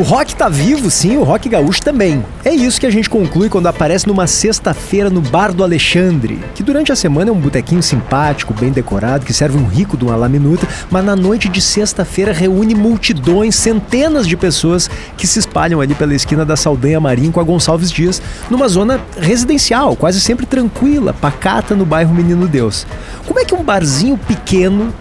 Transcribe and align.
O 0.00 0.02
rock 0.02 0.34
tá 0.34 0.48
vivo, 0.48 0.90
sim, 0.90 1.18
o 1.18 1.22
rock 1.22 1.46
gaúcho 1.46 1.82
também. 1.82 2.24
É 2.42 2.54
isso 2.54 2.80
que 2.80 2.86
a 2.86 2.90
gente 2.90 3.10
conclui 3.10 3.50
quando 3.50 3.66
aparece 3.66 4.08
numa 4.08 4.26
sexta-feira 4.26 5.10
no 5.10 5.20
Bar 5.20 5.52
do 5.52 5.62
Alexandre, 5.62 6.40
que 6.54 6.62
durante 6.62 6.90
a 6.90 6.96
semana 6.96 7.28
é 7.28 7.32
um 7.34 7.38
botequinho 7.38 7.82
simpático, 7.82 8.54
bem 8.54 8.70
decorado, 8.70 9.26
que 9.26 9.34
serve 9.34 9.58
um 9.58 9.66
rico 9.66 9.98
de 9.98 10.04
uma 10.04 10.16
laminuta, 10.16 10.66
mas 10.90 11.04
na 11.04 11.14
noite 11.14 11.50
de 11.50 11.60
sexta-feira 11.60 12.32
reúne 12.32 12.74
multidões, 12.74 13.54
centenas 13.56 14.26
de 14.26 14.38
pessoas 14.38 14.88
que 15.18 15.26
se 15.26 15.38
espalham 15.38 15.82
ali 15.82 15.94
pela 15.94 16.14
esquina 16.14 16.46
da 16.46 16.56
Saldanha 16.56 16.98
Marim 16.98 17.30
com 17.30 17.38
a 17.38 17.44
Gonçalves 17.44 17.90
Dias, 17.90 18.22
numa 18.48 18.68
zona 18.68 18.98
residencial, 19.18 19.94
quase 19.96 20.18
sempre 20.18 20.46
tranquila, 20.46 21.12
pacata 21.12 21.76
no 21.76 21.84
bairro 21.84 22.14
Menino 22.14 22.48
Deus. 22.48 22.86
Como 23.26 23.38
é 23.38 23.44
que 23.44 23.54
um 23.54 23.62
barzinho 23.62 24.16
pequeno 24.16 24.94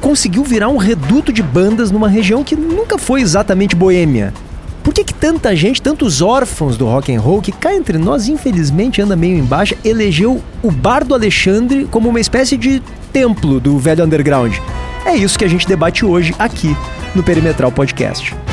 conseguiu 0.00 0.44
virar 0.44 0.68
um 0.68 0.76
reduto 0.76 1.32
de 1.32 1.42
bandas 1.42 1.90
numa 1.90 2.08
região 2.08 2.44
que 2.44 2.56
nunca 2.56 2.98
foi 2.98 3.20
exatamente 3.20 3.76
boêmia. 3.76 4.32
Por 4.82 4.94
que, 4.94 5.02
que 5.02 5.12
tanta 5.12 5.54
gente, 5.56 5.82
tantos 5.82 6.22
órfãos 6.22 6.76
do 6.76 6.86
rock 6.86 7.12
and 7.12 7.20
roll, 7.20 7.42
que 7.42 7.50
cá 7.50 7.74
entre 7.74 7.98
nós, 7.98 8.28
infelizmente, 8.28 9.02
anda 9.02 9.16
meio 9.16 9.36
embaixo, 9.36 9.74
elegeu 9.84 10.40
o 10.62 10.70
Bar 10.70 11.04
do 11.04 11.12
Alexandre 11.12 11.88
como 11.90 12.08
uma 12.08 12.20
espécie 12.20 12.56
de 12.56 12.80
templo 13.12 13.58
do 13.58 13.78
velho 13.78 14.04
underground? 14.04 14.54
É 15.04 15.16
isso 15.16 15.38
que 15.38 15.44
a 15.44 15.48
gente 15.48 15.66
debate 15.66 16.04
hoje 16.04 16.32
aqui 16.38 16.76
no 17.16 17.22
Perimetral 17.22 17.72
Podcast. 17.72 18.45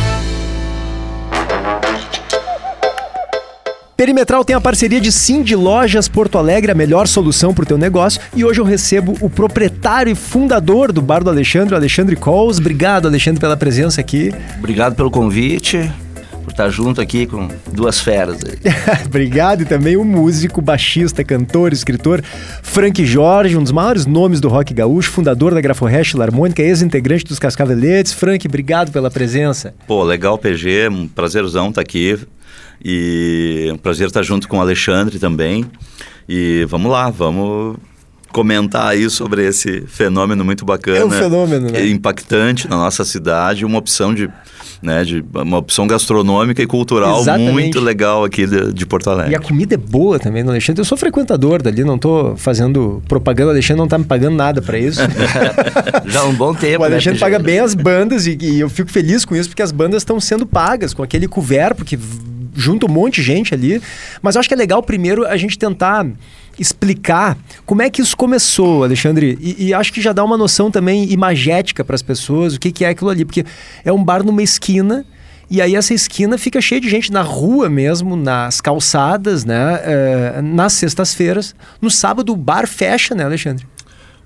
Perimetral 3.95 4.43
tem 4.43 4.55
a 4.55 4.61
parceria 4.61 4.99
de 4.99 5.11
Sim 5.11 5.43
de 5.43 5.55
Lojas 5.55 6.07
Porto 6.07 6.39
Alegre, 6.39 6.71
a 6.71 6.75
melhor 6.75 7.07
solução 7.07 7.53
para 7.53 7.63
o 7.63 7.65
teu 7.65 7.77
negócio. 7.77 8.19
E 8.35 8.43
hoje 8.43 8.59
eu 8.59 8.65
recebo 8.65 9.15
o 9.21 9.29
proprietário 9.29 10.11
e 10.11 10.15
fundador 10.15 10.91
do 10.91 11.01
Bar 11.01 11.23
do 11.23 11.29
Alexandre, 11.29 11.75
Alexandre 11.75 12.15
Coles. 12.15 12.57
Obrigado, 12.57 13.07
Alexandre, 13.07 13.39
pela 13.39 13.55
presença 13.55 14.01
aqui. 14.01 14.33
Obrigado 14.57 14.95
pelo 14.95 15.11
convite 15.11 15.91
por 16.43 16.51
estar 16.51 16.69
junto 16.69 16.99
aqui 16.99 17.27
com 17.27 17.47
duas 17.71 18.01
feras. 18.01 18.39
Obrigado 19.05 19.61
e 19.61 19.65
também 19.65 19.95
o 19.95 20.03
músico, 20.03 20.59
baixista, 20.61 21.23
cantor, 21.23 21.71
escritor 21.71 22.21
Frank 22.61 23.05
Jorge, 23.05 23.55
um 23.55 23.63
dos 23.63 23.71
maiores 23.71 24.05
nomes 24.05 24.41
do 24.41 24.49
rock 24.49 24.73
gaúcho, 24.73 25.11
fundador 25.11 25.53
da 25.53 25.61
Graforrest 25.61 26.15
Harmônica, 26.19 26.61
ex-integrante 26.61 27.25
dos 27.25 27.39
Cascaveletes. 27.39 28.11
Frank, 28.11 28.45
obrigado 28.47 28.91
pela 28.91 29.09
presença. 29.09 29.73
Pô, 29.87 30.03
legal 30.03 30.37
PG, 30.37 30.89
um 30.89 31.07
prazerzão 31.07 31.69
estar 31.69 31.81
aqui. 31.81 32.19
E 32.83 33.67
é 33.69 33.73
um 33.73 33.77
prazer 33.77 34.07
estar 34.07 34.23
junto 34.23 34.47
com 34.47 34.57
o 34.57 34.61
Alexandre 34.61 35.19
também. 35.19 35.65
E 36.27 36.65
vamos 36.69 36.91
lá, 36.91 37.09
vamos 37.09 37.77
comentar 38.31 38.87
aí 38.87 39.09
sobre 39.09 39.45
esse 39.47 39.81
fenômeno 39.87 40.43
muito 40.43 40.65
bacana. 40.65 40.97
É 40.97 41.05
um 41.05 41.11
fenômeno, 41.11 41.69
né? 41.69 41.87
Impactante 41.87 42.67
na 42.67 42.77
nossa 42.77 43.05
cidade, 43.05 43.63
uma 43.63 43.77
opção 43.77 44.13
de 44.13 44.29
né, 44.81 45.05
de 45.05 45.23
uma 45.33 45.59
opção 45.59 45.87
gastronômica 45.87 46.61
e 46.61 46.67
cultural 46.67 47.21
Exatamente. 47.21 47.51
muito 47.53 47.79
legal 47.79 48.25
aqui 48.25 48.45
de, 48.45 48.73
de, 48.73 48.85
Porto 48.85 49.09
Alegre. 49.09 49.31
E 49.31 49.35
a 49.35 49.39
comida 49.39 49.75
é 49.75 49.77
boa 49.77 50.19
também, 50.19 50.43
no 50.43 50.47
né, 50.47 50.55
Alexandre? 50.55 50.81
Eu 50.81 50.85
sou 50.85 50.97
frequentador 50.97 51.61
dali, 51.61 51.85
não 51.85 51.95
estou 51.95 52.35
fazendo 52.35 53.01
propaganda, 53.07 53.47
o 53.47 53.51
Alexandre 53.51 53.77
não 53.77 53.85
está 53.85 53.97
me 53.97 54.03
pagando 54.03 54.35
nada 54.35 54.61
para 54.61 54.77
isso. 54.77 54.99
Já 56.05 56.19
há 56.19 56.25
um 56.25 56.33
bom 56.33 56.53
tempo, 56.53 56.83
O 56.83 56.87
né, 56.87 56.95
Alexandre 56.95 57.17
né, 57.17 57.25
paga 57.25 57.39
bem 57.39 57.59
as 57.59 57.73
bandas 57.73 58.27
e, 58.27 58.37
e 58.41 58.59
eu 58.59 58.69
fico 58.69 58.91
feliz 58.91 59.23
com 59.23 59.33
isso, 59.37 59.47
porque 59.47 59.61
as 59.61 59.71
bandas 59.71 60.01
estão 60.01 60.19
sendo 60.19 60.45
pagas 60.45 60.93
com 60.93 61.01
aquele 61.01 61.29
couvert, 61.29 61.75
porque 61.75 61.97
junta 62.55 62.85
um 62.85 62.89
monte 62.89 63.15
de 63.15 63.23
gente 63.23 63.53
ali. 63.53 63.81
Mas 64.21 64.35
eu 64.35 64.39
acho 64.39 64.47
que 64.47 64.53
é 64.53 64.57
legal 64.57 64.81
primeiro 64.81 65.25
a 65.25 65.37
gente 65.37 65.57
tentar 65.57 66.05
explicar 66.57 67.37
como 67.65 67.81
é 67.81 67.89
que 67.89 68.01
isso 68.01 68.15
começou, 68.15 68.83
Alexandre. 68.83 69.37
E, 69.41 69.67
e 69.67 69.73
acho 69.73 69.91
que 69.91 70.01
já 70.01 70.13
dá 70.13 70.23
uma 70.23 70.37
noção 70.37 70.69
também 70.69 71.11
imagética 71.11 71.83
para 71.83 71.95
as 71.95 72.01
pessoas, 72.01 72.55
o 72.55 72.59
que, 72.59 72.71
que 72.71 72.85
é 72.85 72.89
aquilo 72.89 73.09
ali. 73.09 73.25
Porque 73.25 73.45
é 73.83 73.91
um 73.91 74.03
bar 74.03 74.23
numa 74.23 74.43
esquina. 74.43 75.05
E 75.49 75.61
aí 75.61 75.75
essa 75.75 75.93
esquina 75.93 76.37
fica 76.37 76.59
cheia 76.61 76.81
de 76.81 76.89
gente 76.89 77.11
na 77.11 77.21
rua 77.21 77.69
mesmo, 77.69 78.15
nas 78.15 78.61
calçadas, 78.61 79.45
né? 79.45 79.79
É, 79.83 80.41
nas 80.41 80.73
sextas-feiras. 80.73 81.53
No 81.81 81.91
sábado 81.91 82.33
o 82.33 82.35
bar 82.35 82.67
fecha, 82.67 83.13
né, 83.13 83.23
Alexandre? 83.23 83.65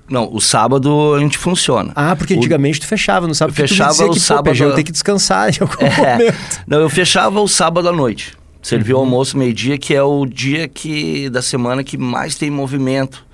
Não, 0.09 0.33
o 0.33 0.39
sábado 0.39 1.13
a 1.15 1.19
gente 1.19 1.37
funciona. 1.37 1.91
Ah, 1.95 2.15
porque 2.15 2.33
antigamente 2.33 2.79
o... 2.79 2.81
tu 2.81 2.87
fechava 2.87 3.27
no 3.27 3.35
sábado. 3.35 3.55
Fechava 3.55 4.05
o 4.05 4.11
que, 4.11 4.19
sábado. 4.19 4.57
Pô, 4.57 4.63
eu 4.63 4.73
tenho 4.73 4.85
que 4.85 4.91
descansar 4.91 5.49
em 5.49 5.57
algum 5.59 5.85
é. 5.85 6.17
momento. 6.17 6.63
Não, 6.65 6.79
eu 6.79 6.89
fechava 6.89 7.39
o 7.41 7.47
sábado 7.47 7.89
à 7.89 7.91
noite. 7.91 8.33
Servia 8.61 8.95
uhum. 8.95 9.01
o 9.01 9.05
almoço 9.05 9.37
meio-dia, 9.37 9.77
que 9.77 9.93
é 9.93 10.01
o 10.01 10.25
dia 10.25 10.67
que 10.67 11.29
da 11.29 11.41
semana 11.41 11.83
que 11.83 11.97
mais 11.97 12.35
tem 12.35 12.49
movimento. 12.49 13.25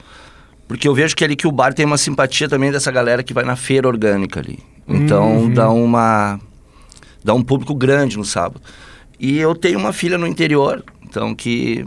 Porque 0.68 0.88
eu 0.88 0.96
vejo 0.96 1.16
que 1.16 1.24
ali 1.24 1.36
que 1.36 1.48
o 1.48 1.52
bar 1.52 1.74
tem 1.74 1.86
uma 1.86 1.98
simpatia 1.98 2.50
também 2.50 2.72
dessa 2.72 2.92
galera 2.92 3.22
que 3.22 3.34
vai 3.34 3.44
na 3.44 3.56
feira 3.56 3.88
orgânica 3.88 4.40
ali. 4.40 4.60
Então 4.88 5.44
uhum. 5.44 5.54
dá 5.54 5.70
uma 5.70 6.40
dá 7.24 7.34
um 7.34 7.42
público 7.42 7.76
grande 7.76 8.18
no 8.18 8.26
sábado. 8.26 8.62
E 9.20 9.38
eu 9.38 9.56
tenho 9.56 9.80
uma 9.80 9.94
filha 9.94 10.18
no 10.18 10.28
interior, 10.28 10.84
então 11.04 11.34
que 11.34 11.86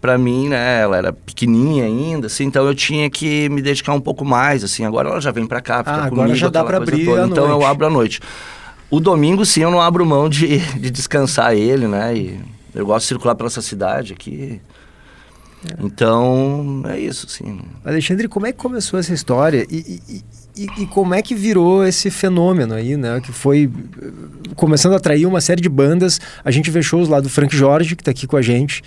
para 0.00 0.16
mim, 0.16 0.48
né, 0.48 0.82
ela 0.82 0.96
era 0.96 1.12
pequenininha 1.12 1.84
ainda, 1.84 2.26
assim, 2.26 2.44
então 2.44 2.66
eu 2.66 2.74
tinha 2.74 3.10
que 3.10 3.48
me 3.48 3.60
dedicar 3.60 3.92
um 3.92 4.00
pouco 4.00 4.24
mais, 4.24 4.62
assim. 4.62 4.84
Agora 4.84 5.08
ela 5.08 5.20
já 5.20 5.30
vem 5.30 5.46
para 5.46 5.60
cá, 5.60 5.78
fica 5.78 5.90
ah, 5.90 6.04
agora 6.04 6.34
já 6.34 6.48
dá 6.48 6.64
para 6.64 6.76
abrir 6.76 7.04
toda, 7.04 7.26
Então 7.26 7.48
eu 7.48 7.64
abro 7.66 7.86
à 7.86 7.90
noite. 7.90 8.20
O 8.90 9.00
domingo, 9.00 9.44
sim, 9.44 9.60
eu 9.60 9.70
não 9.70 9.80
abro 9.80 10.06
mão 10.06 10.28
de, 10.28 10.58
de 10.78 10.90
descansar 10.90 11.54
ele, 11.54 11.86
né? 11.86 12.16
E 12.16 12.40
eu 12.74 12.86
gosto 12.86 13.04
de 13.04 13.08
circular 13.08 13.34
pela 13.34 13.48
essa 13.48 13.60
cidade 13.60 14.12
aqui. 14.12 14.60
É. 15.66 15.84
Então, 15.84 16.82
é 16.86 16.98
isso, 16.98 17.28
sim. 17.28 17.60
Alexandre, 17.84 18.28
como 18.28 18.46
é 18.46 18.52
que 18.52 18.58
começou 18.58 18.98
essa 18.98 19.12
história? 19.12 19.66
E, 19.68 20.00
e, 20.08 20.22
e, 20.56 20.82
e, 20.82 20.86
como 20.86 21.14
é 21.14 21.20
que 21.20 21.34
virou 21.34 21.84
esse 21.84 22.10
fenômeno 22.10 22.74
aí, 22.74 22.96
né? 22.96 23.20
Que 23.20 23.32
foi 23.32 23.70
começando 24.54 24.92
a 24.92 24.96
atrair 24.96 25.26
uma 25.26 25.40
série 25.40 25.60
de 25.60 25.68
bandas. 25.68 26.20
A 26.44 26.50
gente 26.50 26.70
vê 26.70 26.82
shows 26.82 27.08
lá 27.08 27.20
do 27.20 27.28
Frank 27.28 27.54
Jorge, 27.54 27.96
que 27.96 28.02
está 28.02 28.12
aqui 28.12 28.26
com 28.26 28.36
a 28.36 28.42
gente. 28.42 28.82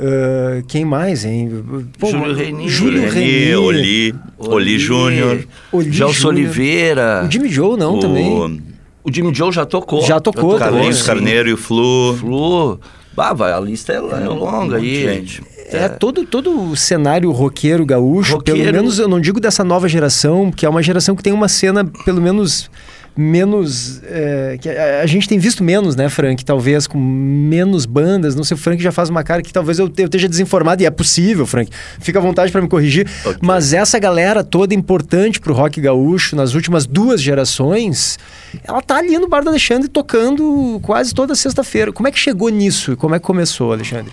Uh, 0.00 0.64
quem 0.66 0.82
mais, 0.82 1.26
hein? 1.26 1.62
Pô, 1.98 2.10
Júlio 2.10 2.34
Reni. 2.34 2.68
Júlio 2.70 3.10
Reni. 3.10 3.54
Oli, 3.54 4.14
Oli 4.38 4.78
Júnior. 4.78 5.44
Gelson 5.90 6.28
Oliveira. 6.28 7.24
O 7.26 7.30
Jimmy 7.30 7.50
Joe 7.50 7.76
não 7.76 7.96
o... 7.96 8.00
também. 8.00 8.62
O 9.04 9.12
Jimmy 9.12 9.34
Joe 9.34 9.52
já 9.52 9.66
tocou. 9.66 10.00
Já 10.02 10.18
tocou. 10.18 10.58
Carlinhos 10.58 11.02
Carneiro 11.02 11.50
e 11.50 11.52
o 11.52 11.56
Flu. 11.58 12.16
Flu. 12.16 12.80
Bah, 13.14 13.34
vai, 13.34 13.52
a 13.52 13.60
lista 13.60 13.92
é, 13.92 13.96
é 13.96 14.28
longa 14.28 14.76
aí, 14.76 15.02
gente. 15.02 15.42
É, 15.70 15.84
é, 15.84 15.88
todo, 15.88 16.24
todo 16.24 16.70
o 16.70 16.76
cenário 16.76 17.30
roqueiro 17.30 17.84
gaúcho, 17.84 18.36
roqueiro... 18.36 18.60
pelo 18.60 18.72
menos 18.72 18.98
eu 18.98 19.06
não 19.06 19.20
digo 19.20 19.38
dessa 19.38 19.62
nova 19.62 19.88
geração, 19.88 20.50
que 20.50 20.64
é 20.64 20.68
uma 20.68 20.82
geração 20.82 21.14
que 21.14 21.22
tem 21.22 21.32
uma 21.32 21.48
cena, 21.48 21.84
pelo 22.04 22.22
menos 22.22 22.70
menos. 23.20 24.00
É, 24.04 24.58
que 24.60 24.68
a, 24.68 25.00
a, 25.02 25.06
gente 25.06 25.28
tem 25.28 25.38
visto 25.38 25.62
menos, 25.62 25.94
né, 25.94 26.08
Frank? 26.08 26.44
Talvez 26.44 26.86
com 26.86 26.98
menos 26.98 27.86
bandas. 27.86 28.34
Não 28.34 28.42
sei, 28.42 28.54
o 28.54 28.58
Frank 28.58 28.82
já 28.82 28.90
faz 28.90 29.10
uma 29.10 29.22
cara 29.22 29.42
que 29.42 29.52
talvez 29.52 29.78
eu, 29.78 29.92
eu 29.96 30.04
esteja 30.06 30.28
desinformado, 30.28 30.82
e 30.82 30.86
é 30.86 30.90
possível, 30.90 31.46
Frank. 31.46 31.70
Fica 32.00 32.18
à 32.18 32.22
vontade 32.22 32.50
para 32.50 32.62
me 32.62 32.68
corrigir. 32.68 33.08
Okay. 33.24 33.38
Mas 33.42 33.72
essa 33.72 33.98
galera 33.98 34.42
toda 34.42 34.74
importante 34.74 35.40
pro 35.40 35.52
rock 35.52 35.80
gaúcho 35.80 36.34
nas 36.34 36.54
últimas 36.54 36.86
duas 36.86 37.20
gerações, 37.20 38.18
ela 38.64 38.80
tá 38.80 38.96
ali 38.96 39.18
no 39.18 39.28
Bar 39.28 39.42
do 39.42 39.50
Alexandre 39.50 39.88
tocando 39.88 40.80
quase 40.82 41.14
toda 41.14 41.34
sexta-feira. 41.34 41.92
Como 41.92 42.08
é 42.08 42.10
que 42.10 42.18
chegou 42.18 42.48
nisso? 42.48 42.96
Como 42.96 43.14
é 43.14 43.18
que 43.18 43.24
começou, 43.24 43.72
Alexandre? 43.72 44.12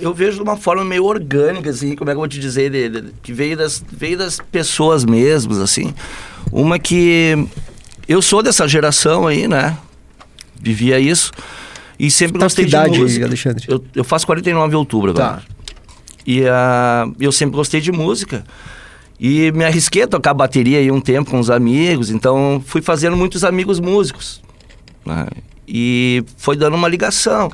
eu 0.00 0.14
vejo 0.14 0.36
de 0.36 0.42
uma 0.42 0.56
forma 0.56 0.84
meio 0.84 1.04
orgânica, 1.04 1.70
assim, 1.70 1.94
como 1.94 2.10
é 2.10 2.12
que 2.12 2.16
eu 2.16 2.20
vou 2.20 2.28
te 2.28 2.38
dizer, 2.38 2.70
de, 2.70 2.88
de, 2.88 3.12
que 3.22 3.32
veio 3.32 3.56
das, 3.56 3.82
veio 3.90 4.16
das 4.16 4.38
pessoas 4.40 5.04
mesmas, 5.04 5.58
assim. 5.58 5.94
Uma 6.52 6.78
que 6.78 7.46
eu 8.08 8.22
sou 8.22 8.42
dessa 8.42 8.66
geração 8.66 9.26
aí, 9.26 9.48
né? 9.48 9.76
Vivia 10.60 10.98
isso. 10.98 11.32
E 11.98 12.10
sempre 12.10 12.38
tá 12.38 12.46
gostei 12.46 12.66
idade, 12.66 12.94
de 12.94 13.00
música. 13.00 13.26
Alexandre? 13.26 13.64
Eu, 13.68 13.84
eu 13.94 14.04
faço 14.04 14.26
49 14.26 14.70
de 14.70 14.76
outubro 14.76 15.10
agora. 15.10 15.36
Tá. 15.36 15.42
E 16.26 16.42
uh, 16.42 17.14
eu 17.20 17.32
sempre 17.32 17.56
gostei 17.56 17.80
de 17.80 17.92
música. 17.92 18.44
E 19.18 19.50
me 19.52 19.64
arrisquei 19.64 20.02
a 20.02 20.06
tocar 20.06 20.34
bateria 20.34 20.78
aí 20.78 20.90
um 20.90 21.00
tempo 21.00 21.30
com 21.30 21.40
os 21.40 21.48
amigos, 21.48 22.10
então 22.10 22.62
fui 22.66 22.82
fazendo 22.82 23.16
muitos 23.16 23.44
amigos 23.44 23.80
músicos. 23.80 24.42
Né? 25.06 25.26
E 25.66 26.22
foi 26.36 26.56
dando 26.56 26.74
uma 26.74 26.88
ligação. 26.88 27.50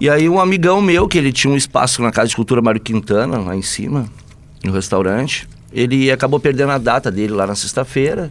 E 0.00 0.10
aí 0.10 0.28
um 0.28 0.40
amigão 0.40 0.80
meu, 0.80 1.06
que 1.06 1.16
ele 1.16 1.32
tinha 1.32 1.52
um 1.52 1.56
espaço 1.56 2.02
na 2.02 2.10
Casa 2.10 2.28
de 2.28 2.36
Cultura 2.36 2.60
Mário 2.60 2.80
Quintana, 2.80 3.38
lá 3.38 3.54
em 3.54 3.62
cima, 3.62 4.08
no 4.64 4.72
restaurante, 4.72 5.48
ele 5.72 6.10
acabou 6.10 6.40
perdendo 6.40 6.72
a 6.72 6.78
data 6.78 7.10
dele 7.10 7.32
lá 7.32 7.46
na 7.46 7.54
sexta-feira. 7.54 8.30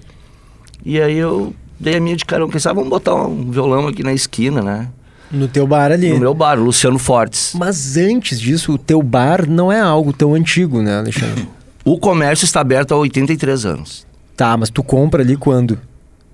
E 0.87 1.01
aí 1.01 1.17
eu 1.17 1.53
dei 1.77 1.97
a 1.97 1.99
minha 1.99 2.15
de 2.15 2.23
carão, 2.23 2.49
sabe 2.59 2.75
vamos 2.75 2.89
botar 2.89 3.13
um 3.13 3.51
violão 3.51 3.89
aqui 3.89 4.03
na 4.03 4.13
esquina, 4.13 4.61
né? 4.61 4.87
No 5.29 5.45
teu 5.45 5.67
bar 5.67 5.91
ali. 5.91 6.13
No 6.13 6.19
meu 6.19 6.33
bar, 6.33 6.57
Luciano 6.57 6.97
Fortes. 6.97 7.51
Mas 7.53 7.97
antes 7.97 8.39
disso, 8.39 8.71
o 8.71 8.77
teu 8.77 9.03
bar 9.03 9.45
não 9.45 9.69
é 9.69 9.81
algo 9.81 10.13
tão 10.13 10.33
antigo, 10.33 10.81
né, 10.81 10.97
Alexandre? 10.97 11.45
o 11.83 11.99
comércio 11.99 12.45
está 12.45 12.61
aberto 12.61 12.93
há 12.93 12.97
83 12.99 13.65
anos. 13.65 14.07
Tá, 14.37 14.55
mas 14.55 14.69
tu 14.69 14.81
compra 14.81 15.23
ali 15.23 15.35
quando? 15.35 15.77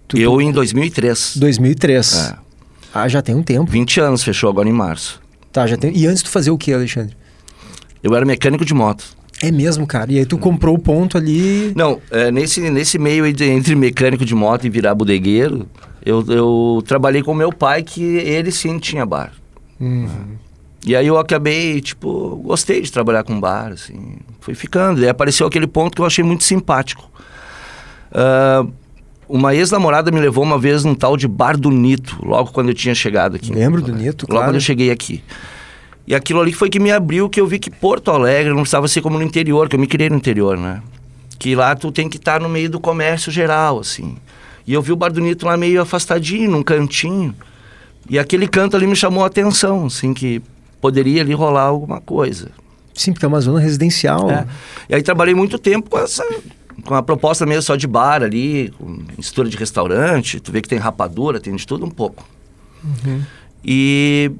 Tu, 0.07 0.19
eu 0.19 0.33
tu... 0.33 0.41
em 0.41 0.51
2003. 0.51 1.37
2003. 1.37 2.13
É. 2.13 2.35
Ah, 2.93 3.07
já 3.07 3.23
tem 3.23 3.33
um 3.33 3.41
tempo. 3.41 3.71
20 3.71 4.01
anos, 4.01 4.23
fechou 4.23 4.51
agora 4.51 4.69
em 4.69 4.73
março. 4.73 5.19
Tá, 5.51 5.65
já 5.65 5.77
tem. 5.77 5.97
E 5.97 6.05
antes 6.05 6.21
tu 6.21 6.29
fazia 6.29 6.53
o 6.53 6.59
que, 6.59 6.71
Alexandre? 6.71 7.17
Eu 8.03 8.15
era 8.15 8.23
mecânico 8.23 8.63
de 8.63 8.75
moto. 8.75 9.03
É 9.43 9.51
mesmo, 9.51 9.85
cara. 9.85 10.09
E 10.09 10.19
aí 10.19 10.25
tu 10.25 10.37
comprou 10.37 10.73
o 10.73 10.79
ponto 10.79 11.17
ali. 11.17 11.73
Não, 11.75 11.99
é, 12.09 12.31
nesse, 12.31 12.69
nesse 12.69 12.97
meio 12.97 13.31
de, 13.33 13.43
entre 13.43 13.75
mecânico 13.75 14.23
de 14.23 14.33
moto 14.33 14.65
e 14.65 14.69
virar 14.69 14.95
bodegueiro, 14.95 15.67
Eu, 16.05 16.23
eu 16.29 16.83
trabalhei 16.85 17.21
com 17.21 17.33
meu 17.33 17.51
pai, 17.51 17.83
que 17.83 18.01
ele 18.01 18.51
sim 18.51 18.79
tinha 18.79 19.05
bar. 19.05 19.33
Uhum. 19.79 20.37
E 20.85 20.95
aí 20.95 21.07
eu 21.07 21.17
acabei, 21.17 21.81
tipo, 21.81 22.37
gostei 22.43 22.81
de 22.81 22.91
trabalhar 22.91 23.23
com 23.23 23.39
bar, 23.39 23.73
assim. 23.73 24.17
Fui 24.39 24.53
ficando. 24.55 25.01
E 25.01 25.09
apareceu 25.09 25.45
aquele 25.45 25.67
ponto 25.67 25.95
que 25.95 26.01
eu 26.01 26.05
achei 26.05 26.23
muito 26.23 26.43
simpático. 26.45 27.09
Uh, 28.11 28.71
uma 29.27 29.55
ex-namorada 29.55 30.11
me 30.11 30.19
levou 30.19 30.43
uma 30.43 30.59
vez 30.59 30.83
num 30.83 30.95
tal 30.95 31.17
de 31.17 31.27
Bar 31.27 31.57
do 31.57 31.69
Nito, 31.69 32.17
logo 32.23 32.51
quando 32.51 32.69
eu 32.69 32.73
tinha 32.73 32.93
chegado 32.93 33.35
aqui. 33.35 33.51
Lembro 33.51 33.81
do 33.81 33.93
Nito, 33.93 34.23
Logo 34.23 34.33
claro. 34.33 34.47
quando 34.47 34.55
eu 34.55 34.61
cheguei 34.61 34.91
aqui. 34.91 35.23
E 36.05 36.13
aquilo 36.13 36.41
ali 36.41 36.51
foi 36.51 36.69
que 36.69 36.79
me 36.79 36.91
abriu, 36.91 37.29
que 37.29 37.39
eu 37.39 37.47
vi 37.47 37.59
que 37.59 37.69
Porto 37.69 38.11
Alegre 38.11 38.49
não 38.49 38.61
precisava 38.61 38.87
ser 38.87 39.01
como 39.01 39.17
no 39.17 39.23
interior, 39.23 39.69
que 39.69 39.75
eu 39.75 39.79
me 39.79 39.87
criei 39.87 40.09
no 40.09 40.17
interior, 40.17 40.57
né? 40.57 40.81
Que 41.39 41.55
lá 41.55 41.75
tu 41.75 41.91
tem 41.91 42.09
que 42.09 42.17
estar 42.17 42.41
no 42.41 42.49
meio 42.49 42.69
do 42.69 42.79
comércio 42.79 43.31
geral, 43.31 43.79
assim. 43.79 44.17
E 44.67 44.73
eu 44.73 44.81
vi 44.81 44.91
o 44.91 44.95
Bar 44.95 45.11
do 45.11 45.21
Nito 45.21 45.45
lá 45.45 45.55
meio 45.55 45.81
afastadinho, 45.81 46.51
num 46.51 46.63
cantinho. 46.63 47.33
E 48.09 48.19
aquele 48.19 48.47
canto 48.47 48.75
ali 48.75 48.85
me 48.85 48.95
chamou 48.95 49.23
a 49.23 49.27
atenção, 49.27 49.85
assim, 49.85 50.13
que 50.13 50.41
poderia 50.81 51.21
ali 51.21 51.33
rolar 51.33 51.63
alguma 51.63 52.01
coisa. 52.01 52.51
Sim, 52.93 53.13
porque 53.13 53.25
é 53.25 53.27
uma 53.27 53.41
zona 53.41 53.59
residencial. 53.59 54.29
É. 54.29 54.45
E 54.89 54.95
aí 54.95 55.01
trabalhei 55.01 55.33
muito 55.33 55.57
tempo 55.57 55.89
com 55.89 55.97
essa 55.97 56.23
com 56.83 56.95
a 56.95 57.03
proposta 57.03 57.45
mesmo 57.45 57.61
só 57.61 57.75
de 57.75 57.87
bar 57.87 58.23
ali, 58.23 58.73
com 58.77 59.03
mistura 59.17 59.47
de 59.47 59.55
restaurante, 59.55 60.39
tu 60.39 60.51
vê 60.51 60.61
que 60.61 60.67
tem 60.67 60.79
rapadura, 60.79 61.39
tem 61.39 61.55
de 61.55 61.65
tudo 61.65 61.85
um 61.85 61.89
pouco. 61.89 62.27
Uhum. 62.83 63.21
E, 63.63 64.31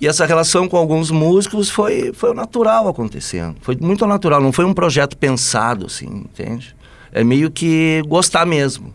e 0.00 0.06
essa 0.06 0.24
relação 0.24 0.68
com 0.68 0.76
alguns 0.76 1.10
músicos 1.10 1.68
foi, 1.68 2.12
foi 2.12 2.32
natural 2.34 2.88
acontecendo. 2.88 3.56
Foi 3.60 3.76
muito 3.80 4.06
natural, 4.06 4.40
não 4.40 4.52
foi 4.52 4.64
um 4.64 4.72
projeto 4.72 5.16
pensado, 5.16 5.86
assim, 5.86 6.06
entende? 6.06 6.74
É 7.12 7.24
meio 7.24 7.50
que 7.50 8.02
gostar 8.06 8.46
mesmo. 8.46 8.94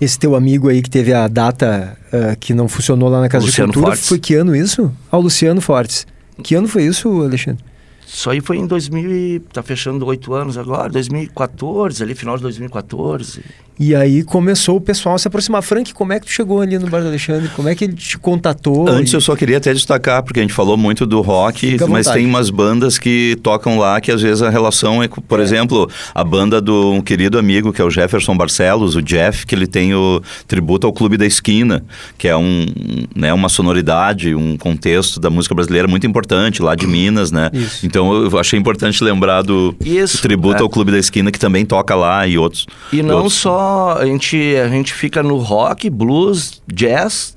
Esse 0.00 0.18
teu 0.18 0.34
amigo 0.34 0.68
aí 0.68 0.82
que 0.82 0.90
teve 0.90 1.12
a 1.12 1.28
data 1.28 1.96
uh, 2.12 2.36
que 2.38 2.54
não 2.54 2.66
funcionou 2.66 3.08
lá 3.08 3.20
na 3.20 3.28
Casa 3.28 3.46
Luciano 3.46 3.70
de 3.70 3.74
Cultura, 3.74 3.94
Fortes. 3.94 4.08
foi 4.08 4.18
que 4.18 4.34
ano 4.34 4.56
isso? 4.56 4.92
Ah, 5.10 5.18
o 5.18 5.20
Luciano 5.20 5.60
Fortes. 5.60 6.06
Que 6.42 6.54
ano 6.54 6.66
foi 6.66 6.84
isso, 6.84 7.22
Alexandre? 7.22 7.64
Isso 8.08 8.30
aí 8.30 8.40
foi 8.40 8.56
em 8.56 8.66
2000 8.66 9.12
e 9.12 9.40
tá 9.52 9.62
fechando 9.62 10.06
oito 10.06 10.32
anos 10.32 10.56
agora, 10.56 10.88
2014, 10.88 12.02
ali 12.02 12.14
final 12.14 12.36
de 12.36 12.42
2014. 12.42 13.42
E 13.80 13.94
aí 13.94 14.24
começou 14.24 14.76
o 14.76 14.80
pessoal 14.80 15.14
a 15.14 15.18
se 15.18 15.28
aproximar. 15.28 15.62
Frank, 15.62 15.94
como 15.94 16.12
é 16.12 16.18
que 16.18 16.26
tu 16.26 16.32
chegou 16.32 16.60
ali 16.60 16.76
no 16.78 16.88
Bar 16.88 17.00
do 17.00 17.06
Alexandre? 17.06 17.48
Como 17.54 17.68
é 17.68 17.76
que 17.76 17.84
ele 17.84 17.92
te 17.92 18.18
contatou? 18.18 18.88
Antes 18.88 19.12
e... 19.12 19.16
eu 19.16 19.20
só 19.20 19.36
queria 19.36 19.58
até 19.58 19.72
destacar, 19.72 20.20
porque 20.24 20.40
a 20.40 20.42
gente 20.42 20.52
falou 20.52 20.76
muito 20.76 21.06
do 21.06 21.20
rock, 21.20 21.76
mas 21.88 22.08
tem 22.08 22.26
umas 22.26 22.50
bandas 22.50 22.98
que 22.98 23.38
tocam 23.40 23.78
lá 23.78 24.00
que 24.00 24.10
às 24.10 24.20
vezes 24.20 24.42
a 24.42 24.50
relação 24.50 25.00
é, 25.00 25.06
por 25.06 25.38
é. 25.38 25.42
exemplo, 25.44 25.88
a 26.12 26.24
banda 26.24 26.60
do 26.60 26.90
um 26.90 27.00
querido 27.00 27.38
amigo 27.38 27.72
que 27.72 27.80
é 27.80 27.84
o 27.84 27.90
Jefferson 27.90 28.36
Barcelos, 28.36 28.96
o 28.96 29.02
Jeff, 29.02 29.46
que 29.46 29.54
ele 29.54 29.66
tem 29.66 29.94
o 29.94 30.20
tributo 30.48 30.84
ao 30.84 30.92
Clube 30.92 31.16
da 31.16 31.24
Esquina, 31.24 31.84
que 32.16 32.26
é 32.26 32.36
um, 32.36 32.66
né, 33.14 33.32
uma 33.32 33.48
sonoridade, 33.48 34.34
um 34.34 34.56
contexto 34.56 35.20
da 35.20 35.30
música 35.30 35.54
brasileira 35.54 35.86
muito 35.86 36.04
importante 36.04 36.60
lá 36.62 36.74
de 36.74 36.86
Minas, 36.86 37.30
né? 37.30 37.48
Isso. 37.52 37.86
Então 37.86 37.97
eu 38.06 38.38
achei 38.38 38.58
importante 38.58 39.02
lembrar 39.02 39.42
do, 39.42 39.72
do 39.72 40.18
tributo 40.20 40.58
é. 40.58 40.62
ao 40.62 40.68
Clube 40.68 40.92
da 40.92 40.98
Esquina 40.98 41.30
que 41.30 41.38
também 41.38 41.64
toca 41.64 41.94
lá 41.94 42.26
e 42.26 42.38
outros. 42.38 42.66
E 42.92 43.02
não 43.02 43.16
outros. 43.16 43.34
só 43.34 43.96
a 43.98 44.06
gente, 44.06 44.36
a 44.56 44.68
gente 44.68 44.92
fica 44.92 45.22
no 45.22 45.36
rock, 45.36 45.88
blues, 45.90 46.62
jazz, 46.66 47.36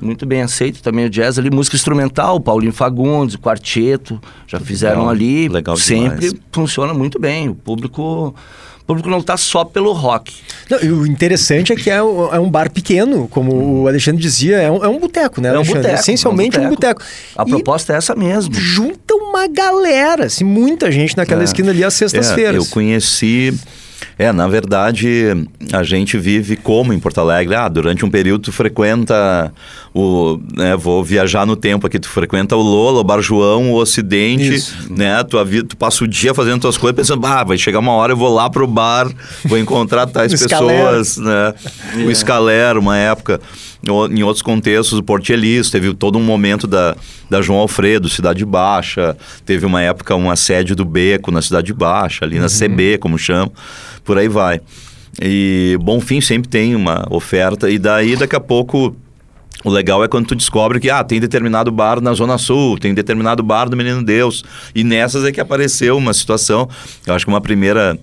muito 0.00 0.24
bem 0.24 0.42
aceito 0.42 0.82
também 0.82 1.04
o 1.04 1.10
jazz 1.10 1.38
ali, 1.38 1.50
música 1.50 1.76
instrumental, 1.76 2.40
Paulinho 2.40 2.72
Fagundes, 2.72 3.36
quarteto, 3.36 4.20
já 4.46 4.58
fizeram 4.58 5.00
legal, 5.00 5.10
ali, 5.10 5.48
legal 5.48 5.76
sempre 5.76 6.28
demais. 6.28 6.40
funciona 6.50 6.94
muito 6.94 7.18
bem, 7.18 7.48
o 7.48 7.54
público 7.54 8.34
público 8.92 9.08
não 9.08 9.18
está 9.18 9.36
só 9.36 9.64
pelo 9.64 9.92
rock. 9.92 10.32
Não, 10.70 10.78
o 10.78 11.06
interessante 11.06 11.72
é 11.72 11.76
que 11.76 11.90
é, 11.90 12.02
um, 12.02 12.34
é 12.34 12.38
um 12.38 12.50
bar 12.50 12.70
pequeno, 12.70 13.26
como 13.28 13.82
o 13.82 13.88
Alexandre 13.88 14.20
dizia, 14.20 14.58
é 14.58 14.70
um, 14.70 14.84
é 14.84 14.88
um 14.88 14.98
boteco, 14.98 15.40
né, 15.40 15.50
Alexandre? 15.50 15.72
É 15.72 15.80
um 15.80 15.82
boteco, 15.82 16.00
Essencialmente 16.00 16.58
um 16.58 16.68
boteco. 16.68 17.02
A 17.36 17.42
e 17.42 17.50
proposta 17.50 17.92
é 17.92 17.96
essa 17.96 18.14
mesmo. 18.14 18.54
Junta 18.54 19.14
uma 19.14 19.46
galera, 19.48 20.26
assim, 20.26 20.44
muita 20.44 20.90
gente 20.90 21.16
naquela 21.16 21.42
é. 21.42 21.44
esquina 21.44 21.70
ali 21.70 21.82
às 21.82 21.94
sextas-feiras. 21.94 22.54
É, 22.54 22.58
eu 22.58 22.66
conheci 22.66 23.54
é, 24.18 24.32
na 24.32 24.46
verdade, 24.48 25.46
a 25.72 25.82
gente 25.82 26.16
vive 26.18 26.56
como 26.56 26.92
em 26.92 26.98
Porto 26.98 27.20
Alegre. 27.20 27.54
Ah, 27.54 27.68
durante 27.68 28.04
um 28.04 28.10
período 28.10 28.42
tu 28.42 28.52
frequenta 28.52 29.52
o. 29.94 30.38
Né, 30.56 30.76
vou 30.76 31.02
viajar 31.02 31.46
no 31.46 31.56
tempo 31.56 31.86
aqui, 31.86 31.98
tu 31.98 32.08
frequenta 32.08 32.56
o 32.56 32.62
Lola, 32.62 33.00
o 33.00 33.04
Bar 33.04 33.20
João, 33.20 33.72
o 33.72 33.76
Ocidente, 33.76 34.54
Isso. 34.54 34.76
né? 34.90 35.22
Tu, 35.24 35.36
tu 35.64 35.76
passa 35.76 36.04
o 36.04 36.08
dia 36.08 36.34
fazendo 36.34 36.60
tuas 36.60 36.76
coisas 36.76 36.96
pensando, 36.96 37.26
ah, 37.26 37.44
vai 37.44 37.58
chegar 37.58 37.78
uma 37.78 37.92
hora, 37.92 38.12
eu 38.12 38.16
vou 38.16 38.32
lá 38.32 38.48
pro 38.48 38.66
bar, 38.66 39.10
vou 39.44 39.58
encontrar 39.58 40.06
tais 40.12 40.32
pessoas, 40.32 41.16
né? 41.16 41.54
O 42.06 42.10
Escalero, 42.10 42.80
uma 42.80 42.96
época 42.96 43.40
em 43.84 44.22
outros 44.22 44.42
contextos, 44.42 44.98
o 44.98 45.02
Portielis, 45.02 45.68
teve 45.68 45.92
todo 45.92 46.16
um 46.16 46.22
momento 46.22 46.68
da, 46.68 46.96
da 47.28 47.42
João 47.42 47.58
Alfredo, 47.58 48.08
Cidade 48.08 48.44
Baixa, 48.44 49.16
teve 49.44 49.66
uma 49.66 49.82
época 49.82 50.14
um 50.14 50.30
assédio 50.30 50.76
do 50.76 50.84
Beco 50.84 51.32
na 51.32 51.42
Cidade 51.42 51.72
Baixa, 51.72 52.24
ali 52.24 52.38
na 52.38 52.44
uhum. 52.44 52.48
CB, 52.48 52.98
como 52.98 53.18
chama, 53.18 53.50
por 54.04 54.18
aí 54.18 54.28
vai. 54.28 54.60
E 55.20 55.76
Bonfim 55.80 56.20
sempre 56.20 56.48
tem 56.48 56.74
uma 56.74 57.06
oferta, 57.10 57.70
e 57.70 57.78
daí 57.78 58.16
daqui 58.16 58.34
a 58.34 58.40
pouco 58.40 58.96
o 59.64 59.70
legal 59.70 60.02
é 60.02 60.08
quando 60.08 60.26
tu 60.26 60.34
descobre 60.34 60.80
que 60.80 60.90
ah, 60.90 61.04
tem 61.04 61.20
determinado 61.20 61.70
bar 61.70 62.00
na 62.00 62.12
Zona 62.14 62.36
Sul, 62.36 62.78
tem 62.78 62.92
determinado 62.92 63.42
bar 63.42 63.68
do 63.68 63.76
Menino 63.76 64.02
Deus. 64.02 64.44
E 64.74 64.82
nessas 64.82 65.24
é 65.24 65.30
que 65.30 65.40
apareceu 65.40 65.96
uma 65.96 66.12
situação, 66.12 66.68
eu 67.06 67.14
acho 67.14 67.24
que 67.24 67.30
uma 67.30 67.40
primeira 67.40 67.98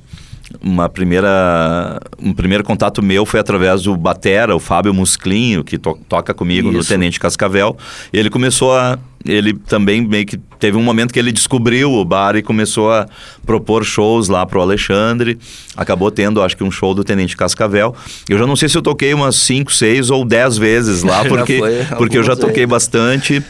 uma 0.61 0.89
primeira 0.89 1.99
um 2.21 2.33
primeiro 2.33 2.63
contato 2.63 3.01
meu 3.01 3.25
foi 3.25 3.39
através 3.39 3.83
do 3.83 3.95
batera, 3.95 4.55
o 4.55 4.59
Fábio 4.59 4.93
Musclinho, 4.93 5.63
que 5.63 5.77
to, 5.77 5.97
toca 6.07 6.33
comigo 6.33 6.69
Isso. 6.69 6.77
no 6.77 6.83
Tenente 6.83 7.19
Cascavel. 7.19 7.77
Ele 8.11 8.29
começou 8.29 8.75
a 8.75 8.99
ele 9.25 9.53
também 9.53 10.01
meio 10.05 10.25
que 10.25 10.37
teve 10.37 10.77
um 10.77 10.83
momento 10.83 11.13
que 11.13 11.19
ele 11.19 11.31
descobriu 11.31 11.91
o 11.91 12.05
bar 12.05 12.35
e 12.35 12.41
começou 12.41 12.91
a 12.91 13.05
propor 13.45 13.83
shows 13.83 14.29
lá 14.29 14.45
pro 14.45 14.61
Alexandre. 14.61 15.37
Acabou 15.75 16.09
tendo, 16.09 16.41
acho 16.41 16.55
que 16.55 16.63
um 16.63 16.71
show 16.71 16.93
do 16.93 17.03
Tenente 17.03 17.35
Cascavel. 17.35 17.93
Eu 18.29 18.37
já 18.37 18.47
não 18.47 18.55
sei 18.55 18.69
se 18.69 18.77
eu 18.77 18.81
toquei 18.81 19.13
umas 19.13 19.35
5, 19.35 19.73
6 19.73 20.09
ou 20.09 20.23
10 20.23 20.57
vezes 20.57 21.03
lá, 21.03 21.23
porque 21.27 21.61
porque 21.97 22.17
eu 22.17 22.23
já 22.23 22.35
toquei 22.35 22.65
bastante. 22.65 23.43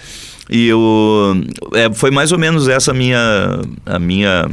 E 0.50 0.68
eu, 0.68 1.44
é, 1.74 1.94
foi 1.94 2.10
mais 2.10 2.32
ou 2.32 2.40
menos 2.40 2.68
essa 2.68 2.92
minha 2.92 3.62
a 3.86 4.00
minha 4.00 4.50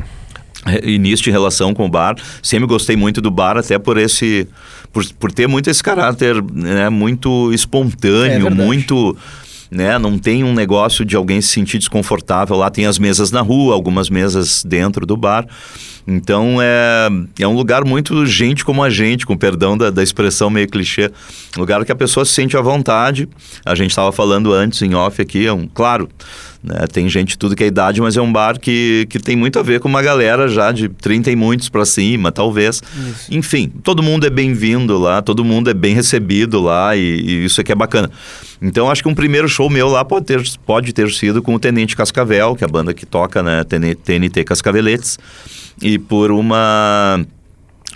início 0.82 1.24
de 1.24 1.30
relação 1.30 1.72
com 1.74 1.86
o 1.86 1.88
bar. 1.88 2.16
Sempre 2.42 2.66
gostei 2.66 2.96
muito 2.96 3.20
do 3.20 3.30
bar, 3.30 3.56
até 3.56 3.78
por 3.78 3.98
esse. 3.98 4.46
por, 4.92 5.04
por 5.14 5.32
ter 5.32 5.46
muito 5.46 5.70
esse 5.70 5.82
caráter 5.82 6.42
né, 6.52 6.88
muito 6.88 7.52
espontâneo, 7.52 8.46
é 8.46 8.50
muito. 8.50 9.16
Né? 9.70 9.98
Não 9.98 10.17
tem 10.17 10.44
um 10.44 10.55
negócio 10.55 11.05
de 11.05 11.17
alguém 11.17 11.41
se 11.41 11.48
sentir 11.48 11.79
desconfortável. 11.79 12.56
Lá 12.56 12.70
tem 12.70 12.86
as 12.86 12.98
mesas 12.98 13.31
na 13.31 13.41
rua, 13.41 13.74
algumas 13.74 14.08
mesas 14.08 14.64
dentro 14.64 15.05
do 15.05 15.17
bar. 15.17 15.46
Então 16.06 16.58
é, 16.60 17.08
é 17.41 17.48
um 17.48 17.55
lugar 17.55 17.84
muito 17.84 18.25
gente 18.27 18.65
como 18.65 18.82
a 18.82 18.89
gente, 18.89 19.27
com 19.27 19.36
perdão 19.36 19.77
da, 19.77 19.91
da 19.91 20.03
expressão 20.03 20.48
meio 20.48 20.69
clichê. 20.69 21.10
Lugar 21.56 21.84
que 21.84 21.91
a 21.91 21.96
pessoa 21.96 22.25
se 22.25 22.32
sente 22.32 22.56
à 22.56 22.60
vontade. 22.60 23.29
A 23.65 23.75
gente 23.75 23.91
estava 23.91 24.13
falando 24.13 24.53
antes 24.53 24.81
em 24.82 24.94
off 24.94 25.20
aqui, 25.20 25.46
é 25.46 25.53
um, 25.53 25.67
claro, 25.67 26.08
né? 26.67 26.86
Tem 26.93 27.08
gente 27.08 27.39
tudo 27.39 27.55
que 27.55 27.63
é 27.63 27.67
idade, 27.69 28.01
mas 28.01 28.17
é 28.17 28.20
um 28.20 28.32
bar 28.32 28.58
que, 28.58 29.06
que 29.08 29.20
tem 29.20 29.36
muito 29.36 29.58
a 29.58 29.63
ver 29.63 29.79
com 29.79 29.89
uma 29.89 30.03
galera 30.03 30.48
já 30.48 30.72
de 30.72 30.89
30 30.89 31.31
e 31.31 31.36
muitos 31.36 31.69
para 31.69 31.84
cima, 31.84 32.32
talvez. 32.32 32.82
Isso. 32.94 33.34
Enfim, 33.34 33.72
todo 33.82 34.03
mundo 34.03 34.27
é 34.27 34.31
bem-vindo 34.31 34.98
lá, 34.98 35.22
todo 35.22 35.44
mundo 35.44 35.70
é 35.70 35.75
bem 35.75 35.94
recebido 35.94 36.60
lá 36.60 36.96
e, 36.96 37.01
e, 37.01 37.44
isso 37.44 37.60
aqui 37.60 37.70
é 37.70 37.75
bacana. 37.75 38.10
Então, 38.60 38.91
acho 38.91 39.03
que 39.03 39.08
um 39.08 39.15
primeiro 39.15 39.48
show 39.48 39.70
meu 39.70 39.89
lá 39.89 40.05
pode 40.05 40.27
ter, 40.27 40.43
pode 40.65 40.93
ter 40.93 41.08
sido 41.10 41.41
com 41.41 41.55
o 41.55 41.58
Tenente 41.58 41.94
Cascavel, 41.94 42.56
que 42.56 42.65
é 42.65 42.67
a 42.67 42.70
banda 42.70 42.93
que 42.93 43.06
toca, 43.06 43.43
né? 43.43 43.63
TNT 43.65 44.44
Cascaveletes. 44.44 45.19
E 45.81 45.95
por 45.98 46.31
uma 46.31 47.24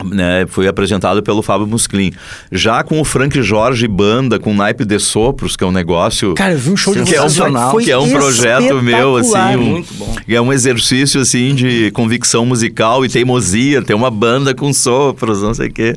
né, 0.05 0.47
foi 0.49 0.67
apresentado 0.67 1.23
pelo 1.23 1.43
Fábio 1.43 1.67
Musclin. 1.67 2.13
Já 2.51 2.83
com 2.83 3.01
o 3.01 3.05
Frank 3.05 3.41
Jorge 3.43 3.87
Banda, 3.87 4.39
com 4.39 4.55
naipe 4.55 4.85
de 4.85 4.99
sopros, 4.99 5.57
que 5.57 5.65
é 5.65 5.67
um 5.67 5.73
negócio... 5.73 6.35
Cara, 6.35 6.53
eu 6.53 6.59
vi 6.59 6.71
um 6.71 6.77
show 6.77 6.95
de 6.95 7.03
que 7.03 7.15
é 7.15 7.23
um, 7.23 7.77
que 7.79 7.91
é 7.91 7.99
um 7.99 8.11
projeto 8.11 8.83
meu, 8.83 9.17
assim, 9.17 9.57
um, 9.57 9.63
muito 9.63 9.95
bom. 9.95 10.17
é 10.29 10.41
um 10.41 10.53
exercício, 10.53 11.21
assim, 11.21 11.55
de 11.55 11.91
convicção 11.91 12.47
musical 12.47 13.05
e 13.05 13.09
teimosia, 13.09 13.83
ter 13.83 13.95
uma 13.95 14.11
banda 14.11 14.55
com 14.55 14.73
sopros, 14.73 15.43
não 15.43 15.55
sei 15.55 15.69
o 15.69 15.73
quê. 15.73 15.97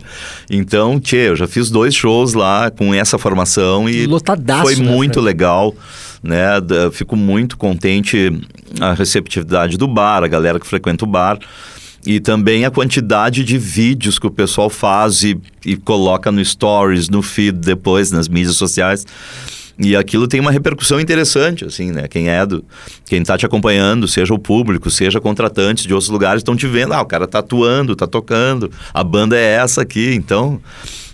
Então, 0.49 0.99
tchê, 0.99 1.29
eu 1.29 1.35
já 1.35 1.47
fiz 1.47 1.69
dois 1.69 1.95
shows 1.95 2.33
lá 2.33 2.71
com 2.71 2.93
essa 2.93 3.17
formação 3.17 3.89
e 3.89 4.05
Lotadaço, 4.05 4.63
foi 4.63 4.75
né, 4.75 4.89
muito 4.89 5.13
Frank? 5.13 5.25
legal. 5.25 5.75
Né, 6.21 6.45
fico 6.93 7.17
muito 7.17 7.57
contente 7.57 8.31
a 8.79 8.93
receptividade 8.93 9.75
do 9.77 9.89
bar, 9.89 10.23
a 10.23 10.27
galera 10.27 10.57
que 10.57 10.65
frequenta 10.65 11.03
o 11.03 11.07
bar. 11.07 11.37
E 12.05 12.19
também 12.19 12.65
a 12.65 12.71
quantidade 12.71 13.43
de 13.43 13.57
vídeos 13.57 14.19
que 14.19 14.27
o 14.27 14.31
pessoal 14.31 14.69
faz 14.69 15.23
e, 15.23 15.39
e 15.65 15.77
coloca 15.77 16.31
no 16.31 16.43
stories, 16.43 17.09
no 17.09 17.21
feed 17.21 17.57
depois, 17.59 18.11
nas 18.11 18.27
mídias 18.27 18.55
sociais. 18.55 19.05
E 19.79 19.95
aquilo 19.95 20.27
tem 20.27 20.39
uma 20.39 20.51
repercussão 20.51 20.99
interessante, 20.99 21.65
assim, 21.65 21.91
né? 21.91 22.07
Quem 22.07 22.29
é 22.29 22.45
do. 22.45 22.63
Quem 23.05 23.21
está 23.21 23.37
te 23.37 23.45
acompanhando, 23.45 24.07
seja 24.07 24.33
o 24.33 24.37
público, 24.37 24.89
seja 24.89 25.19
contratantes 25.19 25.85
de 25.85 25.93
outros 25.93 26.09
lugares, 26.09 26.41
estão 26.41 26.55
te 26.55 26.67
vendo. 26.67 26.93
Ah, 26.93 27.01
o 27.01 27.05
cara 27.05 27.25
tá 27.25 27.39
atuando, 27.39 27.95
tá 27.95 28.05
tocando, 28.05 28.69
a 28.93 29.03
banda 29.03 29.35
é 29.35 29.55
essa 29.55 29.81
aqui. 29.81 30.13
Então, 30.13 30.61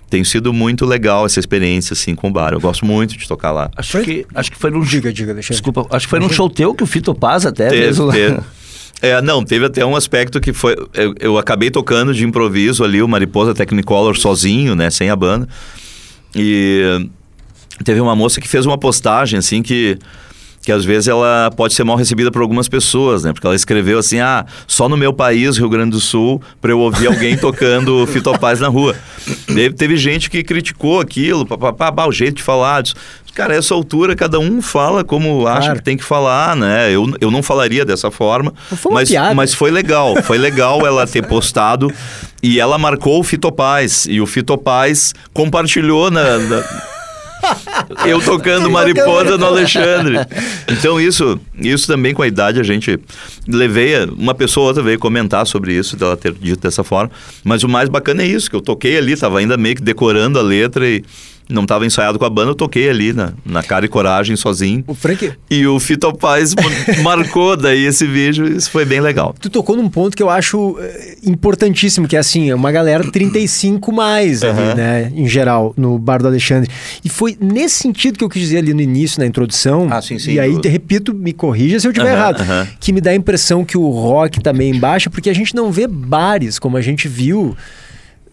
tem 0.09 0.23
sido 0.23 0.51
muito 0.51 0.85
legal 0.85 1.25
essa 1.25 1.39
experiência 1.39 1.93
assim 1.93 2.15
com 2.15 2.27
o 2.27 2.31
bar. 2.31 2.51
Eu 2.51 2.59
gosto 2.59 2.85
muito 2.85 3.15
de 3.15 3.27
tocar 3.27 3.51
lá. 3.51 3.69
Acho 3.77 3.91
foi? 3.93 4.03
que 4.03 4.25
acho 4.33 4.51
que 4.51 4.57
foi 4.57 4.71
num 4.71 4.81
diga, 4.81 5.13
diga, 5.13 5.33
deixa 5.33 5.53
Desculpa, 5.53 5.85
acho 5.91 6.07
que 6.07 6.09
foi 6.09 6.19
num 6.19 6.29
show 6.29 6.49
teu 6.49 6.73
que 6.73 6.83
o 6.83 6.87
Fito 6.87 7.13
Paz 7.13 7.45
até 7.45 7.69
teve, 7.69 7.85
mesmo. 7.85 8.11
Teve. 8.11 8.39
É, 9.01 9.21
não, 9.21 9.43
teve 9.43 9.65
até 9.65 9.85
um 9.85 9.95
aspecto 9.95 10.41
que 10.41 10.51
foi. 10.51 10.75
Eu, 10.93 11.15
eu, 11.19 11.37
acabei 11.37 11.71
tocando 11.71 12.13
de 12.13 12.25
improviso 12.25 12.83
ali 12.83 13.01
o 13.01 13.07
Mariposa 13.07 13.53
Technicolor 13.53 14.17
sozinho, 14.17 14.75
né? 14.75 14.89
Sem 14.89 15.09
a 15.09 15.15
banda. 15.15 15.47
E 16.35 17.09
teve 17.83 18.01
uma 18.01 18.15
moça 18.15 18.41
que 18.41 18.47
fez 18.47 18.65
uma 18.65 18.77
postagem 18.77 19.39
assim 19.39 19.61
que 19.63 19.97
que 20.69 20.73
às 20.73 20.85
vezes 20.85 21.07
ela 21.07 21.49
pode 21.57 21.73
ser 21.73 21.83
mal 21.83 21.97
recebida 21.97 22.29
por 22.29 22.43
algumas 22.43 22.69
pessoas, 22.69 23.23
né? 23.23 23.33
Porque 23.33 23.47
ela 23.47 23.55
escreveu 23.55 23.97
assim: 23.97 24.19
ah, 24.19 24.45
só 24.67 24.87
no 24.87 24.95
meu 24.95 25.11
país, 25.11 25.57
Rio 25.57 25.67
Grande 25.67 25.89
do 25.89 25.99
Sul, 25.99 26.39
para 26.61 26.69
eu 26.69 26.79
ouvir 26.79 27.07
alguém 27.07 27.35
tocando 27.41 28.05
Fitopaz 28.05 28.59
na 28.59 28.67
rua. 28.67 28.95
Teve, 29.47 29.71
teve 29.71 29.97
gente 29.97 30.29
que 30.29 30.43
criticou 30.43 30.99
aquilo, 30.99 31.43
papapá, 31.43 32.05
o 32.05 32.11
jeito 32.11 32.35
de 32.35 32.43
falar. 32.43 32.83
Disse, 32.83 32.93
Cara, 33.33 33.55
essa 33.55 33.73
altura 33.73 34.15
cada 34.15 34.37
um 34.37 34.61
fala 34.61 35.03
como 35.03 35.41
claro. 35.41 35.57
acha 35.57 35.73
que 35.73 35.81
tem 35.81 35.97
que 35.97 36.03
falar, 36.03 36.55
né? 36.55 36.91
Eu, 36.91 37.11
eu 37.19 37.31
não 37.31 37.41
falaria 37.41 37.83
dessa 37.83 38.11
forma, 38.11 38.53
foi 38.75 38.93
mas, 38.93 39.09
mas 39.35 39.53
foi 39.55 39.71
legal. 39.71 40.21
Foi 40.21 40.37
legal 40.37 40.85
ela 40.85 41.07
ter 41.07 41.25
postado 41.25 41.91
e 42.43 42.59
ela 42.59 42.77
marcou 42.77 43.19
o 43.19 43.23
Fitopaz. 43.23 44.05
E 44.07 44.21
o 44.21 44.27
Fitopaz 44.27 45.15
compartilhou 45.33 46.11
na, 46.11 46.37
na 46.37 46.63
eu 48.05 48.21
tocando 48.21 48.69
mariposa 48.69 49.37
no 49.37 49.45
Alexandre. 49.45 50.17
Então 50.67 50.99
isso, 50.99 51.39
isso 51.59 51.87
também 51.87 52.13
com 52.13 52.21
a 52.21 52.27
idade 52.27 52.59
a 52.59 52.63
gente 52.63 52.99
levei, 53.47 54.05
uma 54.05 54.33
pessoa 54.33 54.63
ou 54.63 54.67
outra 54.69 54.83
veio 54.83 54.99
comentar 54.99 55.45
sobre 55.45 55.73
isso, 55.73 55.95
dela 55.95 56.15
ter 56.15 56.33
dito 56.33 56.61
dessa 56.61 56.83
forma. 56.83 57.11
Mas 57.43 57.63
o 57.63 57.69
mais 57.69 57.89
bacana 57.89 58.23
é 58.23 58.27
isso, 58.27 58.49
que 58.49 58.55
eu 58.55 58.61
toquei 58.61 58.97
ali, 58.97 59.15
tava 59.15 59.39
ainda 59.39 59.57
meio 59.57 59.75
que 59.75 59.81
decorando 59.81 60.39
a 60.39 60.41
letra 60.41 60.87
e 60.87 61.03
não 61.49 61.63
estava 61.63 61.85
ensaiado 61.85 62.19
com 62.19 62.25
a 62.25 62.29
banda, 62.29 62.51
eu 62.51 62.55
toquei 62.55 62.89
ali 62.89 63.11
na, 63.11 63.33
na 63.43 63.63
cara 63.63 63.85
e 63.85 63.89
coragem, 63.89 64.35
sozinho. 64.35 64.83
O 64.85 64.93
Frank... 64.93 65.31
E 65.49 65.65
o 65.65 65.79
Fito 65.79 66.13
Paz 66.13 66.53
marcou 67.01 67.57
daí 67.57 67.85
esse 67.85 68.05
vídeo, 68.05 68.47
isso 68.47 68.69
foi 68.69 68.85
bem 68.85 69.01
legal. 69.01 69.33
Tu 69.39 69.49
tocou 69.49 69.75
num 69.75 69.89
ponto 69.89 70.15
que 70.15 70.21
eu 70.21 70.29
acho 70.29 70.77
eh, 70.79 71.17
importantíssimo, 71.25 72.07
que 72.07 72.15
é 72.15 72.19
assim, 72.19 72.51
é 72.51 72.55
uma 72.55 72.71
galera 72.71 73.03
35 73.03 73.91
mais 73.91 74.43
uhum. 74.43 74.49
ali, 74.49 74.75
né, 74.75 75.11
em 75.15 75.27
geral, 75.27 75.73
no 75.75 75.97
Bar 75.97 76.21
do 76.21 76.27
Alexandre. 76.27 76.69
E 77.03 77.09
foi 77.09 77.35
nesse 77.41 77.79
sentido 77.79 78.17
que 78.17 78.23
eu 78.23 78.29
quis 78.29 78.43
dizer 78.43 78.59
ali 78.59 78.73
no 78.73 78.81
início, 78.81 79.19
na 79.19 79.25
introdução, 79.25 79.87
ah, 79.89 80.01
sim, 80.01 80.19
sim, 80.19 80.33
e 80.33 80.39
aí, 80.39 80.53
eu... 80.53 80.61
repito, 80.63 81.13
me 81.13 81.33
corrija 81.33 81.79
se 81.79 81.87
eu 81.87 81.91
estiver 81.91 82.11
uhum, 82.11 82.15
errado, 82.15 82.41
uhum. 82.41 82.67
que 82.79 82.93
me 82.93 83.01
dá 83.01 83.09
a 83.11 83.15
impressão 83.15 83.65
que 83.65 83.77
o 83.77 83.89
rock 83.89 84.39
também 84.41 84.73
tá 84.73 84.79
baixa, 84.79 85.09
porque 85.09 85.29
a 85.29 85.33
gente 85.33 85.55
não 85.55 85.71
vê 85.71 85.87
bares, 85.87 86.59
como 86.59 86.77
a 86.77 86.81
gente 86.81 87.07
viu 87.07 87.55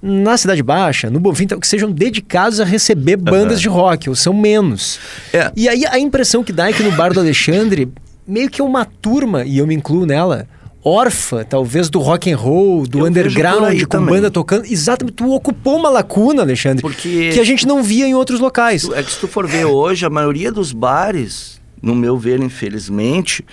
na 0.03 0.37
Cidade 0.37 0.63
Baixa, 0.63 1.11
no 1.11 1.19
Bonfim, 1.19 1.47
que 1.47 1.67
sejam 1.67 1.91
dedicados 1.91 2.61
a 2.61 2.65
receber 2.65 3.17
bandas 3.17 3.57
uhum. 3.57 3.63
de 3.63 3.69
rock, 3.69 4.09
ou 4.09 4.15
são 4.15 4.33
menos. 4.33 4.99
É. 5.33 5.51
E 5.57 5.69
aí 5.69 5.85
a 5.87 5.99
impressão 5.99 6.45
que 6.45 6.53
dá 6.53 6.69
é 6.69 6.73
que 6.73 6.83
no 6.83 6.93
Bar 6.93 7.13
do 7.13 7.21
Alexandre, 7.21 7.89
meio 8.27 8.51
que 8.51 8.61
é 8.61 8.65
uma 8.65 8.85
turma, 8.85 9.45
e 9.45 9.59
eu 9.59 9.67
me 9.67 9.75
incluo 9.75 10.07
nela, 10.07 10.47
órfã, 10.85 11.45
talvez, 11.45 11.91
do 11.91 11.99
rock 11.99 12.31
and 12.31 12.37
roll, 12.37 12.87
do 12.87 13.01
eu 13.01 13.07
underground, 13.07 13.81
com 13.83 13.89
também. 13.89 14.15
banda 14.15 14.31
tocando. 14.31 14.67
Exatamente, 14.67 15.15
tu 15.15 15.33
ocupou 15.33 15.77
uma 15.77 15.89
lacuna, 15.89 16.43
Alexandre, 16.43 16.81
Porque... 16.81 17.31
que 17.33 17.41
a 17.41 17.45
gente 17.45 17.67
não 17.67 17.83
via 17.83 18.07
em 18.07 18.15
outros 18.15 18.39
locais. 18.39 18.89
É 18.91 19.03
que 19.03 19.11
se 19.11 19.19
tu 19.19 19.27
for 19.27 19.47
ver 19.47 19.65
hoje, 19.65 20.07
a 20.07 20.11
maioria 20.11 20.53
dos 20.53 20.73
bares, 20.73 21.61
no 21.83 21.95
meu 21.95 22.17
ver, 22.17 22.41
infelizmente, 22.41 23.45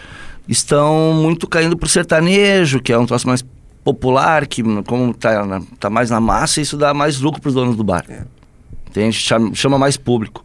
estão 0.48 1.14
muito 1.14 1.48
caindo 1.48 1.76
pro 1.76 1.90
sertanejo, 1.90 2.80
que 2.80 2.94
é 2.94 2.98
um 2.98 3.06
troço 3.06 3.28
mais 3.28 3.44
popular, 3.84 4.48
que 4.48 4.64
como 4.84 5.12
está 5.12 5.62
tá 5.80 5.90
mais 5.90 6.10
na 6.10 6.20
massa, 6.20 6.62
isso 6.62 6.78
dá 6.78 6.94
mais 6.94 7.20
lucro 7.20 7.42
para 7.42 7.50
os 7.50 7.54
donos 7.54 7.76
do 7.76 7.84
bar. 7.84 8.06
É. 8.08 8.24
Entende? 8.90 9.16
Chama, 9.18 9.54
chama 9.54 9.78
mais 9.78 9.98
público. 9.98 10.44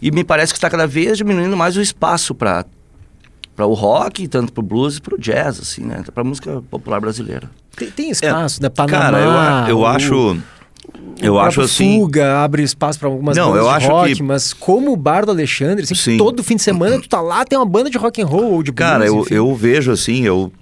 E 0.00 0.10
me 0.10 0.22
parece 0.22 0.52
que 0.52 0.58
está 0.58 0.68
cada 0.68 0.86
vez 0.86 1.18
diminuindo 1.18 1.56
mais 1.56 1.76
o 1.76 1.80
espaço 1.80 2.34
para 2.34 2.64
para 3.54 3.64
o 3.64 3.72
rock, 3.72 4.28
tanto 4.28 4.52
para 4.52 4.60
o 4.60 4.62
blues 4.62 4.98
e 4.98 5.00
para 5.00 5.14
o 5.14 5.18
jazz, 5.18 5.58
assim, 5.58 5.82
né? 5.82 6.04
Para 6.14 6.22
música 6.22 6.62
popular 6.70 7.00
brasileira. 7.00 7.50
Tem, 7.74 7.90
tem 7.90 8.10
espaço, 8.10 8.60
é, 8.60 8.64
né? 8.64 8.68
Panamá, 8.68 9.00
cara, 9.00 9.18
eu, 9.62 9.70
eu 9.70 9.78
o, 9.78 9.86
acho... 9.86 10.38
Eu 11.18 11.38
acho 11.38 11.62
assim. 11.62 11.98
Fuga 11.98 12.44
abre 12.44 12.62
espaço 12.62 12.98
para 12.98 13.08
algumas 13.08 13.34
não, 13.34 13.52
bandas 13.52 13.64
eu 13.64 13.70
de 13.70 13.76
acho 13.76 13.88
rock, 13.88 14.14
que... 14.16 14.22
mas 14.22 14.52
como 14.52 14.92
o 14.92 14.96
Bar 14.96 15.24
do 15.24 15.30
Alexandre, 15.30 15.84
assim, 15.84 15.94
Sim. 15.94 16.16
todo 16.18 16.44
fim 16.44 16.56
de 16.56 16.62
semana 16.62 17.00
tu 17.00 17.08
tá 17.08 17.20
lá, 17.20 17.44
tem 17.46 17.58
uma 17.58 17.64
banda 17.64 17.88
de 17.88 17.96
rock 17.96 18.20
and 18.20 18.26
roll 18.26 18.52
ou 18.52 18.62
de 18.62 18.70
blues. 18.70 18.90
Cara, 18.90 19.06
eu, 19.06 19.26
eu 19.30 19.54
vejo 19.54 19.90
assim, 19.90 20.22
eu 20.24 20.52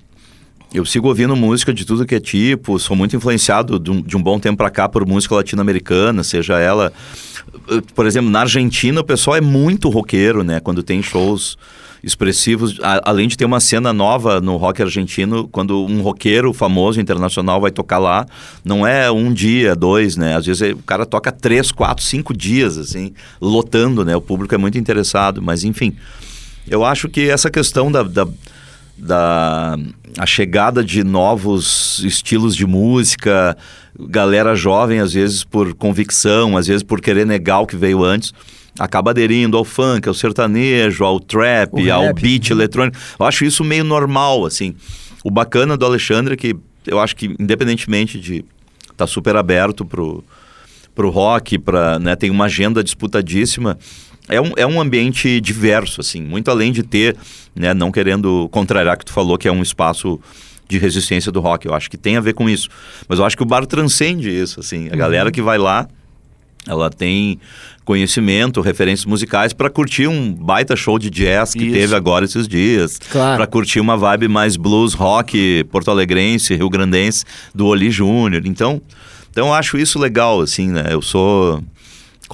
eu 0.74 0.84
sigo 0.84 1.06
ouvindo 1.06 1.36
música 1.36 1.72
de 1.72 1.84
tudo 1.84 2.04
que 2.04 2.16
é 2.16 2.20
tipo, 2.20 2.76
sou 2.80 2.96
muito 2.96 3.14
influenciado 3.14 3.78
de 3.78 3.92
um, 3.92 4.02
de 4.02 4.16
um 4.16 4.22
bom 4.22 4.40
tempo 4.40 4.56
para 4.56 4.68
cá 4.70 4.88
por 4.88 5.06
música 5.06 5.36
latino-americana, 5.36 6.24
seja 6.24 6.58
ela. 6.58 6.92
Eh, 7.70 7.80
por 7.94 8.06
exemplo, 8.06 8.28
na 8.28 8.40
Argentina 8.40 9.00
o 9.00 9.04
pessoal 9.04 9.36
é 9.36 9.40
muito 9.40 9.88
roqueiro, 9.88 10.42
né? 10.42 10.58
Quando 10.58 10.82
tem 10.82 11.00
shows 11.00 11.56
expressivos, 12.02 12.80
a, 12.82 13.08
além 13.08 13.28
de 13.28 13.36
ter 13.36 13.44
uma 13.44 13.60
cena 13.60 13.92
nova 13.92 14.40
no 14.40 14.56
rock 14.56 14.82
argentino, 14.82 15.46
quando 15.46 15.86
um 15.86 16.02
roqueiro 16.02 16.52
famoso 16.52 17.00
internacional 17.00 17.60
vai 17.60 17.70
tocar 17.70 17.98
lá, 17.98 18.26
não 18.64 18.84
é 18.84 19.08
um 19.12 19.32
dia, 19.32 19.76
dois, 19.76 20.16
né? 20.16 20.36
Às 20.36 20.44
vezes 20.44 20.60
é, 20.60 20.72
o 20.72 20.78
cara 20.78 21.06
toca 21.06 21.30
três, 21.30 21.70
quatro, 21.70 22.04
cinco 22.04 22.36
dias, 22.36 22.76
assim, 22.76 23.12
lotando, 23.40 24.04
né? 24.04 24.16
O 24.16 24.20
público 24.20 24.52
é 24.52 24.58
muito 24.58 24.76
interessado, 24.76 25.40
mas 25.40 25.62
enfim. 25.62 25.94
Eu 26.66 26.84
acho 26.84 27.08
que 27.08 27.28
essa 27.28 27.50
questão 27.50 27.92
da, 27.92 28.02
da 28.02 28.26
da 28.96 29.76
a 30.16 30.26
chegada 30.26 30.84
de 30.84 31.02
novos 31.02 32.00
estilos 32.04 32.54
de 32.54 32.66
música, 32.66 33.56
galera 33.98 34.54
jovem, 34.54 35.00
às 35.00 35.12
vezes 35.12 35.42
por 35.42 35.74
convicção, 35.74 36.56
às 36.56 36.66
vezes 36.66 36.82
por 36.82 37.00
querer 37.00 37.26
negar 37.26 37.60
o 37.60 37.66
que 37.66 37.76
veio 37.76 38.04
antes, 38.04 38.32
acaba 38.78 39.10
aderindo 39.10 39.56
ao 39.56 39.64
funk, 39.64 40.08
ao 40.08 40.14
sertanejo, 40.14 41.04
ao 41.04 41.18
trap, 41.18 41.74
o 41.74 41.92
ao 41.92 42.02
rap. 42.04 42.20
beat 42.20 42.50
eletrônico. 42.50 42.96
Eu 43.18 43.26
acho 43.26 43.44
isso 43.44 43.64
meio 43.64 43.84
normal, 43.84 44.46
assim. 44.46 44.74
O 45.24 45.30
bacana 45.30 45.76
do 45.76 45.84
Alexandre 45.84 46.34
é 46.34 46.36
que 46.36 46.56
eu 46.86 47.00
acho 47.00 47.16
que, 47.16 47.34
independentemente 47.38 48.20
de 48.20 48.36
estar 48.82 48.94
tá 48.96 49.06
super 49.06 49.36
aberto 49.36 49.84
pro, 49.84 50.22
pro 50.94 51.10
rock, 51.10 51.58
pra, 51.58 51.98
né, 51.98 52.14
tem 52.14 52.30
uma 52.30 52.44
agenda 52.44 52.84
disputadíssima, 52.84 53.78
é 54.28 54.40
um, 54.40 54.52
é 54.56 54.66
um 54.66 54.80
ambiente 54.80 55.40
diverso, 55.40 56.00
assim, 56.00 56.22
muito 56.22 56.50
além 56.50 56.72
de 56.72 56.82
ter, 56.82 57.16
né, 57.54 57.74
não 57.74 57.92
querendo 57.92 58.48
contrariar 58.50 58.96
que 58.96 59.04
tu 59.04 59.12
falou 59.12 59.36
que 59.36 59.46
é 59.46 59.52
um 59.52 59.62
espaço 59.62 60.18
de 60.68 60.78
resistência 60.78 61.30
do 61.30 61.40
rock, 61.40 61.66
eu 61.66 61.74
acho 61.74 61.90
que 61.90 61.96
tem 61.96 62.16
a 62.16 62.20
ver 62.20 62.32
com 62.32 62.48
isso. 62.48 62.68
Mas 63.06 63.18
eu 63.18 63.24
acho 63.24 63.36
que 63.36 63.42
o 63.42 63.46
bar 63.46 63.66
transcende 63.66 64.30
isso, 64.30 64.60
assim, 64.60 64.88
a 64.88 64.92
uhum. 64.92 64.98
galera 64.98 65.30
que 65.30 65.42
vai 65.42 65.58
lá, 65.58 65.86
ela 66.66 66.88
tem 66.88 67.38
conhecimento, 67.84 68.60
referências 68.62 69.04
musicais 69.04 69.52
para 69.52 69.68
curtir 69.68 70.06
um 70.06 70.32
baita 70.32 70.74
show 70.74 70.98
de 70.98 71.10
jazz 71.10 71.52
que 71.52 71.64
Isso. 71.64 71.74
teve 71.74 71.94
agora 71.94 72.24
esses 72.24 72.48
dias. 72.48 72.98
Claro. 73.10 73.36
Para 73.36 73.46
curtir 73.46 73.80
uma 73.80 73.96
vibe 73.96 74.28
mais 74.28 74.56
blues 74.56 74.94
rock 74.94 75.64
porto-alegrense, 75.64 76.54
rio-grandense 76.54 77.24
do 77.54 77.66
Oli 77.66 77.90
Júnior. 77.90 78.46
Então, 78.46 78.80
então 79.30 79.48
eu 79.48 79.52
acho 79.52 79.76
isso 79.76 79.98
legal 79.98 80.40
assim, 80.40 80.68
né? 80.68 80.86
Eu 80.90 81.02
sou 81.02 81.62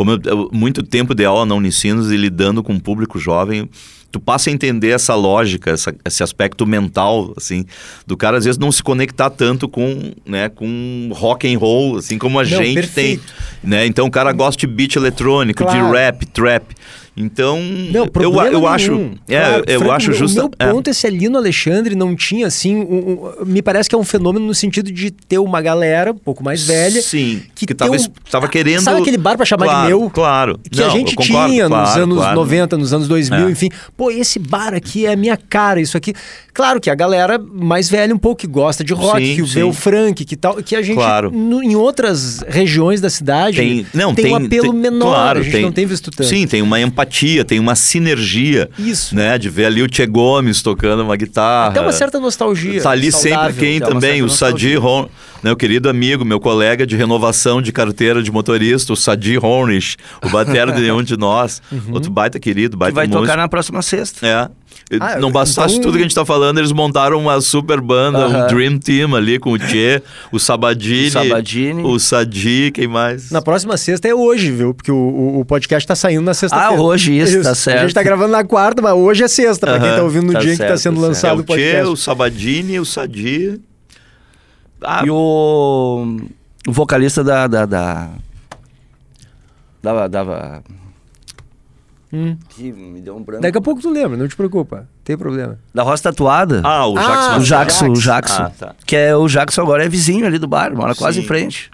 como 0.00 0.12
eu, 0.12 0.21
eu, 0.25 0.50
muito 0.50 0.83
tempo 0.83 1.14
de 1.14 1.26
aula 1.26 1.45
na 1.45 1.54
Unicinos 1.54 2.11
e 2.11 2.16
lidando 2.16 2.62
com 2.62 2.73
um 2.73 2.80
público 2.80 3.19
jovem, 3.19 3.69
tu 4.11 4.19
passa 4.19 4.49
a 4.49 4.52
entender 4.52 4.88
essa 4.88 5.14
lógica, 5.14 5.73
essa, 5.73 5.95
esse 6.02 6.23
aspecto 6.23 6.66
mental, 6.66 7.35
assim, 7.37 7.66
do 8.07 8.16
cara 8.16 8.38
às 8.38 8.47
vezes 8.47 8.59
não 8.59 8.73
se 8.73 8.83
conectar 8.83 9.28
tanto 9.28 9.69
com, 9.69 10.12
né, 10.25 10.49
com 10.49 11.11
rock 11.12 11.54
and 11.54 11.59
roll, 11.59 11.99
assim 11.99 12.16
como 12.16 12.40
a 12.40 12.45
não, 12.45 12.49
gente 12.49 12.76
perfeito. 12.76 13.23
tem, 13.23 13.71
né? 13.71 13.85
Então 13.85 14.07
o 14.07 14.11
cara 14.11 14.33
gosta 14.33 14.59
de 14.59 14.66
beat 14.66 14.97
eletrônico, 14.97 15.64
claro. 15.64 15.78
de 15.78 15.92
rap, 15.92 16.25
trap. 16.25 16.75
Então, 17.21 17.61
não, 17.61 18.09
eu, 18.15 18.53
eu 18.53 18.67
acho, 18.67 19.11
é, 19.29 19.39
claro, 19.39 19.65
eu 19.67 19.79
Franco, 19.81 19.95
acho 19.95 20.12
justo. 20.15 20.39
O 20.39 20.41
meu 20.41 20.50
ponto 20.50 20.89
é. 20.89 20.91
é 20.91 20.95
se 20.95 21.07
ali 21.07 21.29
no 21.29 21.37
Alexandre 21.37 21.95
não 21.95 22.17
tinha 22.17 22.47
assim, 22.47 22.77
um, 22.77 22.83
um, 22.83 23.45
me 23.45 23.61
parece 23.61 23.91
que 23.91 23.95
é 23.95 23.99
um 23.99 24.05
fenômeno 24.05 24.47
no 24.47 24.55
sentido 24.55 24.91
de 24.91 25.11
ter 25.11 25.39
uma 25.39 25.61
galera 25.61 26.12
um 26.12 26.17
pouco 26.17 26.43
mais 26.43 26.67
velha, 26.67 27.03
sim, 27.03 27.43
que, 27.55 27.67
que 27.67 27.75
tava, 27.75 27.95
um, 27.95 28.05
tava 28.31 28.49
querendo, 28.49 28.81
sabe 28.81 29.03
aquele 29.03 29.19
bar 29.19 29.37
para 29.37 29.45
chamar 29.45 29.67
claro, 29.67 29.83
de 29.83 29.89
meu, 29.89 30.11
claro, 30.11 30.59
que 30.71 30.81
não, 30.81 30.87
a 30.87 30.91
gente 30.91 31.15
concordo, 31.15 31.53
tinha 31.53 31.67
claro, 31.67 31.89
nos 31.89 31.97
anos 31.97 32.17
claro. 32.17 32.37
90, 32.37 32.79
nos 32.79 32.93
anos 32.95 33.09
2000, 33.09 33.39
é. 33.39 33.50
enfim, 33.50 33.69
pô, 33.97 34.11
esse 34.11 34.39
bar 34.39 34.73
aqui 34.73 35.05
é 35.05 35.12
a 35.12 35.17
minha 35.17 35.37
cara, 35.37 35.79
isso 35.79 35.97
aqui, 35.97 36.15
claro 36.55 36.81
que 36.81 36.89
a 36.89 36.95
galera 36.95 37.39
mais 37.39 37.91
velha 37.91 38.15
um 38.15 38.19
pouco 38.19 38.41
que 38.41 38.47
gosta 38.47 38.83
de 38.83 38.95
rock, 38.95 39.19
sim, 39.19 39.37
que 39.37 39.47
sim. 39.47 39.55
vê 39.55 39.62
o 39.62 39.75
Frank, 39.75 40.25
que 40.25 40.37
tal, 40.37 40.57
que 40.62 40.75
a 40.75 40.81
gente 40.81 40.97
claro. 40.97 41.31
no, 41.31 41.62
em 41.62 41.77
outras 41.77 42.43
regiões 42.49 42.99
da 42.99 43.11
cidade 43.11 43.59
tem, 43.59 43.87
não, 43.93 44.15
tem, 44.15 44.25
tem 44.25 44.33
um 44.33 44.37
apelo 44.37 44.73
tem, 44.73 44.73
menor, 44.73 45.37
a 45.37 45.43
gente 45.43 45.61
não 45.61 45.73
tem 45.73 45.85
visto 45.85 46.11
tanto. 46.11 46.27
Sim, 46.27 46.47
tem 46.47 46.62
uma 46.62 46.81
empatia, 46.81 47.10
tem 47.45 47.59
uma 47.59 47.75
sinergia. 47.75 48.71
Isso. 48.79 49.14
Né? 49.14 49.37
De 49.38 49.49
ver 49.49 49.67
ali 49.67 49.83
o 49.83 49.88
Tchê 49.88 50.07
Gomes 50.07 50.62
tocando 50.62 51.02
uma 51.02 51.17
guitarra. 51.17 51.69
Até 51.71 51.81
uma 51.81 51.93
certa 51.93 52.19
nostalgia. 52.19 52.83
Tá 52.83 52.90
ali 52.90 53.12
sempre 53.12 53.52
quem 53.55 53.81
também? 53.81 54.23
O 54.23 54.29
Sadi 54.29 54.75
Ron, 54.76 55.09
né? 55.43 55.52
o 55.52 55.57
querido 55.57 55.88
amigo, 55.88 56.25
meu 56.25 56.40
colega 56.40 56.87
de 56.87 56.97
renovação 56.97 57.61
de 57.61 57.73
carteira 57.73 58.23
de 58.23 58.31
motorista, 58.31 58.93
o 58.93 58.97
Sadi 58.97 59.38
Hornish, 59.38 59.97
o 60.25 60.29
batera 60.29 60.73
de 60.73 60.81
nenhum 60.81 61.02
de 61.02 61.17
nós. 61.17 61.61
Uhum. 61.71 61.95
Outro 61.95 62.11
baita 62.11 62.38
querido, 62.40 62.76
baita 62.76 62.93
Que 62.93 62.97
vai 62.97 63.07
músico. 63.07 63.23
tocar 63.23 63.37
na 63.37 63.49
próxima 63.49 63.81
sexta. 63.81 64.26
É. 64.26 64.49
Ah, 64.99 65.18
não 65.18 65.30
bastasse 65.30 65.75
então... 65.75 65.82
tudo 65.82 65.92
que 65.92 66.00
a 66.00 66.02
gente 66.02 66.14
tá 66.14 66.25
falando, 66.25 66.59
eles 66.59 66.73
montaram 66.73 67.18
uma 67.20 67.40
super 67.40 67.80
banda, 67.80 68.26
uh 68.26 68.32
-huh. 68.32 68.44
um 68.44 68.47
Dream 68.49 68.78
Team 68.78 69.14
ali 69.14 69.38
com 69.38 69.52
o 69.52 69.59
Tchê, 69.59 70.02
o 70.32 70.38
Sabadini, 70.38 71.06
o, 71.06 71.11
Sabadini. 71.11 71.82
o 71.85 71.99
Sadi, 71.99 72.73
quem 72.75 72.88
mais? 72.88 73.30
Na 73.30 73.40
próxima 73.40 73.76
sexta 73.76 74.09
é 74.09 74.14
hoje, 74.14 74.50
viu? 74.50 74.75
Porque 74.75 74.90
o, 74.90 75.38
o 75.38 75.44
podcast 75.44 75.87
tá 75.87 75.94
saindo 75.94 76.23
na 76.23 76.35
sexta-feira. 76.35 76.75
Ah, 76.75 76.82
hoje 76.82 77.16
isso, 77.16 77.37
isso, 77.37 77.42
tá 77.44 77.54
certo. 77.54 77.78
A 77.78 77.82
gente 77.82 77.94
tá 77.94 78.02
gravando 78.02 78.32
na 78.32 78.42
quarta, 78.42 78.82
mas 78.82 78.94
hoje 78.94 79.23
é 79.23 79.28
sexta, 79.28 79.66
uh 79.66 79.70
-huh. 79.70 79.78
pra 79.78 79.88
quem 79.88 79.97
tá 79.97 80.02
ouvindo 80.02 80.26
no 80.26 80.32
tá 80.32 80.40
dia 80.40 80.56
certo, 80.56 80.68
que 80.68 80.73
tá 80.73 80.78
sendo 80.78 81.00
lançado 81.00 81.38
é 81.38 81.42
o 81.42 81.44
podcast. 81.44 81.82
Tchê, 81.82 81.88
o 81.88 81.97
Sabadini, 81.97 82.80
o 82.80 82.85
Sadi. 82.85 83.61
Ah. 84.82 85.02
E 85.04 85.11
o, 85.11 86.16
o 86.66 86.73
vocalista 86.73 87.23
da, 87.23 87.47
da, 87.47 87.64
da 87.64 88.11
Dava. 89.82 90.09
dava... 90.09 90.62
Hum. 92.12 92.37
Que 92.49 92.73
me 92.73 93.00
deu 93.00 93.17
um 93.17 93.23
branco. 93.23 93.43
Daqui 93.43 93.59
a 93.59 93.61
pouco 93.61 93.81
tu 93.81 93.88
lembra, 93.88 94.17
não 94.17 94.26
te 94.26 94.35
preocupa. 94.35 94.88
Tem 95.05 95.17
problema. 95.17 95.59
Da 95.73 95.83
Roça 95.83 96.05
Tatuada? 96.05 96.61
Ah, 96.64 96.87
o 96.87 96.95
Jackson. 96.95 97.12
Ah, 97.12 97.37
o 97.37 97.43
Jackson, 97.43 97.88
o 97.88 97.95
Jackson. 97.95 98.43
Ah, 98.43 98.50
tá. 98.50 98.75
Que 98.85 98.97
é 98.97 99.17
o 99.17 99.29
Jackson 99.29 99.62
agora 99.62 99.85
é 99.85 99.88
vizinho 99.88 100.26
ali 100.26 100.38
do 100.38 100.49
bar, 100.49 100.75
mora 100.75 100.95
Sim. 100.95 100.99
quase 100.99 101.21
em 101.21 101.25
frente. 101.25 101.71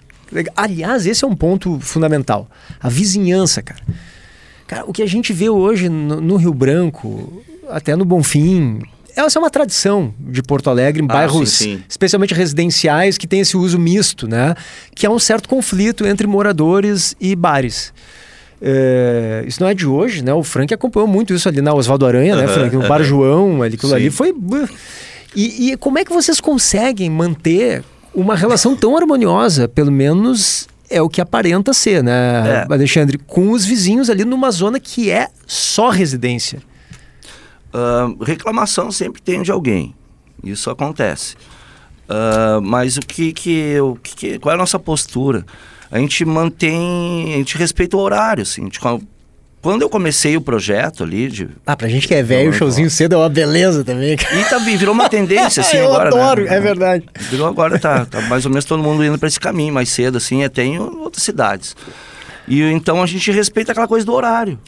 Aliás, 0.55 1.05
esse 1.05 1.23
é 1.23 1.27
um 1.27 1.35
ponto 1.35 1.79
fundamental. 1.79 2.47
A 2.79 2.89
vizinhança, 2.89 3.63
cara. 3.63 3.81
Cara, 4.67 4.85
o 4.85 4.93
que 4.93 5.01
a 5.01 5.07
gente 5.07 5.31
vê 5.31 5.49
hoje 5.49 5.89
no, 5.89 6.19
no 6.19 6.35
Rio 6.35 6.53
Branco, 6.53 7.41
até 7.69 7.95
no 7.95 8.03
Bonfim, 8.03 8.79
essa 9.15 9.39
é 9.39 9.41
uma 9.41 9.49
tradição 9.49 10.13
de 10.19 10.43
Porto 10.43 10.69
Alegre, 10.69 11.01
em 11.01 11.05
ah, 11.05 11.13
bairros 11.13 11.49
sim, 11.49 11.77
sim. 11.77 11.83
especialmente 11.89 12.33
residenciais, 12.33 13.17
que 13.17 13.25
tem 13.25 13.39
esse 13.39 13.57
uso 13.57 13.79
misto, 13.79 14.27
né? 14.27 14.53
Que 14.93 15.07
há 15.07 15.09
um 15.09 15.17
certo 15.17 15.49
conflito 15.49 16.05
entre 16.05 16.27
moradores 16.27 17.15
e 17.19 17.35
bares. 17.35 17.93
É, 18.61 19.43
isso 19.47 19.61
não 19.61 19.69
é 19.69 19.73
de 19.73 19.85
hoje, 19.85 20.23
né? 20.23 20.33
O 20.33 20.43
Frank 20.43 20.73
acompanhou 20.73 21.07
muito 21.07 21.33
isso 21.33 21.47
ali 21.47 21.61
na 21.61 21.73
Oswaldo 21.73 22.05
Aranha, 22.05 22.35
né, 22.35 22.47
Frank? 22.47 22.75
No 22.75 22.87
Bar 22.87 23.03
João, 23.03 23.61
ali, 23.61 23.75
aquilo 23.75 23.91
Sim. 23.91 23.95
ali 23.97 24.09
foi. 24.09 24.33
E, 25.35 25.71
e, 25.71 25.77
como 25.77 25.99
é 25.99 26.05
que 26.05 26.11
vocês 26.11 26.39
conseguem 26.39 27.09
manter 27.09 27.83
uma 28.13 28.35
relação 28.35 28.75
tão 28.75 28.97
harmoniosa, 28.97 29.67
pelo 29.67 29.91
menos 29.91 30.67
é 30.89 31.01
o 31.01 31.09
que 31.09 31.21
aparenta 31.21 31.73
ser, 31.73 32.03
né, 32.03 32.65
é. 32.67 32.73
Alexandre? 32.73 33.19
Com 33.19 33.51
os 33.51 33.63
vizinhos 33.63 34.09
ali 34.09 34.25
numa 34.25 34.49
zona 34.49 34.79
que 34.79 35.11
é 35.11 35.27
só 35.45 35.89
residência. 35.89 36.59
Uh, 37.67 38.23
reclamação 38.23 38.91
sempre 38.91 39.21
tem 39.21 39.43
de 39.43 39.51
alguém. 39.51 39.93
Isso 40.43 40.71
acontece. 40.71 41.35
Uh, 42.09 42.61
mas 42.61 42.97
o 42.97 43.01
que 43.01 43.33
que, 43.33 43.79
o 43.81 43.95
que 43.95 44.15
que, 44.15 44.39
qual 44.39 44.53
é 44.53 44.55
a 44.55 44.57
nossa 44.57 44.79
postura? 44.79 45.45
A 45.91 45.99
gente 45.99 46.23
mantém, 46.25 47.33
a 47.33 47.37
gente 47.37 47.57
respeita 47.57 47.95
o 47.95 47.99
horário, 47.99 48.43
assim. 48.43 48.63
Gente, 48.63 48.79
quando 49.61 49.81
eu 49.81 49.89
comecei 49.89 50.37
o 50.37 50.41
projeto 50.41 51.03
ali 51.03 51.29
de... 51.29 51.49
Ah, 51.65 51.75
pra 51.75 51.87
gente 51.87 52.07
que 52.07 52.13
é 52.13 52.21
velho, 52.21 52.49
o 52.51 52.53
showzinho 52.53 52.89
cedo 52.89 53.15
é 53.15 53.17
uma 53.17 53.29
beleza 53.29 53.83
também. 53.83 54.13
E 54.13 54.43
tá, 54.49 54.57
virou 54.59 54.93
uma 54.93 55.09
tendência, 55.09 55.61
assim, 55.61 55.77
eu 55.77 55.85
agora, 55.85 56.11
né? 56.11 56.21
adoro, 56.21 56.43
né? 56.43 56.55
é 56.55 56.59
verdade. 56.59 57.05
Virou 57.29 57.47
agora, 57.47 57.79
tá, 57.79 58.05
tá 58.05 58.21
mais 58.21 58.45
ou 58.45 58.51
menos 58.51 58.65
todo 58.65 58.83
mundo 58.83 59.03
indo 59.03 59.17
para 59.17 59.27
esse 59.27 59.39
caminho 59.39 59.73
mais 59.73 59.89
cedo, 59.89 60.17
assim, 60.17 60.43
até 60.43 60.63
em 60.63 60.79
outras 60.79 61.23
cidades. 61.23 61.75
E 62.47 62.61
então 62.61 63.01
a 63.01 63.05
gente 63.05 63.31
respeita 63.31 63.71
aquela 63.71 63.87
coisa 63.87 64.05
do 64.05 64.13
horário. 64.13 64.59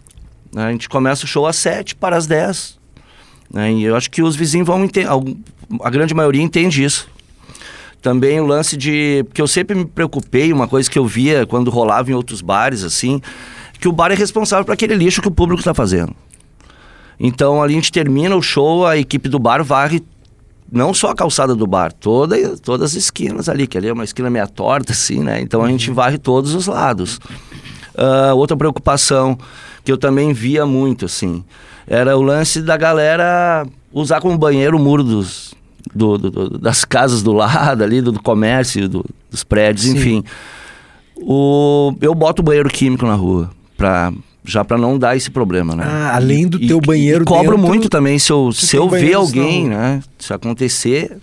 Né? 0.54 0.66
A 0.66 0.72
gente 0.72 0.90
começa 0.90 1.26
o 1.26 1.28
show 1.28 1.48
às 1.48 1.56
sete 1.56 1.96
para 1.96 2.18
as 2.18 2.28
dez. 2.28 2.78
Né? 3.52 3.72
E 3.72 3.84
eu 3.84 3.96
acho 3.96 4.10
que 4.12 4.22
os 4.22 4.36
vizinhos 4.36 4.68
vão 4.68 4.84
entender, 4.84 5.08
a 5.82 5.90
grande 5.90 6.14
maioria 6.14 6.42
entende 6.42 6.84
isso. 6.84 7.08
Também 8.02 8.40
o 8.40 8.46
lance 8.46 8.78
de. 8.78 9.24
Porque 9.28 9.42
eu 9.42 9.48
sempre 9.48 9.76
me 9.76 9.86
preocupei, 9.86 10.54
uma 10.54 10.68
coisa 10.68 10.90
que 10.90 10.98
eu 10.98 11.06
via 11.06 11.46
quando 11.46 11.70
rolava 11.70 12.10
em 12.10 12.14
outros 12.14 12.42
bares, 12.42 12.84
assim, 12.84 13.22
que 13.80 13.88
o 13.88 13.92
bar 13.92 14.12
é 14.12 14.16
responsável 14.16 14.66
por 14.66 14.72
aquele 14.72 14.96
lixo 14.96 15.22
que 15.22 15.28
o 15.28 15.32
público 15.32 15.60
está 15.60 15.74
fazendo. 15.74 16.16
Então 17.20 17.62
ali 17.62 17.74
a 17.74 17.76
gente 17.76 17.92
termina 17.92 18.36
o 18.36 18.42
show, 18.42 18.86
a 18.86 18.98
equipe 18.98 19.28
do 19.28 19.38
bar 19.38 19.64
varre 19.64 20.02
não 20.72 20.94
só 20.94 21.10
a 21.10 21.16
calçada 21.16 21.56
do 21.56 21.66
bar, 21.66 21.92
toda, 21.92 22.58
todas 22.58 22.92
as 22.92 22.96
esquinas 22.96 23.50
ali, 23.50 23.68
que 23.68 23.78
ali 23.78 23.88
é 23.88 23.94
uma 23.94 24.04
esquina 24.04 24.30
meia 24.30 24.48
torta, 24.48 24.92
assim, 24.94 25.24
né? 25.24 25.42
Então 25.42 25.64
a 25.64 25.68
gente 25.68 25.90
uhum. 25.90 25.96
varre 25.96 26.18
todos 26.18 26.54
os 26.54 26.68
lados. 26.68 27.20
Uh, 27.96 28.36
outra 28.36 28.56
preocupação 28.56 29.38
que 29.84 29.92
eu 29.92 29.98
também 29.98 30.32
via 30.32 30.66
muito, 30.66 31.06
assim, 31.06 31.44
era 31.88 32.16
o 32.16 32.22
lance 32.22 32.62
da 32.62 32.78
galera 32.78 33.66
usar 33.92 34.22
como 34.22 34.38
banheiro 34.38 34.78
o 34.78 34.80
muro 34.80 35.04
dos, 35.04 35.56
do, 35.94 36.18
do, 36.18 36.58
das 36.58 36.86
casas 36.86 37.24
do 37.24 37.32
lado 37.34 37.84
ali, 37.84 38.02
do, 38.02 38.12
do 38.12 38.22
comércio, 38.22 38.88
dos 38.88 39.44
prédios, 39.44 39.86
Sim. 39.86 39.98
enfim. 39.98 40.24
O, 41.18 41.94
eu 42.02 42.16
boto 42.16 42.42
o 42.42 42.46
banheiro 42.46 42.70
químico 42.70 43.06
na 43.06 43.16
rua, 43.16 43.50
pra, 43.76 44.14
já 44.44 44.64
para 44.64 44.78
não 44.78 44.98
dar 44.98 45.16
esse 45.16 45.30
problema, 45.30 45.76
né? 45.76 45.84
Ah, 45.86 46.16
além 46.16 46.48
do 46.48 46.62
e, 46.62 46.68
teu 46.68 46.78
e, 46.78 46.82
banheiro 46.82 47.24
e 47.24 47.26
cobro 47.26 47.56
dentro, 47.56 47.68
muito 47.68 47.90
também 47.90 48.18
se 48.18 48.32
eu, 48.32 48.52
se 48.52 48.76
eu 48.76 48.90
ver 48.90 49.14
alguém, 49.14 49.64
não. 49.64 49.78
né? 49.78 50.04
Se 50.18 50.34
acontecer, 50.34 51.18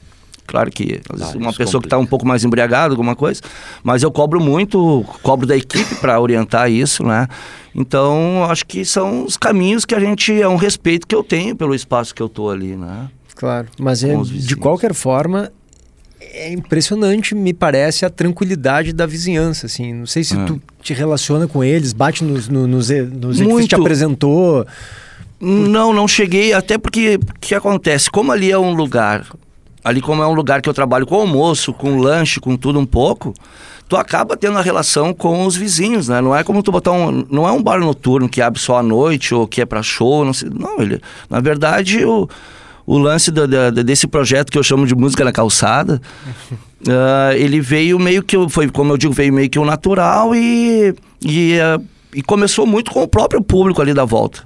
claro 0.46 0.70
que 0.70 1.00
ah, 1.09 1.33
uma 1.37 1.52
pessoa 1.52 1.81
que 1.81 1.87
está 1.87 1.98
um 1.98 2.07
pouco 2.07 2.26
mais 2.26 2.44
embriagada, 2.44 2.92
alguma 2.92 3.16
coisa, 3.16 3.40
mas 3.83 4.02
eu 4.02 4.11
cobro 4.11 4.40
muito, 4.40 5.05
cobro 5.22 5.46
da 5.46 5.57
equipe 5.57 5.94
para 5.96 6.20
orientar 6.20 6.70
isso, 6.70 7.02
né? 7.05 7.26
Então, 7.74 8.44
acho 8.48 8.64
que 8.64 8.85
são 8.85 9.24
os 9.24 9.37
caminhos 9.37 9.85
que 9.85 9.94
a 9.94 10.00
gente 10.00 10.40
é 10.40 10.48
um 10.48 10.57
respeito 10.57 11.07
que 11.07 11.14
eu 11.14 11.22
tenho 11.22 11.55
pelo 11.55 11.74
espaço 11.74 12.14
que 12.14 12.22
eu 12.22 12.29
tô 12.29 12.48
ali, 12.48 12.76
né? 12.76 13.09
Claro, 13.37 13.68
mas 13.79 14.03
é, 14.03 14.16
de 14.16 14.57
qualquer 14.57 14.92
forma 14.92 15.53
é 16.20 16.53
impressionante, 16.53 17.35
me 17.35 17.53
parece, 17.53 18.05
a 18.05 18.11
tranquilidade 18.11 18.92
da 18.92 19.07
vizinhança, 19.07 19.66
assim. 19.66 19.92
Não 19.92 20.07
sei 20.07 20.25
se 20.25 20.37
é. 20.37 20.44
tu 20.44 20.61
te 20.83 20.92
relaciona 20.94 21.46
com 21.46 21.62
eles, 21.62 21.92
bate 21.92 22.25
nos, 22.25 22.49
nos, 22.49 22.68
nos, 22.68 22.90
nos 22.90 23.40
Muito. 23.40 23.68
te 23.68 23.75
apresentou. 23.75 24.66
Não, 25.38 25.92
não 25.92 26.09
cheguei, 26.09 26.53
até 26.53 26.79
porque 26.79 27.16
o 27.16 27.38
que 27.38 27.55
acontece? 27.55 28.11
Como 28.11 28.33
ali 28.33 28.51
é 28.51 28.59
um 28.59 28.72
lugar, 28.72 29.27
ali 29.85 30.01
como 30.01 30.22
é 30.22 30.27
um 30.27 30.33
lugar 30.33 30.62
que 30.62 30.68
eu 30.68 30.75
trabalho 30.75 31.07
com 31.07 31.16
almoço, 31.16 31.75
com 31.75 31.99
lanche, 31.99 32.40
com 32.40 32.57
tudo 32.57 32.79
um 32.81 32.87
pouco, 32.87 33.35
tu 33.87 33.96
acaba 33.96 34.37
tendo 34.37 34.59
a 34.59 34.62
relação 34.62 35.12
com 35.12 35.44
os 35.44 35.55
vizinhos, 35.55 36.09
né? 36.09 36.22
Não 36.22 36.35
é 36.35 36.42
como 36.42 36.62
tu 36.62 36.72
botar 36.72 36.92
um. 36.92 37.27
Não 37.31 37.46
é 37.46 37.53
um 37.53 37.62
bar 37.62 37.79
noturno 37.79 38.29
que 38.29 38.40
abre 38.40 38.59
só 38.59 38.79
à 38.79 38.83
noite 38.83 39.35
ou 39.35 39.46
que 39.46 39.61
é 39.61 39.66
para 39.66 39.83
show, 39.83 40.25
não 40.25 40.33
sei. 40.33 40.49
Não, 40.49 40.81
ele. 40.81 41.01
Na 41.29 41.40
verdade, 41.40 42.03
o, 42.05 42.29
o 42.87 42.99
lance 42.99 43.31
do, 43.31 43.46
do, 43.49 43.83
desse 43.83 44.07
projeto 44.07 44.51
que 44.51 44.59
eu 44.59 44.62
chamo 44.62 44.87
de 44.87 44.94
música 44.94 45.25
na 45.25 45.33
calçada, 45.33 46.01
uh, 46.53 47.33
ele 47.37 47.61
veio 47.61 47.99
meio 47.99 48.22
que. 48.22 48.37
Foi, 48.49 48.68
como 48.70 48.92
eu 48.92 48.96
digo, 48.96 49.12
veio 49.12 49.33
meio 49.33 49.51
que 49.51 49.59
o 49.59 49.64
natural 49.64 50.35
e. 50.35 50.94
E, 51.22 51.59
uh, 51.59 51.85
e 52.14 52.22
começou 52.22 52.66
muito 52.66 52.90
com 52.90 53.03
o 53.03 53.09
próprio 53.09 53.42
público 53.42 53.83
ali 53.83 53.92
da 53.92 54.05
volta 54.05 54.44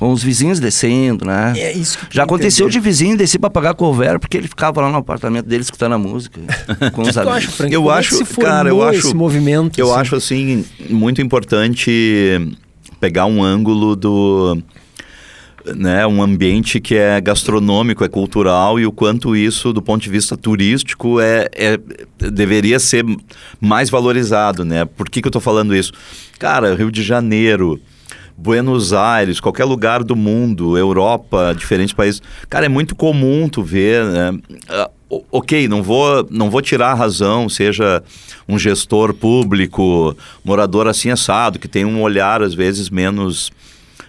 com 0.00 0.12
os 0.12 0.22
vizinhos 0.22 0.58
descendo, 0.58 1.26
né? 1.26 1.52
É 1.58 1.72
isso 1.72 1.98
Já 2.10 2.22
aconteceu 2.22 2.66
entender. 2.66 2.80
de 2.80 2.88
vizinho 2.88 3.18
descer 3.18 3.38
para 3.38 3.50
pagar 3.50 3.74
cover 3.74 4.18
porque 4.18 4.38
ele 4.38 4.48
ficava 4.48 4.80
lá 4.80 4.90
no 4.90 4.96
apartamento 4.96 5.44
dele 5.44 5.60
escutando 5.60 5.92
a 5.92 5.98
música 5.98 6.40
com 6.94 7.02
os 7.02 7.18
amigos. 7.18 7.36
Acha, 7.36 7.50
Frank, 7.50 7.74
eu 7.74 7.92
é 7.92 7.98
acho, 7.98 8.24
cara, 8.36 8.70
eu 8.70 8.82
acho 8.82 8.98
esse 9.00 9.14
movimento. 9.14 9.78
Eu 9.78 9.90
assim? 9.92 10.00
acho 10.00 10.16
assim 10.16 10.64
muito 10.88 11.20
importante 11.20 12.56
pegar 12.98 13.26
um 13.26 13.44
ângulo 13.44 13.94
do 13.94 14.56
né, 15.74 16.06
um 16.06 16.22
ambiente 16.22 16.80
que 16.80 16.94
é 16.94 17.20
gastronômico, 17.20 18.04
é 18.04 18.08
cultural 18.08 18.78
e 18.78 18.86
o 18.86 18.92
quanto 18.92 19.36
isso, 19.36 19.72
do 19.72 19.82
ponto 19.82 20.02
de 20.02 20.10
vista 20.10 20.36
turístico, 20.36 21.20
é, 21.20 21.48
é 21.52 21.78
deveria 22.30 22.78
ser 22.78 23.04
mais 23.60 23.90
valorizado, 23.90 24.64
né? 24.64 24.84
Por 24.84 25.08
que, 25.08 25.20
que 25.20 25.26
eu 25.26 25.30
estou 25.30 25.42
falando 25.42 25.74
isso? 25.74 25.92
Cara, 26.38 26.74
Rio 26.74 26.90
de 26.90 27.02
Janeiro, 27.02 27.80
Buenos 28.36 28.92
Aires, 28.94 29.38
qualquer 29.38 29.64
lugar 29.64 30.02
do 30.02 30.16
mundo, 30.16 30.78
Europa, 30.78 31.54
diferentes 31.56 31.92
países. 31.92 32.22
Cara, 32.48 32.66
é 32.66 32.68
muito 32.68 32.94
comum 32.96 33.48
tu 33.48 33.62
ver, 33.62 34.04
né? 34.06 34.30
Uh, 35.10 35.24
ok, 35.30 35.68
não 35.68 35.82
vou, 35.82 36.26
não 36.30 36.48
vou 36.48 36.62
tirar 36.62 36.92
a 36.92 36.94
razão, 36.94 37.48
seja 37.48 38.02
um 38.48 38.58
gestor 38.58 39.12
público, 39.12 40.16
morador 40.42 40.88
assim 40.88 41.10
assado, 41.10 41.58
que 41.58 41.68
tem 41.68 41.84
um 41.84 42.00
olhar 42.00 42.42
às 42.42 42.54
vezes 42.54 42.88
menos 42.88 43.50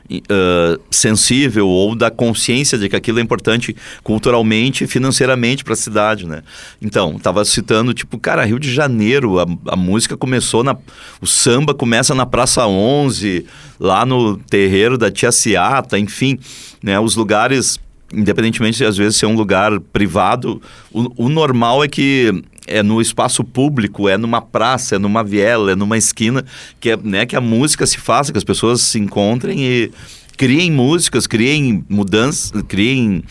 uh, 0.10 0.82
sensível 0.90 1.68
ou 1.68 1.96
da 1.96 2.10
consciência 2.10 2.78
de 2.78 2.90
que 2.90 2.96
aquilo 2.96 3.20
é 3.20 3.22
importante 3.22 3.76
culturalmente 4.04 4.84
e 4.84 4.88
financeiramente 4.88 5.64
para 5.64 5.74
a 5.74 5.78
cidade, 5.78 6.28
né? 6.28 6.44
Então, 6.82 7.16
estava 7.18 7.44
citando, 7.46 7.94
tipo, 7.94 8.18
cara, 8.18 8.46
Rio 8.46 8.60
de 8.60 8.74
Janeiro, 8.74 9.40
a, 9.40 9.46
a 9.68 9.76
música 9.76 10.18
começou 10.18 10.64
na... 10.64 10.76
O 11.22 11.28
samba 11.28 11.74
começa 11.74 12.16
na 12.16 12.26
Praça 12.26 12.66
11, 12.66 13.46
lá 13.80 14.06
no 14.06 14.38
terreiro 14.38 14.98
da 14.98 15.12
Tia 15.12 15.32
Ciata, 15.32 15.98
enfim, 15.98 16.40
né? 16.82 17.00
Os 17.00 17.16
lugares 17.16 17.80
independentemente 18.14 18.78
de 18.78 18.86
às 18.86 18.98
vezes 18.98 19.18
ser 19.18 19.26
um 19.26 19.36
lugar 19.36 19.80
privado, 19.80 20.62
o, 20.92 21.26
o, 21.26 21.30
normal 21.30 21.84
é 21.84 21.88
que 21.88 22.44
é 22.68 22.84
no 22.84 23.02
espaço 23.02 23.44
público, 23.44 24.08
é 24.08 24.18
numa 24.18 24.42
praça, 24.42 24.96
é 24.96 25.00
numa 25.00 25.24
viela, 25.24 25.72
é 25.72 25.76
numa 25.76 25.98
esquina, 25.98 26.46
que, 26.80 26.92
é, 26.92 26.98
né, 26.98 27.26
que 27.26 27.36
a 27.36 27.42
música 27.42 27.86
se 27.86 27.98
faça, 27.98 28.32
que 28.32 28.38
as 28.38 28.44
pessoas 28.44 28.82
se 28.82 29.00
encontrem 29.00 29.64
e 29.64 29.92
criem 30.38 30.72
músicas, 30.72 31.28
criem 31.28 31.84
mudanças, 31.88 32.52
criem 32.68 33.24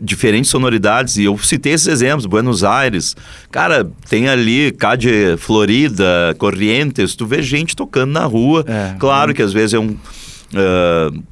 diferentes 0.00 0.50
sonoridades. 0.50 1.18
E 1.18 1.24
eu 1.24 1.36
citei 1.36 1.74
esses 1.74 1.86
exemplos, 1.86 2.24
Buenos 2.24 2.64
Aires. 2.64 3.14
Cara, 3.50 3.86
tem 4.08 4.28
ali 4.28 4.72
Cade 4.72 5.36
Florida, 5.36 6.34
Corrientes, 6.38 7.14
tu 7.14 7.26
vê 7.26 7.42
gente 7.42 7.76
tocando 7.76 8.12
na 8.12 8.24
rua. 8.24 8.64
É, 8.66 8.94
claro 8.98 9.34
que 9.34 9.42
às 9.42 9.52
vezes 9.52 9.74
é 9.74 9.78
um... 9.78 9.90
Uh, 9.90 11.22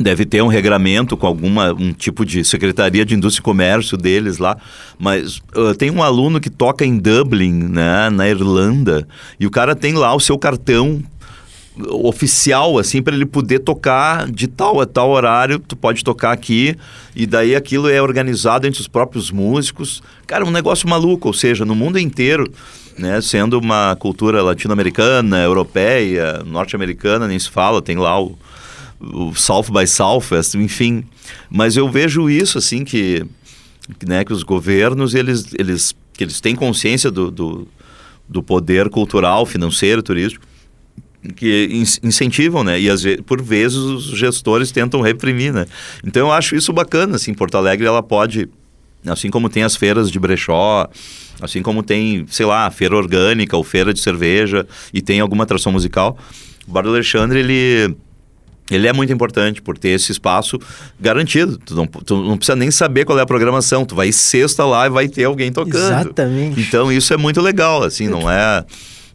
Deve 0.00 0.24
ter 0.24 0.42
um 0.42 0.46
regramento 0.46 1.16
com 1.16 1.26
alguma 1.26 1.72
um 1.72 1.92
tipo 1.92 2.24
de 2.24 2.44
secretaria 2.44 3.04
de 3.04 3.14
indústria 3.14 3.40
e 3.40 3.44
comércio 3.44 3.96
deles 3.96 4.38
lá, 4.38 4.56
mas 4.98 5.38
uh, 5.56 5.74
tem 5.76 5.90
um 5.90 6.02
aluno 6.02 6.40
que 6.40 6.48
toca 6.48 6.84
em 6.84 6.98
Dublin, 6.98 7.52
né, 7.52 8.08
na 8.10 8.28
Irlanda, 8.28 9.08
e 9.40 9.46
o 9.46 9.50
cara 9.50 9.74
tem 9.74 9.94
lá 9.94 10.14
o 10.14 10.20
seu 10.20 10.38
cartão 10.38 11.02
oficial 11.90 12.78
assim 12.78 13.00
para 13.02 13.14
ele 13.14 13.26
poder 13.26 13.60
tocar 13.60 14.30
de 14.30 14.46
tal 14.46 14.80
a 14.80 14.86
tal 14.86 15.10
horário, 15.10 15.58
tu 15.58 15.76
pode 15.76 16.02
tocar 16.02 16.32
aqui 16.32 16.76
e 17.14 17.26
daí 17.26 17.54
aquilo 17.54 17.88
é 17.88 18.00
organizado 18.00 18.66
entre 18.66 18.80
os 18.80 18.88
próprios 18.88 19.30
músicos. 19.30 20.02
Cara, 20.26 20.44
um 20.44 20.50
negócio 20.50 20.88
maluco, 20.88 21.28
ou 21.28 21.34
seja, 21.34 21.64
no 21.64 21.74
mundo 21.74 21.98
inteiro, 21.98 22.50
né, 22.98 23.20
sendo 23.20 23.58
uma 23.58 23.96
cultura 23.96 24.42
latino-americana, 24.42 25.42
europeia, 25.42 26.42
norte-americana, 26.44 27.28
nem 27.28 27.38
se 27.38 27.48
fala, 27.48 27.80
tem 27.80 27.96
lá 27.96 28.20
o 28.20 28.36
o 29.00 29.34
South 29.34 29.66
by 29.70 29.86
Southwest, 29.86 30.54
enfim. 30.54 31.04
Mas 31.50 31.76
eu 31.76 31.88
vejo 31.88 32.28
isso, 32.28 32.58
assim, 32.58 32.84
que, 32.84 33.24
né, 34.06 34.24
que 34.24 34.32
os 34.32 34.42
governos, 34.42 35.14
eles, 35.14 35.46
eles, 35.58 35.94
que 36.12 36.24
eles 36.24 36.40
têm 36.40 36.54
consciência 36.54 37.10
do, 37.10 37.30
do, 37.30 37.68
do 38.28 38.42
poder 38.42 38.88
cultural, 38.88 39.46
financeiro, 39.46 40.02
turístico, 40.02 40.44
que 41.34 41.68
incentivam, 42.02 42.62
né? 42.62 42.80
E 42.80 42.88
às 42.88 43.02
vezes, 43.02 43.20
por 43.22 43.42
vezes 43.42 43.76
os 43.76 44.04
gestores 44.16 44.70
tentam 44.70 45.00
reprimir, 45.00 45.52
né? 45.52 45.66
Então 46.04 46.28
eu 46.28 46.32
acho 46.32 46.54
isso 46.54 46.72
bacana, 46.72 47.16
assim, 47.16 47.34
Porto 47.34 47.56
Alegre 47.56 47.86
ela 47.86 48.02
pode, 48.02 48.48
assim 49.04 49.28
como 49.28 49.48
tem 49.48 49.64
as 49.64 49.74
feiras 49.74 50.10
de 50.10 50.18
brechó, 50.18 50.88
assim 51.40 51.60
como 51.60 51.82
tem, 51.82 52.24
sei 52.28 52.46
lá, 52.46 52.70
feira 52.70 52.96
orgânica 52.96 53.56
ou 53.56 53.64
feira 53.64 53.92
de 53.92 54.00
cerveja 54.00 54.66
e 54.94 55.02
tem 55.02 55.20
alguma 55.20 55.42
atração 55.42 55.72
musical, 55.72 56.16
o 56.66 56.70
Bar 56.70 56.82
do 56.82 56.90
Alexandre 56.90 57.40
ele 57.40 57.96
ele 58.70 58.86
é 58.86 58.92
muito 58.92 59.12
importante 59.12 59.62
por 59.62 59.78
ter 59.78 59.90
esse 59.90 60.12
espaço 60.12 60.58
garantido. 61.00 61.58
Tu 61.58 61.74
não, 61.74 61.86
tu 61.86 62.22
não, 62.22 62.36
precisa 62.36 62.56
nem 62.56 62.70
saber 62.70 63.04
qual 63.04 63.18
é 63.18 63.22
a 63.22 63.26
programação. 63.26 63.84
Tu 63.84 63.94
vai 63.94 64.12
sexta 64.12 64.64
lá 64.64 64.86
e 64.86 64.90
vai 64.90 65.08
ter 65.08 65.24
alguém 65.24 65.50
tocando. 65.50 65.76
Exatamente. 65.76 66.60
Então 66.60 66.92
isso 66.92 67.12
é 67.12 67.16
muito 67.16 67.40
legal, 67.40 67.82
assim, 67.82 68.08
não 68.08 68.30
é, 68.30 68.64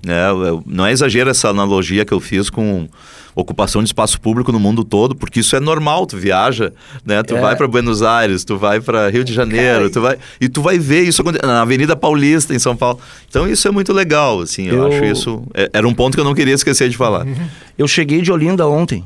é 0.07 0.29
não 0.65 0.85
é 0.85 0.91
exagero 0.91 1.29
essa 1.29 1.49
analogia 1.49 2.03
que 2.03 2.13
eu 2.13 2.19
fiz 2.19 2.49
com 2.49 2.87
ocupação 3.35 3.81
de 3.81 3.89
espaço 3.89 4.19
público 4.19 4.51
no 4.51 4.59
mundo 4.59 4.83
todo, 4.83 5.15
porque 5.15 5.39
isso 5.39 5.55
é 5.55 5.59
normal. 5.59 6.05
Tu 6.05 6.17
viaja, 6.17 6.71
né? 7.05 7.21
Tu 7.23 7.35
é. 7.35 7.41
vai 7.41 7.55
para 7.55 7.67
Buenos 7.67 8.01
Aires, 8.01 8.43
tu 8.43 8.57
vai 8.57 8.79
para 8.79 9.09
Rio 9.09 9.23
de 9.23 9.33
Janeiro, 9.33 9.81
Cara, 9.81 9.89
tu 9.89 10.01
vai 10.01 10.17
e 10.39 10.49
tu 10.49 10.61
vai 10.61 10.77
ver 10.77 11.03
isso 11.03 11.23
na 11.43 11.61
Avenida 11.61 11.95
Paulista 11.95 12.53
em 12.53 12.59
São 12.59 12.75
Paulo. 12.75 12.99
Então 13.29 13.47
isso 13.47 13.67
é 13.67 13.71
muito 13.71 13.93
legal, 13.93 14.41
assim. 14.41 14.67
Eu, 14.67 14.75
eu... 14.75 14.87
acho 14.87 15.05
isso 15.05 15.43
é, 15.53 15.69
era 15.73 15.87
um 15.87 15.93
ponto 15.93 16.15
que 16.15 16.19
eu 16.19 16.25
não 16.25 16.35
queria 16.35 16.53
esquecer 16.53 16.89
de 16.89 16.97
falar. 16.97 17.25
Eu 17.75 17.87
cheguei 17.87 18.21
de 18.21 18.31
Olinda 18.31 18.67
ontem. 18.67 19.03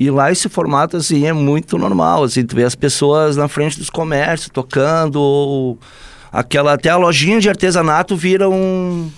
E 0.00 0.10
lá 0.10 0.32
esse 0.32 0.48
formato, 0.48 0.96
assim, 0.96 1.26
é 1.26 1.32
muito 1.32 1.76
normal, 1.76 2.24
assim, 2.24 2.42
tu 2.42 2.56
vê 2.56 2.64
as 2.64 2.74
pessoas 2.74 3.36
na 3.36 3.48
frente 3.48 3.78
dos 3.78 3.90
comércios 3.90 4.48
tocando, 4.48 5.16
ou 5.20 5.78
aquela, 6.32 6.72
até 6.72 6.88
a 6.88 6.96
lojinha 6.96 7.38
de 7.38 7.50
artesanato 7.50 8.16
vira 8.16 8.48
um 8.48 9.10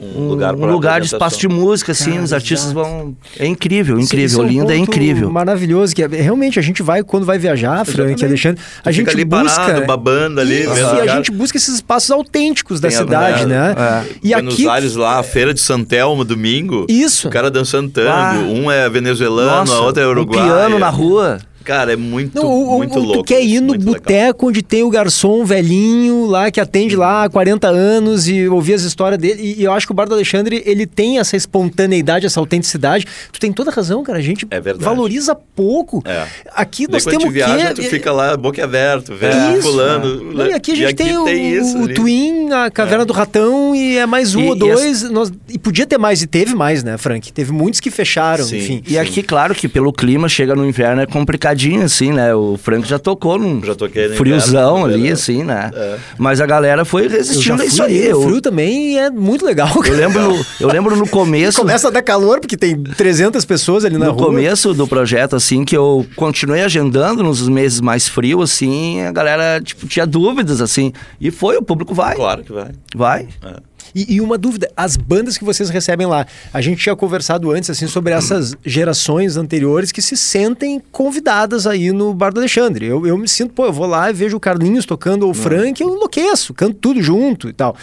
um, 0.00 0.28
lugar, 0.28 0.54
um 0.54 0.66
lugar 0.66 1.00
de 1.00 1.06
espaço 1.06 1.38
de 1.38 1.46
música, 1.46 1.92
assim, 1.92 2.12
Cara, 2.12 2.22
os 2.22 2.32
artistas 2.32 2.70
exato. 2.70 2.74
vão. 2.74 3.16
É 3.38 3.46
incrível, 3.46 4.00
incrível. 4.00 4.40
Sim, 4.40 4.44
Olinda 4.44 4.72
é, 4.72 4.76
um 4.76 4.78
é 4.78 4.82
incrível. 4.82 5.30
Maravilhoso, 5.30 5.94
que 5.94 6.02
é, 6.02 6.06
realmente 6.06 6.58
a 6.58 6.62
gente 6.62 6.82
vai, 6.82 7.02
quando 7.02 7.26
vai 7.26 7.38
viajar, 7.38 7.84
Frank, 7.84 8.24
Alexandre, 8.24 8.62
a 8.84 8.90
gente 8.90 9.10
ali 9.10 9.24
busca. 9.24 9.60
Parado, 9.60 9.86
babando 9.86 10.40
ali, 10.40 10.62
isso, 10.62 10.72
e 10.72 11.00
a 11.00 11.16
gente 11.16 11.30
busca 11.30 11.58
esses 11.58 11.74
espaços 11.74 12.10
autênticos 12.10 12.80
Tem 12.80 12.90
da 12.90 12.96
cidade, 12.96 13.42
a, 13.42 13.46
né? 13.46 13.74
É. 13.76 14.14
E 14.22 14.32
Buenos 14.32 14.54
aqui... 14.54 14.68
Aires 14.68 14.96
lá, 14.96 15.18
a 15.18 15.22
feira 15.22 15.52
de 15.52 15.60
Santelmo, 15.60 16.24
domingo. 16.24 16.86
Isso. 16.88 17.28
O 17.28 17.30
cara 17.30 17.50
dançando 17.50 17.90
tango. 17.90 18.08
Ah. 18.10 18.34
Um 18.48 18.70
é 18.70 18.88
venezuelano, 18.88 19.50
Nossa, 19.50 19.74
a 19.74 19.80
outra 19.80 20.02
é 20.02 20.06
uruguaia. 20.06 20.42
Um 20.42 20.46
piano 20.46 20.78
na 20.78 20.88
rua. 20.88 21.38
Cara, 21.64 21.92
é 21.92 21.96
muito, 21.96 22.34
não, 22.34 22.46
o, 22.46 22.78
muito 22.78 22.98
o, 22.98 23.02
louco. 23.02 23.18
Tu 23.18 23.24
quer 23.24 23.42
ir 23.42 23.60
no 23.60 23.76
boteco 23.76 24.48
onde 24.48 24.62
tem 24.62 24.82
o 24.82 24.90
garçom 24.90 25.44
velhinho 25.44 26.26
lá, 26.26 26.50
que 26.50 26.60
atende 26.60 26.96
lá 26.96 27.24
há 27.24 27.28
40 27.30 27.68
anos 27.68 28.26
e 28.28 28.48
ouvir 28.48 28.74
as 28.74 28.82
histórias 28.82 29.20
dele. 29.20 29.40
E, 29.42 29.60
e, 29.60 29.64
eu 29.64 29.72
acho 29.72 29.86
que 29.86 29.92
o 29.92 29.94
Bar 29.94 30.08
do 30.08 30.14
Alexandre, 30.14 30.62
ele 30.64 30.86
tem 30.86 31.18
essa 31.18 31.36
espontaneidade, 31.36 32.26
essa 32.26 32.40
autenticidade. 32.40 33.06
Tu 33.32 33.38
tem 33.38 33.52
toda 33.52 33.70
razão, 33.70 34.02
cara. 34.02 34.18
A 34.18 34.22
gente 34.22 34.46
é 34.50 34.60
valoriza 34.60 35.34
pouco. 35.34 36.02
É. 36.06 36.26
Aqui 36.54 36.90
nós 36.90 37.04
temos 37.04 37.24
o 37.24 37.30
viaja, 37.30 37.74
tu 37.74 37.82
fica 37.82 38.10
lá 38.10 38.36
boca 38.36 38.62
aberta, 38.62 39.14
vendo 39.14 39.62
fulano. 39.62 40.32
Não, 40.32 40.46
e 40.46 40.52
aqui 40.52 40.72
a 40.72 40.76
gente 40.76 40.94
tem, 40.94 41.16
o, 41.16 41.24
tem 41.24 41.52
isso, 41.52 41.78
o 41.78 41.92
Twin, 41.92 42.50
a 42.52 42.70
Caverna 42.70 43.02
é. 43.02 43.06
do 43.06 43.12
Ratão 43.12 43.74
e 43.74 43.98
é 43.98 44.06
mais 44.06 44.34
um 44.34 44.40
e, 44.40 44.48
ou 44.48 44.54
dois. 44.56 45.02
E, 45.02 45.06
as... 45.06 45.10
nós, 45.10 45.32
e 45.48 45.58
podia 45.58 45.86
ter 45.86 45.98
mais, 45.98 46.22
e 46.22 46.26
teve 46.26 46.54
mais, 46.54 46.82
né, 46.82 46.96
Frank? 46.96 47.32
Teve 47.32 47.52
muitos 47.52 47.80
que 47.80 47.90
fecharam, 47.90 48.44
sim, 48.44 48.58
enfim. 48.58 48.82
E 48.86 48.90
sim. 48.90 48.98
aqui, 48.98 49.22
claro 49.22 49.54
que 49.54 49.68
pelo 49.68 49.92
clima, 49.92 50.28
chega 50.28 50.54
no 50.54 50.66
inverno, 50.66 51.02
é 51.02 51.06
complicadinho, 51.50 51.82
assim, 51.82 52.12
né? 52.12 52.34
O 52.34 52.56
Franco 52.56 52.86
já 52.86 52.98
tocou 52.98 53.38
num 53.38 53.62
já 53.62 53.74
friozão 54.16 54.80
inverno, 54.80 54.94
ali, 54.94 55.10
assim, 55.10 55.42
né? 55.42 55.70
É. 55.74 55.98
Mas 56.18 56.40
a 56.40 56.46
galera 56.46 56.84
foi 56.84 57.08
resistindo 57.08 57.62
a 57.62 57.64
isso 57.64 57.82
aí. 57.82 58.12
O 58.12 58.22
frio 58.22 58.40
também 58.40 58.98
é 58.98 59.10
muito 59.10 59.44
legal. 59.44 59.70
Eu 59.84 59.94
lembro 59.94 60.20
no, 60.22 60.46
eu 60.60 60.68
lembro 60.68 60.96
no 60.96 61.06
começo... 61.08 61.60
Começa 61.60 61.88
a 61.88 61.90
dar 61.90 62.02
calor, 62.02 62.40
porque 62.40 62.56
tem 62.56 62.80
300 62.82 63.44
pessoas 63.44 63.84
ali 63.84 63.98
na 63.98 64.06
no 64.06 64.12
rua. 64.12 64.20
No 64.20 64.26
começo 64.28 64.74
do 64.74 64.86
projeto, 64.86 65.36
assim, 65.36 65.64
que 65.64 65.76
eu 65.76 66.06
continuei 66.16 66.62
agendando 66.62 67.22
nos 67.22 67.46
meses 67.48 67.80
mais 67.80 68.08
frios, 68.08 68.52
assim, 68.52 69.02
a 69.02 69.12
galera, 69.12 69.60
tipo, 69.60 69.86
tinha 69.86 70.06
dúvidas, 70.06 70.60
assim. 70.60 70.92
E 71.20 71.30
foi, 71.30 71.56
o 71.56 71.62
público 71.62 71.94
vai. 71.94 72.14
Claro 72.14 72.44
que 72.44 72.52
vai. 72.52 72.70
Vai. 72.94 73.28
É. 73.42 73.69
E, 73.94 74.14
e, 74.14 74.20
uma 74.20 74.38
dúvida, 74.38 74.70
as 74.76 74.96
bandas 74.96 75.36
que 75.36 75.44
vocês 75.44 75.70
recebem 75.70 76.06
lá, 76.06 76.26
a 76.52 76.60
gente 76.60 76.82
tinha 76.82 76.96
conversado 76.96 77.50
antes 77.50 77.70
assim 77.70 77.86
sobre 77.86 78.12
essas 78.12 78.54
gerações 78.64 79.36
anteriores 79.36 79.92
que 79.92 80.02
se 80.02 80.16
sentem 80.16 80.80
convidadas 80.92 81.66
aí 81.66 81.92
no 81.92 82.14
Bar 82.14 82.32
do 82.32 82.40
Alexandre. 82.40 82.86
Eu, 82.86 83.06
eu 83.06 83.16
me 83.16 83.28
sinto, 83.28 83.52
pô, 83.52 83.66
eu 83.66 83.72
vou 83.72 83.86
lá 83.86 84.10
e 84.10 84.12
vejo 84.12 84.36
o 84.36 84.40
Carlinhos 84.40 84.84
tocando 84.84 85.24
ou 85.24 85.30
o 85.30 85.34
Frank, 85.34 85.80
eu 85.80 85.94
enlouqueço, 85.94 86.54
canto 86.54 86.74
tudo 86.74 87.02
junto 87.02 87.48
e 87.48 87.52
tal. 87.52 87.76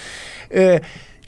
É, 0.49 0.81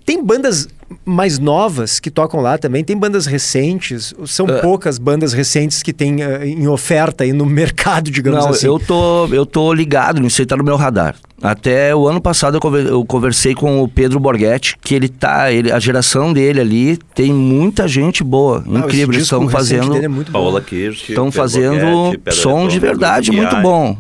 tem 0.10 0.24
bandas 0.24 0.68
mais 1.06 1.38
novas 1.38 2.00
que 2.00 2.10
tocam 2.10 2.42
lá 2.42 2.58
também? 2.58 2.84
Tem 2.84 2.98
bandas 2.98 3.28
recentes? 3.28 4.12
São 4.26 4.48
uh, 4.48 4.60
poucas 4.60 4.98
bandas 4.98 5.34
recentes 5.34 5.84
que 5.84 5.94
tem 5.94 6.16
uh, 6.16 6.44
em 6.44 6.68
oferta 6.68 7.24
aí 7.24 7.32
no 7.32 7.46
mercado, 7.46 8.10
digamos 8.10 8.44
não, 8.44 8.50
assim? 8.50 8.66
eu 8.66 8.80
tô, 8.80 9.28
eu 9.28 9.46
tô 9.46 9.72
ligado, 9.72 10.26
isso 10.26 10.42
aí 10.42 10.48
tá 10.48 10.58
no 10.58 10.64
meu 10.64 10.76
radar. 10.78 11.16
Até 11.40 11.96
o 11.96 12.08
ano 12.08 12.20
passado 12.20 12.58
eu 12.90 13.06
conversei 13.06 13.54
com 13.54 13.84
o 13.84 13.88
Pedro 13.88 14.20
Borghetti, 14.20 14.76
que 14.82 14.96
ele 14.96 15.08
tá, 15.08 15.52
ele, 15.52 15.72
a 15.72 15.78
geração 15.78 16.34
dele 16.34 16.60
ali 16.60 16.98
tem 17.14 17.32
muita 17.32 17.88
gente 17.88 18.24
boa, 18.24 18.64
ah, 18.66 18.80
incrível. 18.80 19.14
Eles 19.14 19.24
estão 19.26 19.48
fazendo. 19.48 19.96
É 19.96 20.10
Paola 20.32 20.60
Kirsch, 20.60 21.08
estão 21.08 21.32
fazendo 21.32 22.20
som 22.32 22.68
de 22.68 22.80
verdade 22.80 23.32
muito 23.32 23.56
bom. 23.58 23.96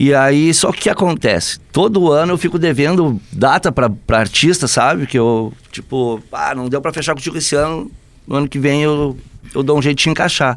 E 0.00 0.14
aí, 0.14 0.54
só 0.54 0.72
que 0.72 0.78
o 0.78 0.82
que 0.84 0.88
acontece? 0.88 1.58
Todo 1.70 2.10
ano 2.10 2.32
eu 2.32 2.38
fico 2.38 2.58
devendo 2.58 3.20
data 3.30 3.70
para 3.70 3.92
artista, 4.12 4.66
sabe? 4.66 5.06
Que 5.06 5.18
eu, 5.18 5.52
tipo, 5.70 6.18
ah, 6.32 6.54
não 6.54 6.70
deu 6.70 6.80
para 6.80 6.90
fechar 6.90 7.12
contigo 7.12 7.36
esse 7.36 7.54
ano, 7.54 7.90
no 8.26 8.36
ano 8.36 8.48
que 8.48 8.58
vem 8.58 8.82
eu, 8.82 9.14
eu 9.54 9.62
dou 9.62 9.78
um 9.78 9.82
jeito 9.82 9.98
de 9.98 10.08
encaixar. 10.08 10.56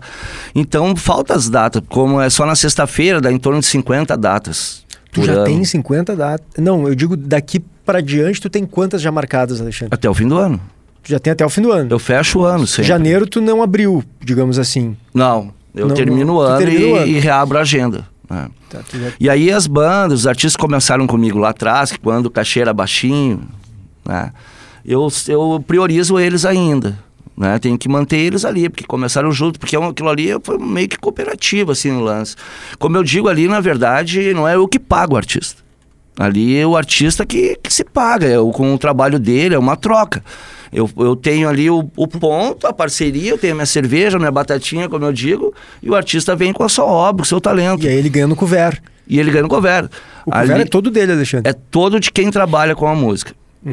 Então, 0.56 0.95
falta 0.95 1.34
as 1.34 1.49
datas, 1.49 1.84
como 1.89 2.21
é 2.21 2.29
só 2.29 2.45
na 2.45 2.56
sexta-feira, 2.56 3.19
dá 3.19 3.34
em 3.34 3.38
torno 3.38 3.60
de 3.60 3.65
50 3.65 4.15
datas. 4.15 4.86
Tu 5.12 5.25
já 5.25 5.34
ano. 5.34 5.43
tem 5.43 5.62
50 5.62 6.15
datas? 6.15 6.47
Não, 6.58 6.88
eu 6.88 6.95
digo 6.95 7.17
daqui 7.17 7.60
para 7.86 7.99
diante, 7.99 8.39
tu 8.39 8.49
tem 8.49 8.65
quantas 8.65 9.01
já 9.01 9.12
marcadas, 9.12 9.60
Alexandre? 9.60 9.93
Até 9.93 10.10
o 10.10 10.13
fim 10.13 10.25
do 10.25 10.38
ano. 10.38 10.58
Tu 11.03 11.12
já 11.12 11.19
tem 11.19 11.34
até 11.34 11.45
o 11.45 11.49
fim 11.49 11.63
do 11.63 11.71
ano? 11.73 11.89
Eu 11.91 11.99
fecho 11.99 12.39
o 12.39 12.45
ano, 12.45 12.65
sim. 12.65 12.82
Janeiro 12.82 13.27
tu 13.27 13.41
não 13.41 13.62
abriu, 13.62 14.06
digamos 14.21 14.58
assim. 14.58 14.95
Não, 15.13 15.53
eu 15.75 15.89
não, 15.89 15.95
termino, 15.95 16.27
não, 16.27 16.36
o 16.36 16.39
ano 16.39 16.69
e, 16.69 16.86
o 16.86 16.95
ano 16.95 17.08
e 17.08 17.19
reabro 17.19 17.58
a 17.58 17.62
agenda. 17.62 18.12
É. 18.33 18.47
Tá, 18.69 18.83
e 19.19 19.29
aí 19.29 19.51
as 19.51 19.67
bandas, 19.67 20.21
os 20.21 20.27
artistas 20.27 20.55
começaram 20.55 21.05
comigo 21.05 21.37
lá 21.37 21.49
atrás, 21.49 21.91
que 21.91 21.99
quando 21.99 22.25
o 22.25 22.31
cachê 22.31 22.61
era 22.61 22.73
baixinho, 22.73 23.47
né? 24.05 24.31
Eu, 24.85 25.07
eu 25.27 25.63
priorizo 25.65 26.19
eles 26.19 26.45
ainda. 26.45 26.97
Né? 27.35 27.57
Tenho 27.57 27.77
que 27.77 27.89
manter 27.89 28.17
eles 28.17 28.45
ali, 28.45 28.69
porque 28.69 28.83
começaram 28.83 29.31
junto, 29.31 29.59
porque 29.59 29.75
é 29.75 29.83
aquilo 29.83 30.09
ali 30.09 30.29
foi 30.43 30.57
meio 30.57 30.87
que 30.87 30.97
cooperativo, 30.97 31.71
assim, 31.71 31.91
no 31.91 32.01
lance. 32.01 32.35
Como 32.77 32.95
eu 32.95 33.03
digo 33.03 33.27
ali, 33.27 33.47
na 33.47 33.59
verdade, 33.59 34.33
não 34.33 34.47
é 34.47 34.55
eu 34.55 34.67
que 34.67 34.79
pago 34.79 35.15
o 35.15 35.17
artista. 35.17 35.63
Ali 36.17 36.55
é 36.57 36.65
o 36.65 36.77
artista 36.77 37.25
que, 37.25 37.57
que 37.61 37.73
se 37.73 37.83
paga, 37.83 38.27
é, 38.27 38.37
com 38.37 38.73
o 38.73 38.77
trabalho 38.77 39.17
dele, 39.17 39.55
é 39.55 39.59
uma 39.59 39.75
troca. 39.75 40.23
Eu, 40.73 40.89
eu 40.97 41.15
tenho 41.15 41.47
ali 41.47 41.69
o, 41.69 41.89
o 41.95 42.07
ponto, 42.07 42.65
a 42.65 42.73
parceria, 42.73 43.31
eu 43.31 43.38
tenho 43.38 43.53
a 43.53 43.55
minha 43.55 43.65
cerveja, 43.65 44.17
a 44.17 44.19
minha 44.19 44.31
batatinha, 44.31 44.89
como 44.89 45.05
eu 45.05 45.13
digo, 45.13 45.53
e 45.81 45.89
o 45.89 45.95
artista 45.95 46.36
vem 46.36 46.51
com 46.51 46.63
a 46.63 46.69
sua 46.69 46.86
obra, 46.86 47.17
com 47.17 47.23
o 47.23 47.25
seu 47.25 47.39
talento. 47.39 47.83
E 47.83 47.88
aí 47.88 47.95
ele 47.95 48.09
ganha 48.09 48.27
no 48.27 48.36
couvert. 48.36 48.81
E 49.07 49.19
ele 49.19 49.31
ganha 49.31 49.43
no 49.43 49.49
couvert. 49.49 49.89
O 50.25 50.33
ali, 50.33 50.47
couvert 50.47 50.67
é 50.67 50.69
todo 50.69 50.89
dele, 50.89 51.12
Alexandre? 51.12 51.49
É 51.49 51.53
todo 51.53 51.99
de 51.99 52.12
quem 52.12 52.31
trabalha 52.31 52.75
com 52.75 52.88
a 52.88 52.95
música. 52.95 53.33
Uhum. 53.65 53.71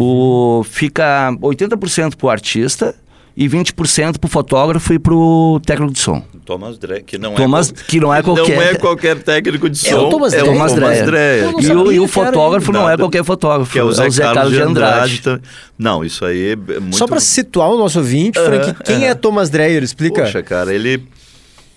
O, 0.61 0.65
fica 0.65 1.33
80% 1.41 2.17
pro 2.17 2.29
artista 2.29 2.95
e 3.37 3.49
20% 3.49 4.19
pro 4.19 4.29
fotógrafo 4.29 4.93
e 4.93 4.99
pro 4.99 5.61
técnico 5.65 5.93
de 5.93 5.99
som. 6.01 6.23
Thomas 6.45 6.79
Dreyer, 6.79 7.05
que 7.05 7.17
não 7.17 7.35
Thomas, 7.35 7.71
é 7.71 7.83
que 7.87 8.01
não 8.01 8.13
é 8.13 8.23
qualquer 8.23 8.57
não 8.57 8.63
é 8.63 8.75
qualquer 8.75 9.23
técnico 9.23 9.71
de 9.71 9.79
som. 9.79 9.89
É 9.89 9.95
o 9.97 10.09
Thomas, 10.09 10.33
é 10.33 10.43
o 10.43 10.47
Thomas 10.47 10.73
Dreyer. 10.73 11.07
Dreyer. 11.07 11.55
E, 11.61 11.73
o, 11.73 11.93
e 11.93 12.01
o 12.01 12.09
fotógrafo 12.09 12.73
não 12.73 12.91
é 12.91 12.97
qualquer 12.97 13.25
fotógrafo, 13.25 13.73
que 13.73 13.79
é 13.79 13.85
o 13.85 13.93
Zé, 13.93 14.05
é 14.05 14.09
o 14.09 14.11
Zé 14.11 14.23
Carlos, 14.23 14.37
Carlos 14.37 14.57
de 14.57 14.63
Andrade. 14.63 15.21
Andrade. 15.21 15.43
Não, 15.79 16.05
isso 16.05 16.25
aí 16.25 16.53
é 16.53 16.57
muito 16.57 16.97
Só 16.97 17.07
para 17.07 17.21
situar 17.21 17.71
o 17.71 17.79
nosso 17.79 17.99
ouvinte, 17.99 18.39
Frank, 18.39 18.83
quem 18.85 19.07
é 19.07 19.15
Thomas 19.15 19.49
Dreyer? 19.49 19.83
Explica. 19.83 20.23
Poxa, 20.23 20.43
cara, 20.43 20.75
ele 20.75 21.03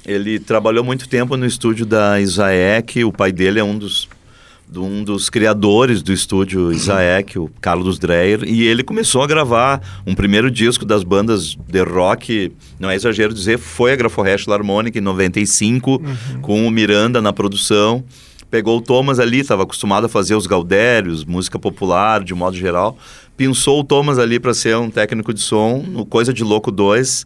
ele 0.05 0.37
trabalhou 0.37 0.83
muito 0.83 1.07
tempo 1.07 1.37
no 1.37 1.45
estúdio 1.45 1.85
da 1.85 2.19
Isaek, 2.19 3.03
o 3.05 3.11
pai 3.11 3.31
dele 3.31 3.59
é 3.59 3.63
um 3.63 3.77
dos 3.77 4.09
um 4.76 5.04
dos 5.04 5.30
criadores 5.30 6.02
do 6.02 6.12
estúdio 6.12 6.71
Isaek, 6.71 7.38
o 7.38 7.49
Carlos 7.62 7.99
Dreyer, 7.99 8.43
e 8.43 8.63
ele 8.63 8.84
começou 8.84 9.21
a 9.21 9.28
gravar 9.28 9.82
um 10.06 10.15
primeiro 10.15 10.49
disco 10.49 10.86
das 10.86 11.04
bandas 11.04 11.56
de 11.67 11.84
rock, 11.84 12.52
não 12.80 12.89
é 12.89 12.95
exagero 12.95 13.34
dizer, 13.34 13.58
foi 13.58 13.93
a 13.93 13.95
Graforest 13.95 14.49
Harmonic 14.49 14.97
em 14.97 15.02
95, 15.02 15.91
uhum. 15.91 16.41
com 16.41 16.67
o 16.67 16.71
Miranda 16.71 17.21
na 17.21 17.32
produção. 17.32 18.04
Pegou 18.49 18.78
o 18.78 18.82
Thomas 18.82 19.19
ali, 19.19 19.39
estava 19.39 19.63
acostumado 19.63 20.06
a 20.06 20.10
fazer 20.10 20.36
os 20.36 20.45
Gaudérios, 20.45 21.26
música 21.26 21.58
popular 21.58 22.23
de 22.23 22.36
modo 22.36 22.56
geral. 22.56 22.97
Pensou 23.36 23.80
o 23.80 23.84
Thomas 23.84 24.19
ali 24.19 24.39
para 24.39 24.54
ser 24.54 24.78
um 24.78 24.91
técnico 24.91 25.34
de 25.34 25.41
som 25.41 25.84
no 25.88 26.06
Coisa 26.06 26.32
de 26.32 26.43
Louco 26.43 26.71
2 26.71 27.26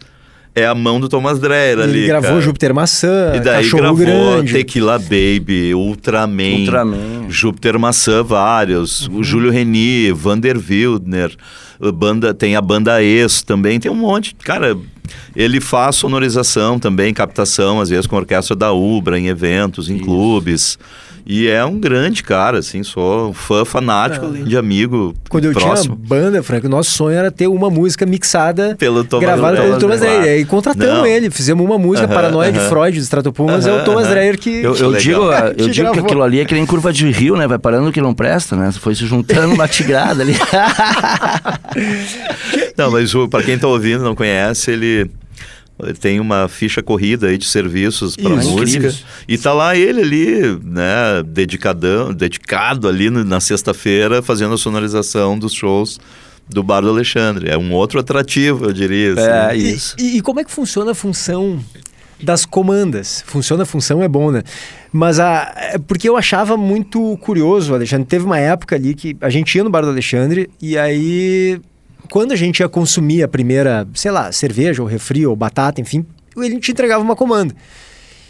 é 0.56 0.66
a 0.66 0.74
mão 0.74 1.00
do 1.00 1.08
Thomas 1.08 1.40
Dreyer 1.40 1.80
ali. 1.80 2.00
Ele 2.00 2.08
gravou 2.08 2.30
cara. 2.30 2.42
Júpiter 2.42 2.74
Maçã, 2.74 3.34
e 3.36 3.40
daí 3.40 3.64
Cachorro 3.64 3.96
gravou 3.96 4.34
Grande. 4.34 4.54
Tequila 4.54 4.98
Baby, 4.98 5.74
Ultraman, 5.74 6.60
Ultraman. 6.60 7.30
Júpiter 7.30 7.78
Maçã, 7.78 8.24
vários. 8.24 9.08
Uhum. 9.08 9.20
O 9.20 9.24
Júlio 9.24 9.52
Reni, 9.52 10.12
Vander 10.12 10.58
Wildner, 10.58 11.36
banda, 11.94 12.34
tem 12.34 12.56
a 12.56 12.62
banda 12.62 13.02
Ex 13.04 13.42
também, 13.44 13.80
tem 13.80 13.92
um 13.92 13.96
monte. 13.96 14.36
Cara, 14.36 14.76
ele 15.36 15.62
faz 15.62 15.96
sonorização 15.96 16.80
também, 16.80 17.14
captação, 17.14 17.80
às 17.80 17.90
vezes 17.90 18.08
com 18.08 18.16
a 18.16 18.20
orquestra 18.20 18.56
da 18.56 18.72
Ubra, 18.72 19.20
em 19.20 19.28
eventos, 19.28 19.90
em 19.90 19.96
Isso. 19.96 20.06
clubes. 20.06 20.80
E 21.26 21.48
é 21.48 21.64
um 21.66 21.80
grande 21.80 22.24
cara, 22.24 22.60
assim, 22.60 22.84
sou 22.84 23.34
fã 23.34 23.66
fanático 23.66 24.28
é. 24.28 24.44
de 24.44 24.58
amigo. 24.58 25.14
Quando 25.30 25.46
eu 25.46 25.52
próximo. 25.52 25.96
tinha 25.96 26.08
banda, 26.08 26.44
Frank, 26.44 26.66
o 26.66 26.70
nosso 26.70 26.92
sonho 26.92 27.18
era 27.18 27.32
ter 27.32 27.48
uma 27.48 27.70
música 27.70 28.06
mixada, 28.06 28.76
pelo 28.78 29.04
Thomas 29.04 29.26
gravada 29.26 29.62
pelo 29.62 29.78
Thomas 29.78 30.00
Dreyer. 30.00 30.24
E 30.24 30.30
aí 30.30 30.46
contratamos 30.46 31.08
ele, 31.08 31.30
fizemos 31.30 31.66
uma 31.66 31.78
música, 31.78 32.08
uh 32.08 32.10
-huh, 32.10 32.14
Paranoia 32.14 32.52
uh 32.52 32.54
-huh. 32.54 32.64
de 32.64 32.70
Freud, 32.70 32.98
do 32.98 33.04
Stratopumas, 33.04 33.66
uh 33.66 33.70
-huh, 33.70 33.80
é 33.80 33.82
o 33.82 33.86
Thomas 33.86 34.08
Dreyer 34.08 34.38
que. 34.38 34.50
Eu, 34.50 34.76
eu 34.76 34.94
digo, 34.94 35.24
eu 35.58 35.68
digo 35.70 35.92
que 35.92 36.00
aquilo 36.00 36.24
ali 36.24 36.40
é 36.40 36.46
que 36.46 36.54
nem 36.54 36.66
curva 36.66 36.94
de 36.94 37.10
rio, 37.12 37.36
né? 37.36 37.48
Vai 37.48 37.60
parando 37.60 37.92
que 37.92 38.02
não 38.02 38.14
presta, 38.14 38.56
né? 38.56 38.72
Foi 38.72 38.96
se 38.96 39.06
juntando 39.06 39.54
uma 39.54 39.68
tigrada 39.68 40.24
ali. 40.24 40.36
não, 42.78 42.92
mas 42.92 43.12
para 43.30 43.44
quem 43.44 43.58
tá 43.58 43.68
ouvindo 43.68 44.04
não 44.04 44.16
conhece, 44.16 44.72
ele 44.72 45.10
tem 46.00 46.20
uma 46.20 46.48
ficha 46.48 46.82
corrida 46.82 47.28
aí 47.28 47.38
de 47.38 47.46
serviços 47.46 48.16
para 48.16 48.36
música. 48.36 48.94
E 49.28 49.38
tá 49.38 49.54
lá 49.54 49.76
ele 49.76 50.02
ali, 50.02 50.60
né, 50.64 51.24
dedicadão, 51.26 52.14
dedicado 52.14 52.88
ali 52.88 53.10
na 53.10 53.40
sexta-feira, 53.40 54.22
fazendo 54.22 54.54
a 54.54 54.58
sonorização 54.58 55.38
dos 55.38 55.54
shows 55.54 56.00
do 56.50 56.64
Bar 56.64 56.82
do 56.82 56.90
Alexandre. 56.90 57.50
É 57.50 57.58
um 57.58 57.74
outro 57.74 58.00
atrativo, 58.00 58.66
eu 58.66 58.74
diria. 58.74 59.14
Assim. 59.14 59.22
É, 59.22 59.56
isso. 59.56 59.96
E, 60.00 60.18
e, 60.18 60.22
como 60.22 60.40
é 60.40 60.44
que 60.44 60.52
funciona 60.52 60.92
a 60.92 60.96
função 60.96 61.60
das 62.22 62.46
comandas? 62.46 63.24
Funciona 63.28 63.64
a 63.64 63.66
função, 63.66 64.02
é 64.02 64.08
bom, 64.08 64.32
né? 64.32 64.44
Mas 64.92 65.20
a, 65.20 65.54
é 65.74 65.78
porque 65.78 66.10
eu 66.10 66.16
achava 66.16 66.58
muito 66.58 67.18
curioso, 67.18 67.74
Alexandre. 67.74 68.08
Teve 68.08 68.26
uma 68.26 68.40
época 68.40 68.76
ali 68.76 68.96
que 68.96 69.16
a 69.22 69.30
gente 69.30 69.56
ia 69.56 69.64
no 69.64 69.70
Bar 69.70 69.82
do 69.82 69.90
Alexandre 69.90 70.50
e 70.62 70.78
aí 70.78 71.60
quando 72.12 72.32
a 72.32 72.36
gente 72.36 72.60
ia 72.60 72.70
consumir 72.70 73.24
a 73.24 73.28
primeira, 73.28 73.88
sei 73.94 74.12
lá, 74.12 74.32
cerveja 74.32 74.82
ou 74.82 74.88
refri 74.88 75.26
ou 75.26 75.36
batata, 75.36 75.82
enfim, 75.82 76.06
ele 76.36 76.60
te 76.60 76.72
entregava 76.72 77.04
uma 77.04 77.16
comanda. 77.16 77.54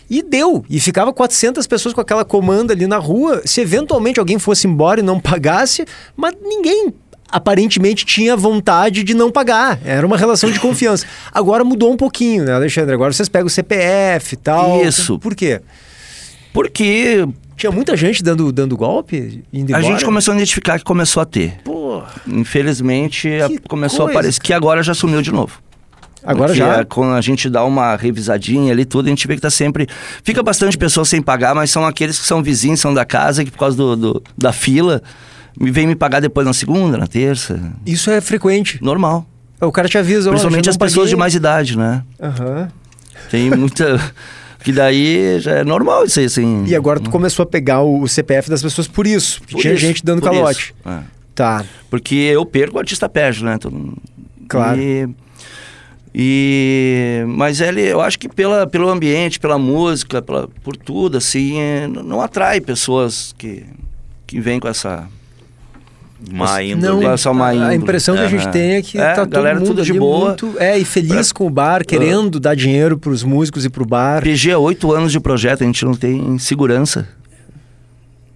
E 0.09 0.21
deu. 0.21 0.63
E 0.69 0.79
ficava 0.79 1.11
400 1.11 1.67
pessoas 1.67 1.93
com 1.93 1.99
aquela 1.99 2.23
comanda 2.23 2.73
ali 2.73 2.87
na 2.87 2.97
rua. 2.97 3.41
Se 3.45 3.59
eventualmente 3.59 4.19
alguém 4.19 4.39
fosse 4.39 4.65
embora 4.65 5.01
e 5.01 5.03
não 5.03 5.19
pagasse, 5.19 5.85
mas 6.15 6.33
ninguém 6.41 6.93
aparentemente 7.29 8.05
tinha 8.05 8.35
vontade 8.35 9.03
de 9.03 9.13
não 9.13 9.29
pagar. 9.29 9.79
Era 9.83 10.07
uma 10.07 10.17
relação 10.17 10.49
de 10.49 10.59
confiança. 10.59 11.05
Agora 11.31 11.63
mudou 11.63 11.91
um 11.91 11.97
pouquinho, 11.97 12.45
né, 12.45 12.53
Alexandre? 12.53 12.93
Agora 12.93 13.11
vocês 13.11 13.27
pegam 13.27 13.47
o 13.47 13.49
CPF 13.49 14.33
e 14.33 14.37
tal. 14.37 14.85
Isso. 14.85 15.19
Por 15.19 15.35
quê? 15.35 15.61
Porque 16.53 17.27
tinha 17.57 17.71
muita 17.71 17.97
gente 17.97 18.23
dando, 18.23 18.51
dando 18.51 18.77
golpe? 18.77 19.43
a 19.73 19.81
gente 19.81 20.05
começou 20.05 20.31
a 20.31 20.37
identificar 20.37 20.77
que 20.77 20.85
começou 20.85 21.21
a 21.21 21.25
ter. 21.25 21.59
Pô. 21.63 22.03
Infelizmente, 22.27 23.27
a, 23.41 23.49
começou 23.67 24.05
coisa. 24.05 24.11
a 24.11 24.13
aparecer. 24.13 24.41
Que 24.41 24.53
agora 24.53 24.83
já 24.83 24.93
sumiu 24.93 25.21
de 25.23 25.31
novo. 25.31 25.59
Agora 26.23 26.49
Porque 26.49 26.59
já? 26.59 26.81
É, 26.81 26.83
quando 26.83 27.13
a 27.13 27.21
gente 27.21 27.49
dá 27.49 27.63
uma 27.63 27.95
revisadinha 27.95 28.71
ali 28.71 28.85
tudo, 28.85 29.07
a 29.07 29.09
gente 29.09 29.27
vê 29.27 29.35
que 29.35 29.41
tá 29.41 29.49
sempre... 29.49 29.87
Fica 30.23 30.43
bastante 30.43 30.77
pessoas 30.77 31.09
sem 31.09 31.21
pagar, 31.21 31.55
mas 31.55 31.71
são 31.71 31.85
aqueles 31.85 32.19
que 32.19 32.27
são 32.27 32.43
vizinhos, 32.43 32.79
são 32.79 32.93
da 32.93 33.05
casa, 33.05 33.43
que 33.43 33.49
por 33.49 33.57
causa 33.57 33.75
do, 33.75 33.95
do 33.95 34.23
da 34.37 34.51
fila, 34.51 35.01
me 35.59 35.71
vem 35.71 35.87
me 35.87 35.95
pagar 35.95 36.19
depois 36.19 36.45
na 36.45 36.53
segunda, 36.53 36.97
na 36.97 37.07
terça. 37.07 37.59
Isso 37.85 38.11
é 38.11 38.21
frequente? 38.21 38.77
Normal. 38.83 39.25
O 39.59 39.71
cara 39.71 39.87
te 39.87 39.97
avisa. 39.97 40.29
Principalmente 40.29 40.69
as 40.69 40.77
pessoas 40.77 41.09
de 41.09 41.15
mais 41.15 41.33
idade, 41.33 41.77
né? 41.77 42.03
Aham. 42.21 42.61
Uhum. 42.61 42.67
Tem 43.31 43.49
muita... 43.49 43.99
Que 44.63 44.71
daí 44.71 45.39
já 45.39 45.57
é 45.57 45.63
normal 45.63 46.05
isso 46.05 46.19
aí, 46.19 46.25
assim. 46.25 46.65
E 46.65 46.75
agora 46.75 46.99
tu 46.99 47.09
começou 47.09 47.43
a 47.43 47.45
pegar 47.45 47.81
o 47.81 48.07
CPF 48.07 48.49
das 48.49 48.61
pessoas 48.61 48.87
por 48.87 49.05
isso. 49.05 49.41
Por 49.43 49.61
tinha 49.61 49.73
isso, 49.73 49.81
gente 49.81 50.03
dando 50.03 50.21
calote. 50.21 50.73
É. 50.85 50.99
Tá. 51.35 51.63
Porque 51.89 52.15
eu 52.15 52.45
perco, 52.45 52.77
o 52.77 52.79
artista 52.79 53.07
perde, 53.07 53.43
né? 53.43 53.55
Então, 53.55 53.93
claro. 54.47 54.81
E, 54.81 55.07
e, 56.13 57.23
mas 57.27 57.61
ele, 57.61 57.81
eu 57.81 58.01
acho 58.01 58.17
que 58.17 58.27
pela, 58.27 58.65
pelo 58.65 58.89
ambiente, 58.89 59.39
pela 59.39 59.59
música, 59.59 60.21
pela, 60.21 60.47
por 60.63 60.75
tudo, 60.75 61.17
assim, 61.17 61.59
é, 61.59 61.87
não 61.87 62.21
atrai 62.21 62.59
pessoas 62.59 63.35
que, 63.37 63.63
que 64.25 64.39
vêm 64.39 64.59
com 64.59 64.67
essa 64.67 65.07
má 66.31 66.61
índole. 66.63 67.05
Não, 67.05 67.17
só 67.17 67.33
má 67.33 67.53
índole. 67.53 67.71
A 67.71 67.75
impressão 67.75 68.15
que 68.15 68.21
a 68.21 68.27
gente 68.27 68.47
tem 68.49 68.75
é 68.75 68.81
que 68.81 68.97
é, 68.97 69.13
tá 69.13 69.25
todo 69.25 69.43
mundo 69.43 69.65
tudo 69.65 69.83
de 69.83 69.93
boa. 69.93 70.29
Muito, 70.29 70.53
é, 70.57 70.77
e 70.77 70.85
feliz 70.85 71.31
com 71.31 71.45
o 71.45 71.49
bar, 71.49 71.85
querendo 71.85 72.39
dar 72.39 72.55
dinheiro 72.55 72.97
para 72.97 73.11
os 73.11 73.23
músicos 73.23 73.65
e 73.65 73.69
para 73.69 73.83
o 73.83 73.85
bar. 73.85 74.21
PG 74.23 74.51
é 74.51 74.57
oito 74.57 74.91
anos 74.91 75.11
de 75.11 75.19
projeto, 75.19 75.63
a 75.63 75.65
gente 75.65 75.85
não 75.85 75.93
tem 75.93 76.37
segurança. 76.37 77.07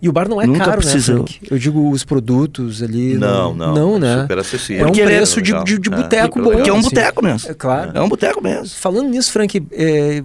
E 0.01 0.09
o 0.09 0.11
bar 0.11 0.27
não 0.27 0.41
é 0.41 0.47
Nunca 0.47 0.65
caro, 0.65 0.77
precisou. 0.79 1.19
né, 1.19 1.25
Frank? 1.27 1.39
Eu 1.51 1.59
digo 1.59 1.91
os 1.91 2.03
produtos 2.03 2.81
ali. 2.81 3.13
Não, 3.13 3.53
não. 3.53 3.73
Não, 3.75 3.99
né? 3.99 4.21
Super 4.21 4.39
acessível. 4.39 4.87
É 4.87 4.89
um 4.89 4.91
preço 4.93 5.39
é 5.39 5.41
de, 5.43 5.63
de, 5.63 5.77
de 5.77 5.89
boteco 5.91 6.39
é, 6.39 6.41
bom. 6.41 6.51
Porque 6.53 6.69
é 6.71 6.73
um 6.73 6.81
boteco 6.81 7.23
mesmo. 7.23 7.51
É 7.51 7.53
claro. 7.53 7.91
É 7.93 8.01
um 8.01 8.09
boteco 8.09 8.41
mesmo. 8.41 8.67
Falando 8.69 9.09
nisso, 9.09 9.31
Frank, 9.31 9.63
é, 9.71 10.23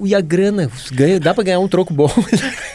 e 0.00 0.14
a 0.14 0.20
grana? 0.20 0.68
Ganha, 0.90 1.20
dá 1.20 1.32
para 1.32 1.44
ganhar 1.44 1.60
um 1.60 1.68
troco 1.68 1.94
bom? 1.94 2.10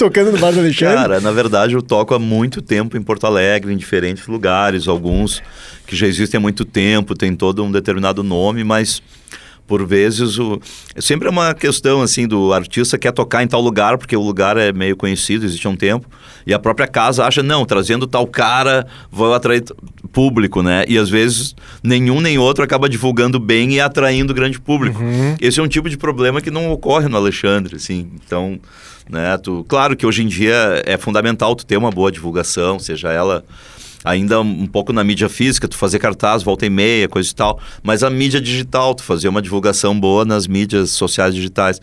Tocando 0.00 0.32
no 0.32 0.38
Bar 0.38 0.54
do 0.54 0.60
Alexandre? 0.60 0.96
Cara, 0.96 1.20
na 1.20 1.30
verdade 1.30 1.74
eu 1.74 1.82
toco 1.82 2.14
há 2.14 2.18
muito 2.18 2.62
tempo 2.62 2.96
em 2.96 3.02
Porto 3.02 3.26
Alegre, 3.26 3.70
em 3.70 3.76
diferentes 3.76 4.26
lugares, 4.26 4.88
alguns 4.88 5.42
que 5.86 5.94
já 5.94 6.06
existem 6.06 6.38
há 6.38 6.40
muito 6.40 6.64
tempo, 6.64 7.14
tem 7.14 7.36
todo 7.36 7.62
um 7.62 7.70
determinado 7.70 8.22
nome, 8.22 8.64
mas 8.64 9.02
por 9.70 9.86
vezes 9.86 10.36
o 10.36 10.60
sempre 10.98 11.28
é 11.28 11.30
uma 11.30 11.54
questão 11.54 12.02
assim 12.02 12.26
do 12.26 12.52
artista 12.52 12.98
quer 12.98 13.12
tocar 13.12 13.44
em 13.44 13.46
tal 13.46 13.60
lugar 13.60 13.96
porque 13.98 14.16
o 14.16 14.20
lugar 14.20 14.56
é 14.56 14.72
meio 14.72 14.96
conhecido 14.96 15.44
existe 15.46 15.64
há 15.64 15.70
um 15.70 15.76
tempo 15.76 16.08
e 16.44 16.52
a 16.52 16.58
própria 16.58 16.88
casa 16.88 17.24
acha 17.24 17.40
não 17.40 17.64
trazendo 17.64 18.04
tal 18.04 18.26
cara 18.26 18.84
vou 19.12 19.32
atrair 19.32 19.62
público 20.12 20.60
né? 20.60 20.84
E 20.88 20.98
às 20.98 21.08
vezes 21.08 21.54
nenhum 21.84 22.20
nem 22.20 22.36
outro 22.36 22.64
acaba 22.64 22.88
divulgando 22.88 23.38
bem 23.38 23.74
e 23.74 23.80
atraindo 23.80 24.34
grande 24.34 24.58
público. 24.58 25.00
Uhum. 25.00 25.36
esse 25.40 25.60
é 25.60 25.62
um 25.62 25.68
tipo 25.68 25.88
de 25.88 25.96
problema 25.96 26.40
que 26.40 26.50
não 26.50 26.72
ocorre 26.72 27.06
no 27.06 27.16
Alexandre 27.16 27.76
assim. 27.76 28.10
Então 28.26 28.58
né 29.08 29.38
tu 29.38 29.64
claro 29.68 29.96
que 29.96 30.04
hoje 30.04 30.24
em 30.24 30.26
dia 30.26 30.82
é 30.84 30.96
fundamental 30.96 31.54
tu 31.54 31.64
ter 31.64 31.76
uma 31.76 31.92
boa 31.92 32.10
divulgação 32.10 32.80
seja 32.80 33.12
ela 33.12 33.44
ainda 34.04 34.40
um 34.40 34.66
pouco 34.66 34.92
na 34.92 35.04
mídia 35.04 35.28
física, 35.28 35.68
tu 35.68 35.76
fazer 35.76 35.98
cartaz, 35.98 36.42
volta 36.42 36.66
e 36.66 36.70
meia, 36.70 37.08
coisa 37.08 37.30
e 37.30 37.34
tal, 37.34 37.60
mas 37.82 38.02
a 38.02 38.10
mídia 38.10 38.40
digital, 38.40 38.94
tu 38.94 39.02
fazer 39.02 39.28
uma 39.28 39.42
divulgação 39.42 39.98
boa 39.98 40.24
nas 40.24 40.46
mídias 40.46 40.90
sociais 40.90 41.34
digitais. 41.34 41.80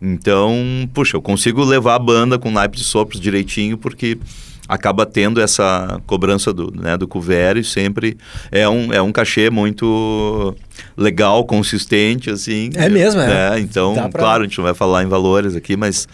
Então, 0.00 0.88
puxa, 0.94 1.16
eu 1.16 1.22
consigo 1.22 1.62
levar 1.62 1.96
a 1.96 1.98
banda 1.98 2.38
com 2.38 2.50
naipe 2.50 2.78
de 2.78 2.84
sopros 2.84 3.20
direitinho, 3.20 3.76
porque 3.76 4.18
acaba 4.66 5.04
tendo 5.04 5.40
essa 5.40 6.00
cobrança 6.06 6.52
do, 6.52 6.72
né, 6.74 6.96
do 6.96 7.06
couvert 7.06 7.58
e 7.58 7.64
sempre 7.64 8.16
é 8.52 8.68
um, 8.68 8.92
é 8.92 9.02
um 9.02 9.10
cachê 9.10 9.50
muito 9.50 10.54
legal, 10.96 11.44
consistente, 11.44 12.30
assim. 12.30 12.70
É 12.76 12.88
mesmo, 12.88 13.20
é. 13.20 13.26
Né? 13.26 13.60
Então, 13.60 13.94
pra... 13.94 14.20
claro, 14.20 14.42
a 14.44 14.46
gente 14.46 14.56
não 14.56 14.64
vai 14.64 14.74
falar 14.74 15.02
em 15.02 15.08
valores 15.08 15.56
aqui, 15.56 15.76
mas 15.76 16.06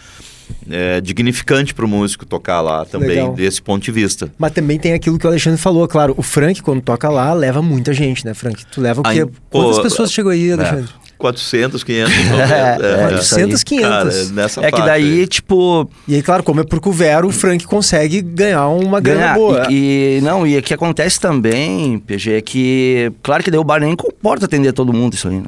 é, 0.69 1.01
dignificante 1.01 1.73
para 1.73 1.85
o 1.85 1.87
músico 1.87 2.25
tocar 2.25 2.61
lá 2.61 2.85
também, 2.85 3.09
Legal. 3.09 3.33
desse 3.33 3.61
ponto 3.61 3.83
de 3.83 3.91
vista. 3.91 4.31
Mas 4.37 4.51
também 4.51 4.77
tem 4.77 4.93
aquilo 4.93 5.17
que 5.17 5.25
o 5.25 5.29
Alexandre 5.29 5.59
falou, 5.59 5.87
claro. 5.87 6.13
O 6.17 6.21
Frank, 6.21 6.61
quando 6.61 6.81
toca 6.81 7.09
lá, 7.09 7.33
leva 7.33 7.61
muita 7.61 7.93
gente, 7.93 8.25
né, 8.25 8.33
Frank? 8.33 8.65
Tu 8.65 8.81
leva 8.81 9.01
o 9.01 9.03
quê? 9.03 9.09
Aí, 9.09 9.25
Quantas 9.49 9.77
pô, 9.77 9.83
pessoas 9.83 10.11
chegou 10.11 10.31
aí, 10.31 10.51
Alexandre? 10.51 10.89
É. 11.03 11.07
400, 11.17 11.83
500. 11.83 12.13
é, 12.13 13.07
400, 13.09 13.63
500. 13.63 13.89
Cara, 13.89 14.25
nessa 14.33 14.61
é 14.61 14.71
que 14.71 14.81
daí, 14.83 15.21
aí. 15.21 15.27
tipo... 15.27 15.89
E 16.07 16.13
aí, 16.13 16.21
claro, 16.21 16.43
como 16.43 16.61
é 16.61 16.63
por 16.63 16.79
couvert, 16.79 17.25
o 17.25 17.31
Frank 17.31 17.65
consegue 17.65 18.21
ganhar 18.21 18.67
uma 18.67 18.99
grana 18.99 19.33
boa. 19.33 19.65
E, 19.67 20.19
e, 20.19 20.21
não, 20.21 20.45
e 20.45 20.55
o 20.55 20.61
que 20.61 20.75
acontece 20.75 21.19
também, 21.19 21.97
PG, 21.97 22.33
é 22.33 22.41
que... 22.41 23.11
Claro 23.23 23.43
que 23.43 23.49
daí 23.49 23.59
o 23.59 23.63
bar 23.63 23.79
nem 23.79 23.95
comporta 23.95 24.45
atender 24.45 24.73
todo 24.73 24.93
mundo 24.93 25.15
isso 25.15 25.27
aí, 25.27 25.37
né? 25.37 25.47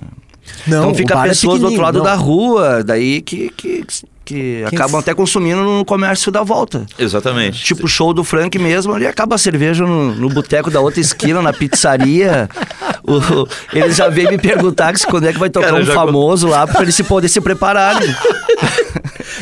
Não, 0.68 0.80
então 0.80 0.96
fica 0.96 1.22
pessoas 1.22 1.58
é 1.58 1.60
do 1.60 1.66
outro 1.68 1.82
lado 1.82 1.98
não. 2.00 2.06
da 2.06 2.16
rua, 2.16 2.84
daí 2.84 3.22
que, 3.22 3.50
que 3.56 3.86
que 4.30 4.64
acabam 4.64 5.00
até 5.00 5.12
consumindo 5.12 5.64
no 5.64 5.84
comércio 5.84 6.32
da 6.32 6.44
volta. 6.44 6.86
Exatamente. 7.00 7.64
Tipo 7.64 7.86
o 7.86 7.88
show 7.88 8.14
do 8.14 8.24
Frank 8.24 8.60
mesmo, 8.60 8.96
ele 8.96 9.08
acaba 9.08 9.34
a 9.34 9.38
cerveja 9.40 9.84
no, 9.84 10.14
no 10.14 10.30
boteco 10.30 10.70
da 10.70 10.80
outra 10.80 11.00
esquina, 11.00 11.42
na 11.42 11.52
pizzaria. 11.52 12.48
O, 13.04 13.48
eles 13.76 13.96
já 13.96 14.08
vêm 14.08 14.30
me 14.30 14.38
perguntar 14.38 14.96
se 14.96 15.08
quando 15.08 15.26
é 15.26 15.34
que 15.34 15.40
vai 15.40 15.50
tocar 15.50 15.72
Cara, 15.72 15.82
um 15.82 15.86
famoso 15.88 16.48
lá 16.48 16.68
para 16.68 16.84
eles 16.84 16.94
se 16.94 17.04
poder 17.04 17.28
se 17.28 17.42
prepararem. 17.42 18.08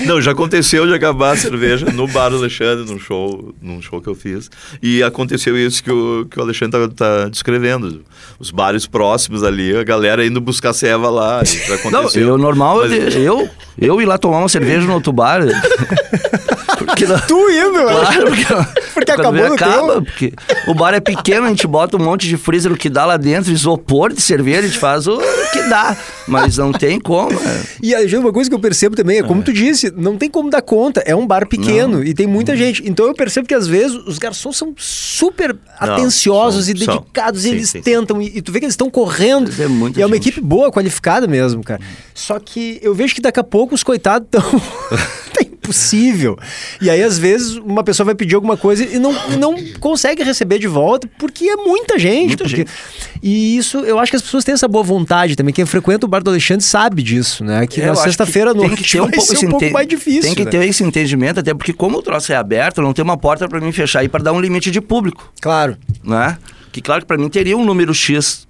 Não, 0.06 0.21
já 0.21 0.32
aconteceu 0.32 0.86
de 0.86 0.93
acabar 0.93 1.34
a 1.34 1.38
cerveja 1.38 1.88
no 1.88 2.08
bar 2.08 2.30
do 2.30 2.38
Alexandre, 2.38 2.86
num 2.86 3.00
show, 3.00 3.54
num 3.62 3.82
show 3.82 4.02
que 4.02 4.08
eu 4.08 4.15
fiz. 4.15 4.50
E 4.82 5.02
aconteceu 5.02 5.58
isso 5.58 5.84
que 5.84 5.91
o, 5.91 6.26
que 6.30 6.39
o 6.39 6.41
Alexandre 6.41 6.86
está 6.86 7.23
tá 7.23 7.30
descrevendo. 7.30 8.04
Os 8.39 8.52
bares 8.52 8.86
próximos 8.86 9.43
ali, 9.43 9.76
a 9.76 9.84
galera 9.84 10.26
indo 10.26 10.39
buscar 10.39 10.73
ceva 10.73 11.10
lá. 11.10 11.41
Isso 11.43 11.73
aconteceu. 11.73 12.26
Não, 12.26 12.34
eu 12.34 12.38
normal, 12.38 12.82
Mas... 12.88 13.15
eu, 13.15 13.50
eu 13.78 14.02
ir 14.02 14.06
lá 14.06 14.17
tomar 14.17 14.39
uma 14.39 14.50
cerveja 14.50 14.76
no 14.85 14.93
outro 14.93 15.11
bar. 15.13 15.41
porque 16.88 17.06
não... 17.06 17.19
Tu 17.19 17.50
indo, 17.52 17.84
Claro, 17.84 18.26
porque, 18.28 18.45
porque 18.93 19.12
acabou 19.12 19.47
no 19.47 19.54
acaba, 19.54 19.93
teu. 19.93 20.02
porque 20.04 20.34
o 20.67 20.73
bar 20.73 20.93
é 20.93 21.00
pequeno, 21.00 21.45
a 21.45 21.50
gente 21.50 21.67
bota 21.67 21.97
um 21.97 22.00
monte 22.04 22.28
de 22.28 22.38
freezer, 22.38 22.71
o 22.71 22.78
que 22.78 22.89
dá 22.89 23.06
lá 23.06 23.17
dentro, 23.17 23.52
isopor 23.52 24.13
de 24.13 24.21
cerveja, 24.21 24.60
a 24.60 24.63
gente 24.63 24.80
faz 24.80 25.08
o 25.08 25.19
que 25.52 25.62
dá. 25.69 25.95
Mas 26.28 26.58
não 26.58 26.71
tem 26.71 27.00
como. 27.00 27.39
Né? 27.39 27.63
E 27.82 27.95
aí, 27.95 28.15
uma 28.17 28.34
coisa 28.34 28.50
que 28.50 28.56
eu 28.56 28.60
percebo 28.60 28.95
também 28.95 29.19
é, 29.19 29.23
como 29.23 29.41
é. 29.41 29.43
tu 29.43 29.54
disse, 29.54 29.91
não 29.95 30.17
tem 30.17 30.30
como 30.30 30.50
dar 30.50 30.62
conta. 30.62 31.02
É 31.06 31.15
um 31.15 31.26
bar 31.26 31.47
pequeno 31.47 31.97
não. 31.97 32.04
e 32.04 32.13
tem 32.13 32.28
muita 32.28 32.56
gente. 32.56 32.84
Então 32.88 33.06
eu 33.06 33.13
percebo 33.13 33.47
que 33.47 33.54
às 33.54 33.67
vezes 33.67 33.95
os 34.06 34.17
garçons 34.17 34.58
são 34.58 34.73
super 34.78 35.54
não, 35.54 35.93
atenciosos 35.93 36.65
são, 36.65 36.71
e 36.71 36.78
dedicados 36.78 37.41
são. 37.41 37.50
e 37.50 37.54
sim, 37.54 37.58
eles 37.58 37.69
sim, 37.69 37.82
tentam. 37.82 38.21
E, 38.21 38.38
e, 38.38 38.41
tu 38.41 38.52
vê 38.52 38.60
que 38.60 38.65
eles 38.65 38.73
estão 38.73 38.89
correndo. 38.89 39.50
É 39.52 39.97
e 39.97 40.02
é 40.02 40.06
uma 40.06 40.15
equipe 40.15 40.41
boa, 40.41 40.71
qualificada 40.71 41.28
mesmo, 41.28 41.63
cara. 41.63 41.82
Só 42.13 42.39
que 42.39 42.80
eu 42.82 42.93
vejo 42.93 43.15
que 43.15 43.21
daqui 43.21 43.39
a 43.39 43.43
pouco 43.43 43.76
os 43.76 43.84
coitados 43.84 44.28
estão. 44.28 44.62
impossível. 45.67 46.38
E 46.82 46.89
aí, 46.89 47.03
às 47.03 47.17
vezes, 47.19 47.56
uma 47.58 47.84
pessoa 47.84 48.06
vai 48.06 48.15
pedir 48.15 48.36
alguma 48.36 48.56
coisa 48.56 48.84
e 48.84 48.97
não, 48.97 49.12
não 49.38 49.56
consegue 49.80 50.23
receber 50.23 50.60
de 50.60 50.67
volta 50.67 51.10
porque 51.19 51.45
é 51.45 51.56
muita 51.58 51.99
gente. 51.99 52.27
Muita 52.27 52.43
porque... 52.45 52.58
gente. 52.58 52.71
E 53.21 53.58
isso, 53.58 53.80
eu 53.80 53.99
acho 53.99 54.12
que 54.12 54.15
as 54.15 54.21
pessoas 54.21 54.43
têm 54.43 54.53
essa 54.53 54.67
boa 54.67 54.84
vontade 54.84 55.36
também. 55.36 55.53
Quem 55.53 55.65
frequenta 55.65 56.06
o 56.06 56.10
Bar 56.10 56.23
do 56.23 56.30
Alexandre 56.30 56.63
sabe 56.63 57.03
disso, 57.03 57.43
né? 57.43 57.67
Que 57.67 57.82
eu 57.82 57.88
na 57.88 57.95
sexta-feira 57.95 58.51
à 58.51 58.53
noite 58.53 58.99
um 58.99 59.08
vai 59.10 59.19
ser 59.19 59.47
um 59.47 59.51
pouco 59.51 59.71
mais 59.71 59.88
difícil. 59.88 60.21
Tem 60.21 60.36
que 60.36 60.45
né? 60.45 60.51
ter 60.51 60.65
esse 60.67 60.84
entendimento, 60.84 61.39
até 61.39 61.53
porque 61.53 61.73
como 61.73 61.97
o 61.97 62.01
troço 62.01 62.32
é 62.32 62.36
aberto, 62.36 62.82
não 62.82 62.93
tem 62.93 63.03
uma 63.03 63.17
porta 63.17 63.47
para 63.47 63.60
mim 63.60 63.71
fechar 63.71 64.03
e 64.03 64.10
para 64.10 64.23
dar 64.23 64.34
um 64.34 64.39
limite 64.39 64.71
de 64.71 64.80
público. 64.80 65.32
Claro. 65.41 65.77
Né? 66.03 66.38
Que 66.71 66.82
claro 66.82 67.01
que 67.01 67.08
para 67.08 67.17
mim 67.17 67.30
teria 67.30 67.58
um 67.58 67.65
número 67.65 67.93
X 67.93 68.47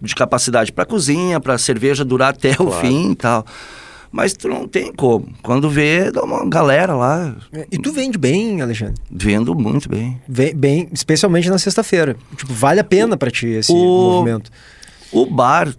de 0.00 0.14
capacidade 0.14 0.72
para 0.72 0.84
cozinha, 0.84 1.40
para 1.40 1.56
cerveja 1.58 2.04
durar 2.04 2.30
até 2.30 2.54
claro. 2.54 2.70
o 2.70 2.80
fim 2.80 3.12
e 3.12 3.16
tal. 3.16 3.44
Mas 4.10 4.32
tu 4.32 4.48
não 4.48 4.66
tem 4.66 4.92
como. 4.92 5.28
Quando 5.42 5.68
vê, 5.68 6.10
dá 6.10 6.22
uma 6.22 6.48
galera 6.48 6.94
lá. 6.94 7.36
É, 7.52 7.66
e 7.70 7.78
tu 7.78 7.92
vende 7.92 8.16
bem, 8.16 8.60
Alexandre? 8.60 8.94
Vendo 9.10 9.54
muito 9.54 9.88
bem. 9.88 10.20
Vem, 10.28 10.54
bem, 10.54 10.88
especialmente 10.92 11.50
na 11.50 11.58
sexta-feira. 11.58 12.16
Tipo, 12.36 12.52
vale 12.52 12.80
a 12.80 12.84
pena 12.84 13.16
para 13.16 13.30
ti 13.30 13.46
esse 13.46 13.72
o, 13.72 13.76
movimento. 13.76 14.50
O 15.12 15.26
bar, 15.26 15.74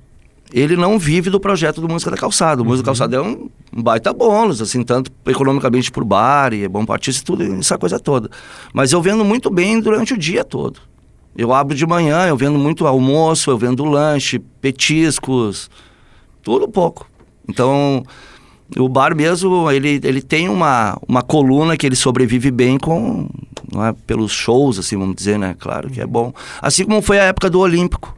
ele 0.53 0.75
não 0.75 0.99
vive 0.99 1.29
do 1.29 1.39
projeto 1.39 1.81
do 1.81 1.87
Música 1.87 2.11
da 2.11 2.17
Calçada. 2.17 2.61
O 2.61 2.65
Música 2.65 2.85
da 2.85 2.91
uhum. 2.91 2.97
Calçada 2.97 3.15
é 3.15 3.21
um, 3.21 3.49
um, 3.75 3.81
baita 3.81 4.13
bônus, 4.13 4.61
assim, 4.61 4.83
tanto 4.83 5.11
economicamente 5.25 5.91
por 5.91 6.03
bar, 6.03 6.53
e 6.53 6.63
é 6.63 6.67
bom 6.67 6.85
artista 6.89 7.21
e 7.21 7.25
tudo, 7.25 7.59
essa 7.59 7.77
coisa 7.77 7.99
toda. 7.99 8.29
Mas 8.73 8.91
eu 8.91 9.01
vendo 9.01 9.23
muito 9.23 9.49
bem 9.49 9.79
durante 9.79 10.13
o 10.13 10.17
dia 10.17 10.43
todo. 10.43 10.79
Eu 11.37 11.53
abro 11.53 11.75
de 11.75 11.85
manhã, 11.85 12.27
eu 12.27 12.35
vendo 12.35 12.57
muito 12.57 12.87
almoço, 12.87 13.51
eu 13.51 13.57
vendo 13.57 13.85
lanche, 13.85 14.39
petiscos, 14.39 15.69
tudo 16.41 16.67
pouco. 16.67 17.07
Então, 17.47 18.03
o 18.75 18.89
bar 18.89 19.15
mesmo, 19.15 19.71
ele, 19.71 19.99
ele 20.03 20.21
tem 20.21 20.49
uma, 20.49 20.97
uma 21.07 21.21
coluna 21.21 21.77
que 21.77 21.85
ele 21.85 21.95
sobrevive 21.95 22.51
bem 22.51 22.77
com, 22.77 23.29
não 23.71 23.85
é, 23.85 23.93
pelos 24.05 24.31
shows, 24.31 24.77
assim, 24.77 24.97
vamos 24.97 25.15
dizer, 25.15 25.39
né? 25.39 25.55
Claro 25.57 25.89
que 25.89 26.01
é 26.01 26.05
bom. 26.05 26.33
Assim 26.61 26.83
como 26.83 27.01
foi 27.01 27.19
a 27.19 27.23
época 27.23 27.49
do 27.49 27.59
Olímpico. 27.59 28.15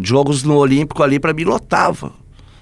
Jogos 0.00 0.44
no 0.44 0.56
Olímpico 0.56 1.02
ali, 1.02 1.18
para 1.18 1.32
mim, 1.32 1.44
lotava. 1.44 2.12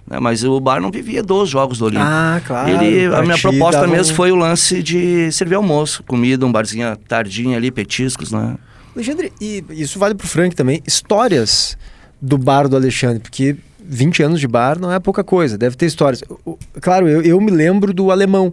Né? 0.09 0.19
Mas 0.19 0.43
o 0.43 0.59
bar 0.59 0.81
não 0.81 0.91
vivia 0.91 1.23
dos 1.23 1.51
jogos 1.51 1.79
do 1.79 1.85
Olímpico. 1.85 2.09
Ah, 2.11 2.41
claro. 2.47 2.71
Ele, 2.71 3.15
a 3.15 3.23
minha 3.23 3.39
proposta 3.39 3.87
mesmo 3.87 4.17
foi 4.17 4.33
o 4.33 4.37
lance 4.37 4.83
de 4.83 5.31
servir 5.31 5.57
almoço, 5.57 6.03
comida, 6.05 6.47
um 6.47 6.53
barzinho 6.53 6.97
tardinho 6.97 7.57
ali, 7.57 7.71
petiscos, 7.71 8.33
né? 8.33 8.57
Alexandre, 8.97 9.33
e 9.41 9.63
isso 9.71 9.99
vale 9.99 10.15
pro 10.15 10.27
Frank 10.27 10.57
também, 10.57 10.83
histórias 10.87 11.77
do 12.21 12.37
bar 12.37 12.67
do 12.67 12.75
Alexandre, 12.75 13.21
porque 13.21 13.57
20 13.89 14.23
anos 14.23 14.41
de 14.41 14.47
bar 14.47 14.79
não 14.79 14.93
é 14.93 14.99
pouca 15.01 15.25
coisa, 15.25 15.57
deve 15.57 15.77
ter 15.77 15.87
histórias. 15.87 16.23
Claro, 16.81 17.09
eu, 17.09 17.23
eu 17.23 17.41
me 17.41 17.51
lembro 17.51 17.93
do 17.93 18.11
alemão, 18.11 18.53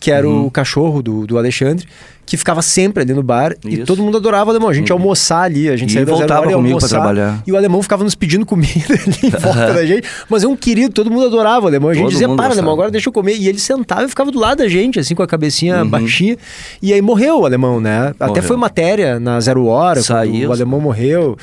que 0.00 0.10
era 0.10 0.28
uhum. 0.28 0.46
o 0.46 0.50
cachorro 0.50 1.02
do, 1.02 1.26
do 1.26 1.38
Alexandre, 1.38 1.86
que 2.24 2.36
ficava 2.36 2.62
sempre 2.62 3.02
ali 3.02 3.12
no 3.12 3.22
bar 3.22 3.54
Isso. 3.64 3.82
e 3.82 3.84
todo 3.84 4.02
mundo 4.02 4.16
adorava 4.16 4.46
o 4.46 4.50
alemão. 4.50 4.68
A 4.68 4.72
gente 4.72 4.90
uhum. 4.92 4.98
almoçar 4.98 5.42
ali, 5.42 5.68
a 5.68 5.76
gente 5.76 5.90
e 5.90 5.92
saía 5.92 6.06
voltava 6.06 6.46
da 6.46 6.52
comigo 6.54 6.78
para 6.78 6.88
trabalhar. 6.88 7.42
E 7.46 7.52
o 7.52 7.56
alemão 7.56 7.82
ficava 7.82 8.02
nos 8.02 8.14
pedindo 8.14 8.46
comida 8.46 8.94
ali 8.94 9.18
em 9.22 9.30
volta 9.30 9.72
da 9.74 9.84
gente. 9.84 10.08
Mas 10.28 10.42
é 10.42 10.48
um 10.48 10.56
querido, 10.56 10.92
todo 10.92 11.10
mundo 11.10 11.26
adorava 11.26 11.66
o 11.66 11.68
alemão. 11.68 11.90
A 11.90 11.94
gente 11.94 12.04
todo 12.04 12.10
dizia, 12.12 12.26
para, 12.26 12.36
gostava. 12.36 12.54
alemão, 12.54 12.72
agora 12.72 12.90
deixa 12.90 13.08
eu 13.08 13.12
comer. 13.12 13.36
E 13.36 13.48
ele 13.48 13.58
sentava 13.58 14.04
e 14.04 14.08
ficava 14.08 14.30
do 14.30 14.38
lado 14.38 14.58
da 14.58 14.68
gente, 14.68 14.98
assim, 14.98 15.14
com 15.14 15.22
a 15.22 15.26
cabecinha 15.26 15.82
uhum. 15.82 15.88
baixinha. 15.88 16.36
E 16.80 16.92
aí 16.92 17.02
morreu 17.02 17.40
o 17.40 17.46
alemão, 17.46 17.80
né? 17.80 18.12
Morreu. 18.18 18.32
Até 18.32 18.42
foi 18.42 18.56
matéria 18.56 19.20
na 19.20 19.38
Zero 19.40 19.66
Hora, 19.66 20.02
Saiu. 20.02 20.48
o 20.48 20.52
alemão 20.52 20.80
morreu. 20.80 21.36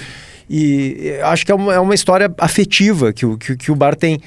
E 0.49 1.19
acho 1.23 1.45
que 1.45 1.51
é 1.51 1.55
uma, 1.55 1.73
é 1.75 1.79
uma 1.79 1.93
história 1.93 2.33
afetiva 2.39 3.13
que 3.13 3.25
o, 3.25 3.37
que, 3.37 3.55
que 3.55 3.71
o 3.71 3.75
bar 3.75 3.95
tem. 3.95 4.19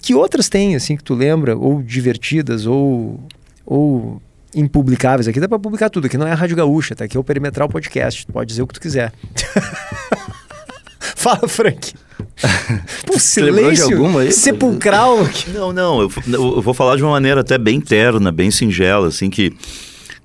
Que 0.00 0.14
outras 0.14 0.48
tem, 0.48 0.76
assim, 0.76 0.96
que 0.96 1.02
tu 1.02 1.14
lembra? 1.14 1.56
Ou 1.56 1.82
divertidas, 1.82 2.66
ou, 2.66 3.18
ou 3.66 4.22
impublicáveis. 4.54 5.26
Aqui 5.26 5.40
dá 5.40 5.48
pra 5.48 5.58
publicar 5.58 5.90
tudo. 5.90 6.06
Aqui 6.06 6.16
não 6.16 6.26
é 6.26 6.32
a 6.32 6.36
Rádio 6.36 6.56
Gaúcha, 6.56 6.94
tá? 6.94 7.04
Aqui 7.04 7.16
é 7.16 7.20
o 7.20 7.24
Perimetral 7.24 7.68
Podcast. 7.68 8.26
Tu 8.26 8.32
pode 8.32 8.48
dizer 8.48 8.62
o 8.62 8.66
que 8.66 8.74
tu 8.74 8.80
quiser. 8.80 9.12
Fala, 11.16 11.48
Frank. 11.48 11.94
Pô, 13.06 13.18
silêncio 13.18 14.18
aí? 14.18 14.30
sepulcral. 14.30 15.18
Não, 15.52 15.72
não. 15.72 16.02
Eu, 16.02 16.12
eu, 16.32 16.62
vou 16.62 16.74
falar 16.74 16.96
de 16.96 17.02
uma 17.02 17.12
maneira 17.12 17.40
até 17.40 17.58
bem 17.58 17.80
terna, 17.80 18.30
bem 18.30 18.50
singela, 18.50 19.08
assim, 19.08 19.30
que... 19.30 19.56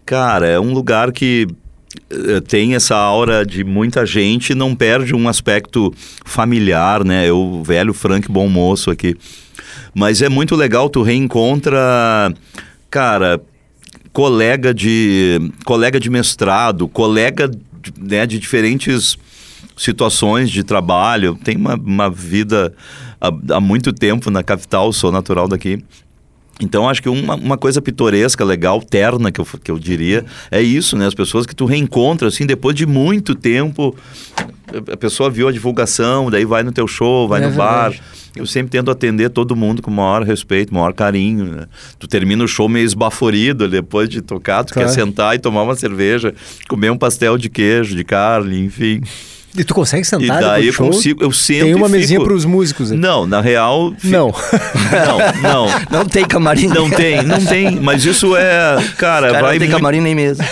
Cara, 0.05 0.47
é 0.47 0.59
um 0.59 0.73
lugar 0.73 1.12
que 1.12 1.47
tem 2.47 2.75
essa 2.75 2.95
aura 2.95 3.45
de 3.45 3.63
muita 3.63 4.06
gente 4.06 4.54
não 4.54 4.75
perde 4.75 5.15
um 5.15 5.28
aspecto 5.28 5.93
familiar, 6.25 7.04
né? 7.04 7.28
Eu, 7.28 7.39
o 7.39 7.63
velho 7.63 7.93
Frank 7.93 8.32
Bom 8.32 8.47
Moço 8.47 8.91
aqui. 8.91 9.15
Mas 9.93 10.21
é 10.21 10.30
muito 10.30 10.56
legal, 10.56 10.89
tu 10.89 11.02
reencontra, 11.02 11.80
cara, 12.89 13.41
colega 14.13 14.73
de 14.73 15.52
colega 15.65 15.99
de 15.99 16.10
mestrado, 16.10 16.88
colega 16.88 17.49
né, 17.97 18.25
de 18.25 18.39
diferentes 18.39 19.17
situações 19.75 20.49
de 20.49 20.63
trabalho. 20.63 21.38
Tem 21.43 21.56
uma, 21.56 21.75
uma 21.75 22.10
vida 22.10 22.73
há, 23.19 23.32
há 23.56 23.60
muito 23.60 23.93
tempo 23.93 24.30
na 24.30 24.43
capital, 24.43 24.91
sou 24.93 25.12
natural 25.12 25.47
daqui. 25.47 25.84
Então, 26.61 26.89
acho 26.89 27.01
que 27.01 27.07
uma, 27.07 27.35
uma 27.35 27.57
coisa 27.57 27.81
pitoresca, 27.81 28.43
legal, 28.43 28.81
terna, 28.81 29.31
que 29.31 29.39
eu, 29.39 29.47
que 29.63 29.71
eu 29.71 29.79
diria, 29.79 30.25
é 30.51 30.61
isso, 30.61 30.97
né? 30.97 31.07
As 31.07 31.13
pessoas 31.13 31.45
que 31.45 31.55
tu 31.55 31.65
reencontra, 31.65 32.27
assim, 32.27 32.45
depois 32.45 32.75
de 32.75 32.85
muito 32.85 33.33
tempo, 33.33 33.95
a 34.91 34.97
pessoa 34.97 35.29
viu 35.29 35.47
a 35.47 35.51
divulgação, 35.51 36.29
daí 36.29 36.43
vai 36.43 36.61
no 36.61 36.71
teu 36.71 36.85
show, 36.85 37.29
vai 37.29 37.41
é 37.41 37.45
no 37.45 37.49
verdade. 37.51 37.97
bar. 37.97 38.03
Eu 38.35 38.45
sempre 38.45 38.71
tento 38.71 38.91
atender 38.91 39.29
todo 39.29 39.55
mundo 39.55 39.81
com 39.81 39.89
o 39.89 39.93
maior 39.93 40.21
respeito, 40.23 40.73
maior 40.73 40.93
carinho, 40.93 41.45
né? 41.45 41.65
Tu 41.97 42.07
termina 42.07 42.43
o 42.43 42.47
show 42.47 42.67
meio 42.67 42.85
esbaforido, 42.85 43.67
depois 43.67 44.09
de 44.09 44.21
tocar, 44.21 44.63
tu 44.63 44.73
claro. 44.73 44.87
quer 44.87 44.93
sentar 44.93 45.35
e 45.35 45.39
tomar 45.39 45.63
uma 45.63 45.75
cerveja, 45.75 46.33
comer 46.67 46.91
um 46.91 46.97
pastel 46.97 47.37
de 47.37 47.49
queijo, 47.49 47.95
de 47.95 48.03
carne, 48.03 48.65
enfim... 48.65 49.01
E 49.57 49.63
tu 49.63 49.73
consegue 49.73 50.05
sentar 50.05 50.41
e 50.41 50.45
daí 50.45 50.67
eu 50.67 50.73
consigo, 50.73 51.23
eu 51.23 51.31
sempre 51.31 51.65
Tem 51.65 51.75
uma 51.75 51.89
mesinha 51.89 52.21
para 52.21 52.33
os 52.33 52.45
músicos. 52.45 52.91
Aqui. 52.91 52.99
Não, 52.99 53.25
na 53.25 53.41
real... 53.41 53.93
Fico... 53.97 54.07
Não. 54.07 54.31
não, 54.31 55.41
não. 55.41 55.79
Não 55.99 56.05
tem 56.05 56.25
camarim. 56.25 56.67
Não 56.67 56.89
tem, 56.89 57.23
não 57.23 57.43
tem. 57.43 57.79
Mas 57.79 58.05
isso 58.05 58.35
é, 58.35 58.75
cara, 58.97 59.31
cara 59.31 59.31
vai 59.31 59.41
não 59.41 59.49
tem 59.49 59.59
muito, 59.59 59.71
camarim 59.71 60.01
nem 60.01 60.13
mesmo. 60.13 60.45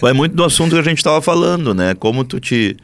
Vai 0.00 0.12
muito 0.12 0.34
do 0.34 0.44
assunto 0.44 0.72
que 0.72 0.78
a 0.78 0.82
gente 0.82 0.98
estava 0.98 1.20
falando, 1.22 1.74
né? 1.74 1.94
Como 1.94 2.24
tu 2.24 2.40
te 2.40 2.76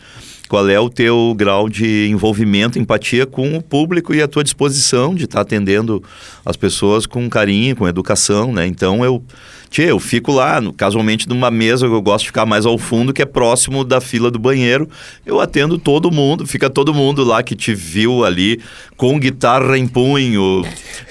qual 0.48 0.68
é 0.68 0.78
o 0.78 0.88
teu 0.88 1.34
grau 1.36 1.68
de 1.68 2.08
envolvimento, 2.08 2.78
empatia 2.78 3.26
com 3.26 3.56
o 3.56 3.62
público 3.62 4.14
e 4.14 4.22
a 4.22 4.28
tua 4.28 4.44
disposição 4.44 5.14
de 5.14 5.24
estar 5.24 5.38
tá 5.38 5.42
atendendo 5.42 6.02
as 6.44 6.56
pessoas 6.56 7.06
com 7.06 7.28
carinho, 7.28 7.74
com 7.74 7.88
educação, 7.88 8.52
né? 8.52 8.66
Então 8.66 9.04
eu 9.04 9.22
Tchê, 9.68 9.90
eu 9.90 9.98
fico 9.98 10.32
lá, 10.32 10.60
casualmente, 10.76 11.28
numa 11.28 11.50
mesa 11.50 11.86
que 11.86 11.92
eu 11.92 12.02
gosto 12.02 12.22
de 12.22 12.28
ficar 12.28 12.46
mais 12.46 12.64
ao 12.64 12.78
fundo, 12.78 13.12
que 13.12 13.22
é 13.22 13.26
próximo 13.26 13.84
da 13.84 14.00
fila 14.00 14.30
do 14.30 14.38
banheiro. 14.38 14.88
Eu 15.24 15.40
atendo 15.40 15.78
todo 15.78 16.10
mundo, 16.10 16.46
fica 16.46 16.70
todo 16.70 16.94
mundo 16.94 17.24
lá 17.24 17.42
que 17.42 17.54
te 17.54 17.74
viu 17.74 18.24
ali 18.24 18.60
com 18.96 19.18
guitarra 19.18 19.76
em 19.76 19.86
punho, 19.86 20.64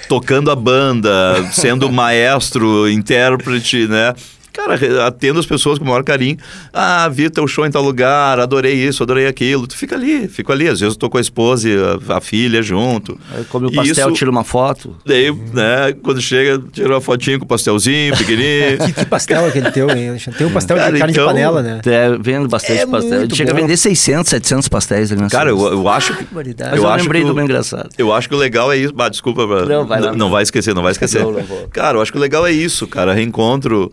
tocando 0.08 0.50
a 0.50 0.56
banda, 0.56 1.48
sendo 1.52 1.90
maestro, 1.92 2.88
intérprete, 2.90 3.86
né? 3.86 4.14
Cara, 4.56 5.06
atendo 5.06 5.38
as 5.38 5.44
pessoas 5.44 5.78
com 5.78 5.84
o 5.84 5.88
maior 5.88 6.02
carinho. 6.02 6.38
Ah, 6.72 7.08
vi 7.08 7.28
teu 7.28 7.46
show 7.46 7.66
em 7.66 7.70
tal 7.70 7.82
lugar, 7.82 8.40
adorei 8.40 8.74
isso, 8.74 9.02
adorei 9.02 9.26
aquilo. 9.26 9.66
Tu 9.66 9.76
fica 9.76 9.94
ali, 9.94 10.26
fico 10.28 10.50
ali. 10.50 10.66
Às 10.66 10.80
vezes 10.80 10.94
eu 10.94 10.98
tô 10.98 11.10
com 11.10 11.18
a 11.18 11.20
esposa 11.20 11.68
e 11.68 11.76
a, 11.76 12.16
a 12.16 12.20
filha 12.20 12.62
junto. 12.62 13.18
Aí 13.34 13.44
come 13.44 13.66
o 13.66 13.72
pastel, 13.72 14.08
isso, 14.08 14.16
tira 14.16 14.30
uma 14.30 14.44
foto. 14.44 14.96
Daí, 15.04 15.30
né, 15.30 15.94
quando 16.02 16.20
chega, 16.22 16.62
tira 16.72 16.94
uma 16.94 17.00
fotinho 17.00 17.38
com 17.38 17.44
o 17.44 17.48
pastelzinho, 17.48 18.16
pequenininho. 18.16 18.78
que, 18.86 18.92
que, 18.92 19.04
pastel 19.04 19.44
é 19.44 19.48
aquele 19.48 19.70
teu, 19.70 19.90
hein? 19.90 20.16
Tem 20.38 20.46
um 20.46 20.52
pastel 20.52 20.76
cara, 20.76 20.92
de 20.92 20.98
carne 20.98 21.12
então, 21.12 21.26
de 21.26 21.32
panela, 21.32 21.62
né? 21.62 21.80
É, 21.84 22.16
vendo 22.18 22.48
bastante 22.48 22.80
é 22.80 22.86
pastel. 22.86 23.28
Chega 23.34 23.52
bom. 23.52 23.58
a 23.58 23.60
vender 23.60 23.76
600, 23.76 24.30
700 24.30 24.68
pastéis 24.68 25.12
ali 25.12 25.28
Cara, 25.28 25.50
eu, 25.50 25.58
eu 25.66 25.88
acho 25.88 26.16
que... 26.16 26.26
Mas 26.32 26.46
eu, 26.46 26.84
eu 26.84 26.94
lembrei 26.94 27.24
do 27.24 27.34
meu 27.34 27.44
engraçado. 27.44 27.90
Eu 27.98 28.12
acho 28.12 28.28
que 28.28 28.34
o 28.34 28.38
legal 28.38 28.72
é 28.72 28.76
isso... 28.76 28.94
Ah, 28.96 29.08
desculpa, 29.08 29.46
não, 29.66 29.86
vai, 29.86 30.00
lá, 30.00 30.10
não, 30.12 30.18
não 30.18 30.30
vai 30.30 30.42
esquecer, 30.42 30.74
não 30.74 30.82
vai 30.82 30.92
esquecer. 30.92 31.22
Não, 31.22 31.32
não 31.32 31.68
cara, 31.70 31.98
eu 31.98 32.02
acho 32.02 32.10
que 32.10 32.18
o 32.18 32.20
legal 32.20 32.46
é 32.46 32.52
isso, 32.52 32.86
cara. 32.86 33.12
Reencontro 33.12 33.92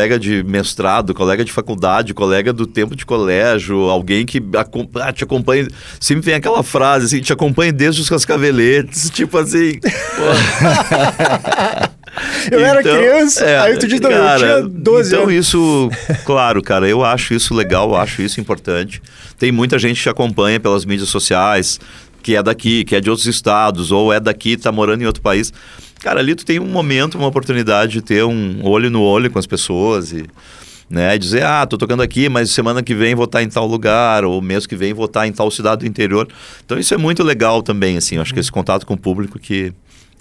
colega 0.00 0.18
de 0.18 0.42
mestrado, 0.42 1.12
colega 1.12 1.44
de 1.44 1.52
faculdade, 1.52 2.14
colega 2.14 2.54
do 2.54 2.66
tempo 2.66 2.96
de 2.96 3.04
colégio, 3.04 3.90
alguém 3.90 4.24
que 4.24 4.42
ah, 4.94 5.12
te 5.12 5.24
acompanha. 5.24 5.68
Sempre 6.00 6.22
vem 6.22 6.34
aquela 6.36 6.62
frase 6.62 7.04
assim, 7.04 7.20
te 7.20 7.34
acompanha 7.34 7.70
desde 7.70 8.00
os 8.00 8.08
cascaveletes, 8.08 9.10
tipo 9.14 9.36
assim. 9.36 9.78
eu 12.50 12.58
então, 12.58 12.60
era 12.60 12.82
criança, 12.82 13.44
é, 13.44 13.58
aí 13.60 13.76
tu 13.76 13.86
disse, 13.86 14.00
não, 14.02 14.10
cara, 14.10 14.40
eu 14.40 14.62
tinha 14.62 14.80
12 14.80 15.08
então 15.10 15.22
anos. 15.24 15.34
isso, 15.34 15.90
claro, 16.24 16.62
cara, 16.62 16.88
eu 16.88 17.04
acho 17.04 17.34
isso 17.34 17.54
legal, 17.54 17.90
eu 17.90 17.96
acho 17.96 18.22
isso 18.22 18.40
importante. 18.40 19.02
Tem 19.38 19.52
muita 19.52 19.78
gente 19.78 19.96
que 19.98 20.02
te 20.04 20.08
acompanha 20.08 20.58
pelas 20.58 20.86
mídias 20.86 21.10
sociais, 21.10 21.78
que 22.22 22.36
é 22.36 22.42
daqui, 22.42 22.84
que 22.84 22.94
é 22.94 23.00
de 23.00 23.10
outros 23.10 23.26
estados, 23.26 23.90
ou 23.92 24.12
é 24.12 24.20
daqui, 24.20 24.56
tá 24.56 24.70
morando 24.70 25.02
em 25.02 25.06
outro 25.06 25.22
país. 25.22 25.52
Cara, 26.00 26.20
ali 26.20 26.34
tu 26.34 26.44
tem 26.44 26.58
um 26.58 26.66
momento, 26.66 27.18
uma 27.18 27.26
oportunidade 27.26 27.92
de 27.92 28.02
ter 28.02 28.24
um 28.24 28.64
olho 28.64 28.90
no 28.90 29.02
olho 29.02 29.30
com 29.30 29.38
as 29.38 29.46
pessoas 29.46 30.12
e 30.12 30.24
né, 30.88 31.16
dizer, 31.16 31.44
ah, 31.44 31.64
tô 31.66 31.78
tocando 31.78 32.02
aqui, 32.02 32.28
mas 32.28 32.50
semana 32.50 32.82
que 32.82 32.94
vem 32.94 33.14
vou 33.14 33.26
estar 33.26 33.42
em 33.42 33.48
tal 33.48 33.66
lugar, 33.66 34.24
ou 34.24 34.42
mês 34.42 34.66
que 34.66 34.74
vem 34.74 34.92
vou 34.92 35.04
estar 35.04 35.26
em 35.26 35.32
tal 35.32 35.48
cidade 35.50 35.80
do 35.80 35.86
interior. 35.86 36.26
Então 36.64 36.78
isso 36.78 36.92
é 36.92 36.96
muito 36.96 37.22
legal 37.22 37.62
também, 37.62 37.96
assim, 37.96 38.16
eu 38.16 38.22
acho 38.22 38.34
que 38.34 38.40
esse 38.40 38.50
contato 38.50 38.84
com 38.84 38.94
o 38.94 38.98
público 38.98 39.38
que 39.38 39.72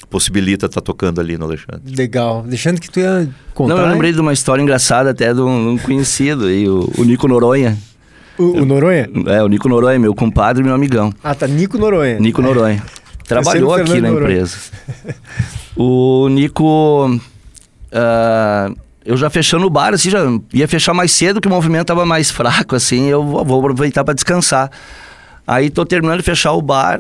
possibilita 0.10 0.68
estar 0.68 0.82
tá 0.82 0.86
tocando 0.86 1.20
ali 1.20 1.38
no 1.38 1.45
Alexandre. 1.45 1.82
Legal. 1.95 2.43
Alexandre, 2.45 2.82
que 2.82 2.89
tu 2.89 3.00
ia 3.00 3.28
contar? 3.54 3.76
Não, 3.76 3.84
eu 3.84 3.89
lembrei 3.89 4.14
de 4.14 4.22
uma 4.22 4.34
história 4.34 4.62
engraçada 4.62 5.10
até 5.10 5.34
de 5.34 5.41
um, 5.41 5.72
um 5.72 5.78
conhecido 5.78 6.45
aí, 6.45 6.68
o, 6.70 6.91
o 6.97 7.04
Nico 7.04 7.28
Noronha. 7.28 7.78
O, 8.40 8.62
o, 8.62 8.66
Noronha? 8.66 9.10
É, 9.28 9.44
o 9.44 9.48
Nico 9.48 9.68
Noronha, 9.68 10.00
meu 10.00 10.16
compadre 10.16 10.62
e 10.62 10.66
meu 10.66 10.74
amigão. 10.74 11.14
Ah, 11.22 11.36
tá, 11.36 11.46
Nico 11.46 11.78
Noronha. 11.78 12.18
Nico 12.20 12.42
Noronha. 12.42 12.82
Trabalhou 13.28 13.74
aqui 13.74 14.00
na 14.00 14.10
Noronha. 14.10 14.32
empresa. 14.32 14.58
O 15.76 16.28
Nico. 16.28 17.08
Uh, 17.88 18.76
eu 19.06 19.16
já 19.16 19.30
fechando 19.30 19.66
o 19.66 19.70
bar, 19.70 19.94
assim, 19.94 20.10
já 20.10 20.20
ia 20.54 20.68
fechar 20.68 20.94
mais 20.94 21.12
cedo, 21.12 21.40
que 21.40 21.48
o 21.48 21.50
movimento 21.50 21.88
tava 21.88 22.06
mais 22.06 22.30
fraco, 22.30 22.76
assim, 22.76 23.06
eu 23.06 23.24
vou, 23.24 23.60
aproveitar 23.60 24.04
para 24.04 24.14
descansar. 24.14 24.70
Aí 25.48 25.70
tô 25.70 25.86
terminando 25.86 26.18
de 26.18 26.24
fechar 26.24 26.52
o 26.52 26.62
bar 26.62 27.00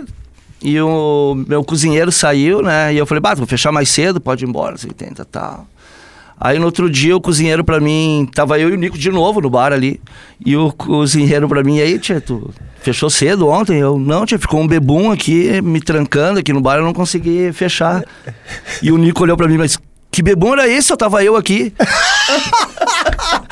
e 0.61 0.79
o 0.79 1.35
meu 1.47 1.61
cozinheiro 1.63 2.09
saiu, 2.09 2.61
né? 2.61 2.93
E 2.93 2.97
eu 2.97 3.05
falei, 3.05 3.21
bah, 3.21 3.35
vou 3.35 3.45
fechar 3.45 3.71
mais 3.71 3.89
cedo, 3.89 4.21
pode 4.21 4.45
ir 4.45 4.47
embora, 4.47 4.75
assim, 4.75 4.87
tenta 4.87 5.25
tal. 5.25 5.67
Aí 6.39 6.57
no 6.57 6.65
outro 6.65 6.89
dia 6.89 7.15
o 7.15 7.21
cozinheiro 7.21 7.63
para 7.63 7.79
mim, 7.79 8.29
tava 8.33 8.57
eu 8.57 8.69
e 8.69 8.73
o 8.73 8.77
Nico 8.77 8.97
de 8.97 9.11
novo 9.11 9.41
no 9.41 9.49
bar 9.49 9.73
ali. 9.73 9.99
E 10.45 10.55
o 10.55 10.71
cozinheiro 10.71 11.49
para 11.49 11.63
mim, 11.63 11.81
aí, 11.81 11.99
tia, 11.99 12.21
tu 12.21 12.49
fechou 12.81 13.09
cedo 13.09 13.47
ontem? 13.47 13.79
Eu, 13.79 13.99
não, 13.99 14.25
tia, 14.25 14.39
ficou 14.39 14.61
um 14.61 14.67
bebum 14.67 15.11
aqui 15.11 15.61
me 15.61 15.81
trancando 15.81 16.39
aqui 16.39 16.53
no 16.53 16.61
bar, 16.61 16.77
eu 16.77 16.83
não 16.83 16.93
consegui 16.93 17.51
fechar. 17.51 18.05
E 18.81 18.91
o 18.91 18.97
Nico 18.97 19.21
olhou 19.23 19.35
para 19.35 19.47
mim, 19.47 19.57
mas 19.57 19.77
que 20.11 20.23
bebum 20.23 20.53
era 20.53 20.67
esse? 20.67 20.91
Eu 20.91 20.97
tava 20.97 21.23
eu 21.23 21.35
aqui. 21.35 21.73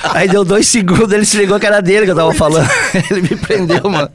Aí 0.04 0.28
deu 0.28 0.46
dois 0.46 0.68
segundos, 0.68 1.12
ele 1.12 1.26
se 1.26 1.38
ligou 1.38 1.60
que 1.60 1.66
era 1.66 1.82
dele 1.82 2.06
que 2.06 2.12
eu 2.12 2.16
tava 2.16 2.34
falando. 2.34 2.70
ele 3.10 3.22
me 3.22 3.36
prendeu, 3.36 3.90
mano. 3.90 4.10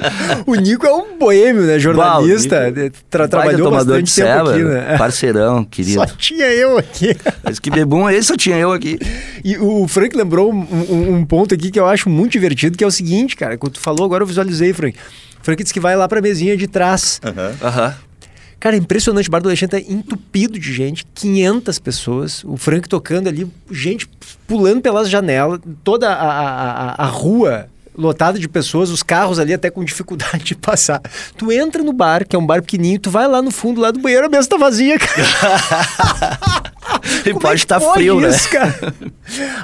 O 0.47 0.55
Nico 0.55 0.87
é 0.87 0.93
um 0.93 1.19
boêmio, 1.19 1.63
né? 1.63 1.79
Jornalista. 1.79 2.73
Uau, 2.75 2.91
Tra 3.11 3.29
trabalhou 3.29 3.71
bastante 3.71 4.15
tempo 4.15 4.29
ceva, 4.29 4.51
aqui, 4.51 4.63
né? 4.63 4.97
Parceirão, 4.97 5.65
querido. 5.71 5.95
Só 5.95 6.07
tinha 6.07 6.47
eu 6.47 6.79
aqui. 6.79 7.17
Mas 7.43 7.59
que 7.59 7.71
bebum 7.71 8.09
é 8.09 8.15
esse? 8.15 8.29
Só 8.29 8.37
tinha 8.37 8.57
eu 8.57 8.73
aqui. 8.73 8.99
E 9.45 9.59
o 9.59 9.87
Frank 9.89 10.17
lembrou 10.17 10.53
um, 10.53 10.67
um, 10.91 11.15
um, 11.17 11.25
ponto 11.25 11.55
aqui 11.55 11.71
que 11.71 11.81
eu 11.81 11.87
acho 11.87 12.09
muito 12.09 12.33
divertido, 12.33 12.79
que 12.79 12.85
é 12.85 12.87
o 12.87 12.91
seguinte, 12.91 13.37
cara. 13.37 13.59
Quando 13.59 13.73
tu 13.73 13.81
falou, 13.81 14.05
agora 14.05 14.23
eu 14.23 14.27
visualizei, 14.27 14.73
Frank. 14.73 14.97
O 15.41 15.45
Frank 15.45 15.63
disse 15.63 15.75
que 15.75 15.81
vai 15.81 15.97
lá 15.97 16.07
pra 16.09 16.21
mesinha 16.21 16.57
de 16.57 16.69
trás. 16.69 17.21
Aham. 17.25 17.55
Uhum. 17.61 17.85
Uhum. 17.87 18.12
Cara, 18.63 18.77
é 18.77 18.79
impressionante. 18.79 19.27
O 19.29 19.33
Bar 19.33 19.41
do 19.41 19.49
Alexandre 19.49 19.83
tá 19.83 19.93
entupido 19.93 20.57
de 20.57 20.73
gente, 20.73 21.05
500 21.17 21.81
pessoas. 21.81 22.45
O 22.45 22.57
Frank 22.57 22.89
tocando 22.89 23.27
ali, 23.27 23.45
gente 23.69 24.09
pulando 24.47 24.81
pelas 24.81 25.11
janelas, 25.11 25.59
toda 25.83 26.09
a, 26.09 26.93
a, 26.93 27.03
a, 27.03 27.07
rua 27.07 27.67
lotada 27.99 28.39
de 28.39 28.49
pessoas, 28.49 28.89
os 28.91 29.03
carros 29.03 29.41
ali 29.41 29.53
até 29.53 29.69
com 29.69 29.83
dificuldade 29.83 30.45
de 30.45 30.55
passar. 30.55 31.03
Tu 31.37 31.51
entra 31.51 31.83
no 31.83 31.93
bar, 31.93 32.25
que 32.25 32.37
é 32.37 32.39
um 32.39 32.47
bar 32.47 32.63
pequenininho, 32.63 33.01
tu 33.01 33.11
vai 33.11 33.27
lá 33.27 33.43
no 33.43 33.51
fundo, 33.51 33.81
lá 33.81 33.91
do 33.91 33.99
banheiro, 33.99 34.27
a 34.27 34.29
mesa 34.29 34.49
tá 34.49 34.57
vazia, 34.57 34.97
cara. 34.97 36.71
e 37.27 37.35
pode 37.35 37.63
estar 37.63 37.81
tá 37.81 37.93
frio, 37.93 38.21
né? 38.21 38.29
isso, 38.29 38.45
né? 38.45 38.61
Cara? 38.61 38.95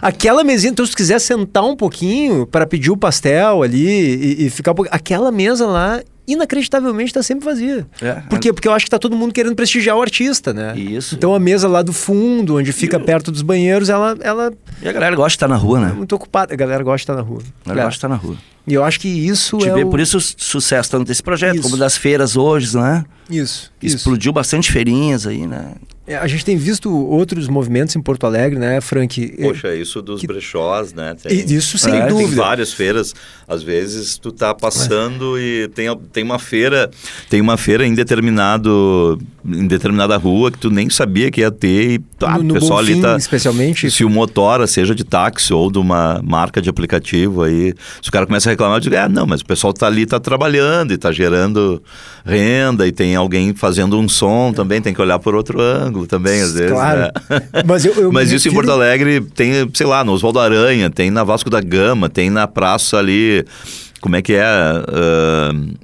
Aquela 0.02 0.42
mesinha, 0.42 0.72
então 0.72 0.84
se 0.84 0.90
tu 0.90 0.96
quiser 0.96 1.20
sentar 1.20 1.62
um 1.62 1.76
pouquinho 1.76 2.48
para 2.48 2.66
pedir 2.66 2.90
o 2.90 2.96
pastel 2.96 3.62
ali 3.62 3.86
e, 3.86 4.46
e 4.46 4.50
ficar 4.50 4.72
um 4.72 4.74
pouquinho... 4.74 4.96
Aquela 4.96 5.30
mesa 5.30 5.68
lá 5.68 6.02
inacreditavelmente 6.28 7.10
está 7.10 7.22
sempre 7.22 7.44
vazia. 7.44 7.86
É, 8.00 8.12
Por 8.28 8.38
quê? 8.38 8.52
Porque 8.52 8.68
eu 8.68 8.72
acho 8.72 8.84
que 8.84 8.88
está 8.88 8.98
todo 8.98 9.16
mundo 9.16 9.32
querendo 9.32 9.56
prestigiar 9.56 9.96
o 9.96 10.02
artista, 10.02 10.52
né? 10.52 10.78
Isso. 10.78 11.14
Então 11.14 11.34
a 11.34 11.38
mesa 11.40 11.66
lá 11.66 11.82
do 11.82 11.92
fundo, 11.92 12.56
onde 12.56 12.72
fica 12.72 13.00
perto 13.00 13.32
dos 13.32 13.42
banheiros, 13.42 13.88
ela, 13.88 14.16
ela. 14.20 14.52
E 14.82 14.88
a 14.88 14.92
galera 14.92 15.16
gosta 15.16 15.30
de 15.30 15.36
estar 15.36 15.48
na 15.48 15.56
rua, 15.56 15.80
né? 15.80 15.90
É 15.90 15.94
muito 15.94 16.14
ocupada. 16.14 16.52
A 16.52 16.56
galera 16.56 16.84
gosta 16.84 16.96
de 16.98 17.02
estar 17.02 17.14
na 17.14 17.22
rua. 17.22 17.40
A 17.64 17.68
galera 17.70 17.86
gosta 17.86 17.90
de 17.90 17.96
estar 17.96 18.08
na 18.08 18.16
rua. 18.16 18.36
E 18.66 18.74
eu 18.74 18.84
acho 18.84 19.00
que 19.00 19.08
isso 19.08 19.56
Te 19.56 19.68
é. 19.68 19.72
Vê, 19.72 19.84
o... 19.84 19.90
Por 19.90 19.98
isso 19.98 20.18
o 20.18 20.20
sucesso 20.20 20.90
tanto 20.90 21.06
desse 21.06 21.22
projeto, 21.22 21.54
isso. 21.54 21.62
como 21.62 21.76
das 21.76 21.96
feiras 21.96 22.36
hoje, 22.36 22.76
né? 22.76 23.04
Isso. 23.30 23.72
Explodiu 23.82 24.30
isso. 24.30 24.34
bastante 24.34 24.70
feirinhas 24.70 25.26
aí, 25.26 25.46
né? 25.46 25.72
É, 26.08 26.16
a 26.16 26.26
gente 26.26 26.42
tem 26.42 26.56
visto 26.56 26.90
outros 26.90 27.48
movimentos 27.48 27.94
em 27.94 28.00
Porto 28.00 28.24
Alegre, 28.24 28.58
né, 28.58 28.80
Frank? 28.80 29.28
Poxa, 29.42 29.74
isso 29.74 30.00
dos 30.00 30.22
que... 30.22 30.26
brechós, 30.26 30.94
né? 30.94 31.14
Tem... 31.22 31.44
Isso 31.54 31.76
sem 31.76 31.94
é, 31.94 32.06
dúvida. 32.06 32.30
Tem 32.30 32.36
várias 32.36 32.72
feiras. 32.72 33.14
Às 33.46 33.62
vezes 33.62 34.16
tu 34.16 34.32
tá 34.32 34.54
passando 34.54 35.36
é. 35.36 35.42
e 35.42 35.68
tem, 35.68 35.94
tem 36.10 36.24
uma 36.24 36.38
feira, 36.38 36.90
tem 37.28 37.42
uma 37.42 37.58
feira 37.58 37.86
em 37.86 37.94
determinado 37.94 39.18
em 39.46 39.66
determinada 39.66 40.16
rua 40.16 40.50
que 40.50 40.58
tu 40.58 40.70
nem 40.70 40.90
sabia 40.90 41.30
que 41.30 41.40
ia 41.40 41.50
ter 41.50 41.92
e 41.92 41.98
tá, 42.18 42.38
no, 42.38 42.50
o 42.50 42.60
pessoal 42.60 42.80
Bonfim, 42.80 42.92
ali 42.92 43.00
tá 43.00 43.16
especialmente 43.16 43.90
se 43.90 44.04
o 44.04 44.10
motora 44.10 44.66
seja 44.66 44.94
de 44.94 45.04
táxi 45.04 45.54
ou 45.54 45.70
de 45.70 45.78
uma 45.78 46.20
marca 46.22 46.60
de 46.60 46.68
aplicativo 46.68 47.42
aí, 47.42 47.72
se 48.02 48.10
o 48.10 48.12
cara 48.12 48.26
começa 48.26 48.50
a 48.50 48.52
reclamar, 48.52 48.76
eu 48.76 48.80
digo, 48.80 48.96
ah, 48.96 49.08
não, 49.08 49.26
mas 49.26 49.40
o 49.40 49.46
pessoal 49.46 49.72
tá 49.72 49.86
ali 49.86 50.04
tá 50.04 50.20
trabalhando 50.20 50.92
e 50.92 50.98
tá 50.98 51.10
gerando 51.10 51.82
renda 52.26 52.86
e 52.86 52.92
tem 52.92 53.16
alguém 53.16 53.54
fazendo 53.54 53.98
um 53.98 54.08
som 54.08 54.52
também, 54.52 54.82
tem 54.82 54.92
que 54.92 55.00
olhar 55.00 55.18
por 55.18 55.34
outro 55.34 55.60
ângulo 55.60 55.97
também, 56.06 56.40
às 56.40 56.52
vezes. 56.52 56.70
Claro. 56.70 57.00
Né? 57.00 57.10
Mas, 57.66 57.84
eu, 57.84 57.94
eu 57.94 58.10
Mas 58.12 58.30
isso 58.32 58.48
em 58.48 58.52
Porto 58.52 58.70
Alegre 58.70 59.20
tem, 59.20 59.52
sei 59.74 59.86
lá, 59.86 60.04
no 60.04 60.12
Oswaldo 60.12 60.38
Aranha, 60.38 60.90
tem 60.90 61.10
na 61.10 61.24
Vasco 61.24 61.50
da 61.50 61.60
Gama, 61.60 62.08
tem 62.08 62.30
na 62.30 62.46
praça 62.46 62.98
ali. 62.98 63.44
Como 64.00 64.14
é 64.14 64.22
que 64.22 64.34
é? 64.34 64.44
Uh, 64.44 65.74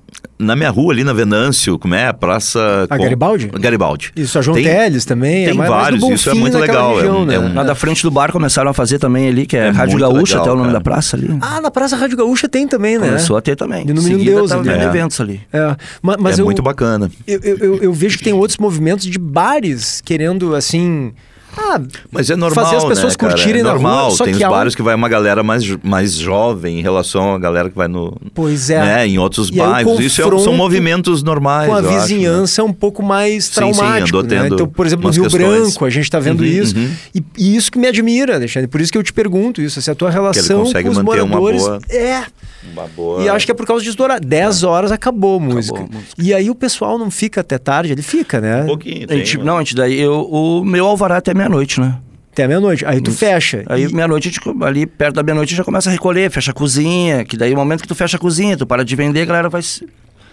na 0.44 0.54
minha 0.54 0.70
rua, 0.70 0.92
ali 0.92 1.02
na 1.02 1.12
Venâncio, 1.12 1.78
como 1.78 1.94
é? 1.94 2.08
A 2.08 2.14
Praça... 2.14 2.86
A 2.88 2.96
Garibaldi? 2.96 3.48
Garibaldi. 3.48 4.12
Isso, 4.14 4.38
a 4.38 4.42
João 4.42 4.54
tem, 4.54 4.64
Teles 4.64 5.04
também. 5.04 5.42
É 5.42 5.44
tem 5.46 5.54
é 5.54 5.56
mais, 5.56 5.70
vários, 5.70 6.00
mais 6.02 6.20
isso 6.20 6.30
é 6.30 6.34
muito 6.34 6.58
legal. 6.58 6.94
Região, 6.96 7.22
é, 7.22 7.26
né? 7.26 7.34
é 7.34 7.38
um... 7.38 7.48
Na 7.48 7.62
da 7.62 7.74
frente 7.74 8.02
do 8.02 8.10
bar 8.10 8.30
começaram 8.30 8.70
a 8.70 8.74
fazer 8.74 8.98
também 8.98 9.28
ali, 9.28 9.46
que 9.46 9.56
é, 9.56 9.66
é 9.66 9.70
Rádio 9.70 9.98
Gaúcha, 9.98 10.38
legal, 10.38 10.42
até 10.42 10.50
o 10.52 10.54
nome 10.54 10.68
cara. 10.68 10.78
da 10.78 10.80
praça 10.80 11.16
ali. 11.16 11.38
Ah, 11.40 11.60
na 11.60 11.70
Praça 11.70 11.96
Rádio 11.96 12.16
Gaúcha 12.16 12.48
tem 12.48 12.68
também, 12.68 12.98
né? 12.98 13.06
Começou 13.06 13.36
a 13.36 13.40
ter 13.40 13.56
também. 13.56 13.84
E 13.88 13.92
no 13.92 14.02
Menino 14.02 14.24
Deus 14.24 14.52
ali. 14.52 14.68
É. 14.68 14.84
eventos 14.84 15.20
ali. 15.20 15.40
É, 15.52 15.76
mas, 16.02 16.16
mas 16.18 16.38
é 16.38 16.42
eu, 16.42 16.44
muito 16.44 16.62
bacana. 16.62 17.10
Eu, 17.26 17.40
eu, 17.42 17.56
eu, 17.58 17.76
eu 17.82 17.92
vejo 17.92 18.18
que 18.18 18.24
tem 18.24 18.32
outros 18.32 18.58
movimentos 18.58 19.06
de 19.06 19.18
bares 19.18 20.00
querendo, 20.04 20.54
assim... 20.54 21.12
Ah, 21.56 21.80
mas 22.10 22.30
é 22.30 22.36
normal, 22.36 22.64
fazer 22.64 22.76
as 22.76 22.84
pessoas 22.84 23.16
né, 23.16 23.28
curtirem 23.28 23.60
é 23.60 23.64
normal. 23.64 24.10
Rua, 24.10 24.24
tem 24.24 24.34
os 24.34 24.40
bares 24.40 24.72
um... 24.72 24.76
que 24.76 24.82
vai 24.82 24.94
uma 24.94 25.08
galera 25.08 25.42
mais, 25.42 25.64
mais 25.82 26.14
jovem 26.14 26.78
em 26.78 26.82
relação 26.82 27.34
à 27.34 27.38
galera 27.38 27.70
que 27.70 27.76
vai 27.76 27.88
no. 27.88 28.16
Pois 28.34 28.70
é. 28.70 28.80
Né, 28.80 29.08
em 29.08 29.18
outros 29.18 29.48
e 29.48 29.56
bairros. 29.56 30.00
Isso 30.00 30.22
é, 30.22 30.38
são 30.38 30.54
movimentos 30.54 31.22
normais. 31.22 31.68
Com 31.68 31.74
a 31.74 31.80
vizinhança 31.80 32.62
acho, 32.62 32.66
né? 32.66 32.70
um 32.70 32.72
pouco 32.72 33.02
mais 33.02 33.48
traumático. 33.48 34.20
Sim, 34.22 34.28
sim, 34.28 34.34
né? 34.34 34.48
Então, 34.48 34.66
por 34.66 34.86
exemplo, 34.86 35.08
no 35.08 35.14
Rio 35.14 35.24
questões. 35.24 35.42
Branco, 35.42 35.84
a 35.84 35.90
gente 35.90 36.04
está 36.04 36.18
vendo 36.18 36.40
uhum, 36.40 36.46
isso. 36.46 36.76
Uhum. 36.76 36.90
E, 37.14 37.24
e, 37.38 37.56
isso 37.56 37.70
que 37.70 37.78
me 37.78 37.86
admira, 37.86 38.34
Alexandre. 38.34 38.68
Por 38.68 38.80
isso 38.80 38.92
que 38.92 38.98
eu 38.98 39.02
te 39.02 39.12
pergunto 39.12 39.62
isso. 39.62 39.80
Se 39.80 39.90
a 39.90 39.94
tua 39.94 40.10
relação 40.10 40.64
com 40.64 40.88
os 40.88 40.98
moradores. 40.98 41.62
Boa... 41.62 41.80
É. 41.88 42.24
Uma 42.72 42.86
boa... 42.88 43.22
E 43.22 43.28
acho 43.28 43.44
que 43.44 43.52
é 43.52 43.54
por 43.54 43.66
causa 43.66 43.84
disso 43.84 43.96
do 43.96 44.02
horário. 44.02 44.26
10 44.26 44.62
horas 44.62 44.90
acabou 44.90 45.36
a 45.36 45.40
música. 45.40 45.78
Acabou 45.78 45.98
a 45.98 46.00
música. 46.00 46.22
E 46.22 46.32
aí 46.32 46.50
o 46.50 46.54
pessoal 46.54 46.98
não 46.98 47.10
fica 47.10 47.42
até 47.42 47.58
tarde, 47.58 47.92
ele 47.92 48.02
fica, 48.02 48.40
né? 48.40 48.62
Um 48.62 48.66
pouquinho. 48.66 49.06
Tem, 49.06 49.16
a 49.16 49.24
gente, 49.24 49.38
não, 49.38 49.56
a 49.56 49.60
gente 49.60 49.74
daí, 49.74 50.00
eu, 50.00 50.22
o 50.22 50.64
meu 50.64 50.86
alvará 50.86 51.16
é 51.16 51.18
até 51.18 51.34
meia-noite, 51.44 51.80
né? 51.80 51.98
Até 52.32 52.48
meia-noite. 52.48 52.84
Aí 52.84 53.00
tu 53.00 53.12
fecha. 53.12 53.62
Aí 53.66 53.84
e... 53.84 53.94
meia-noite, 53.94 54.32
ali 54.62 54.86
perto 54.86 55.14
da 55.16 55.22
meia-noite 55.22 55.54
já 55.54 55.62
começa 55.62 55.88
a 55.88 55.92
recolher, 55.92 56.30
fecha 56.30 56.50
a 56.50 56.54
cozinha, 56.54 57.24
que 57.24 57.36
daí 57.36 57.52
o 57.52 57.56
momento 57.56 57.82
que 57.82 57.88
tu 57.88 57.94
fecha 57.94 58.16
a 58.16 58.20
cozinha, 58.20 58.56
tu 58.56 58.66
para 58.66 58.84
de 58.84 58.96
vender, 58.96 59.22
a 59.22 59.24
galera 59.24 59.48
vai. 59.48 59.62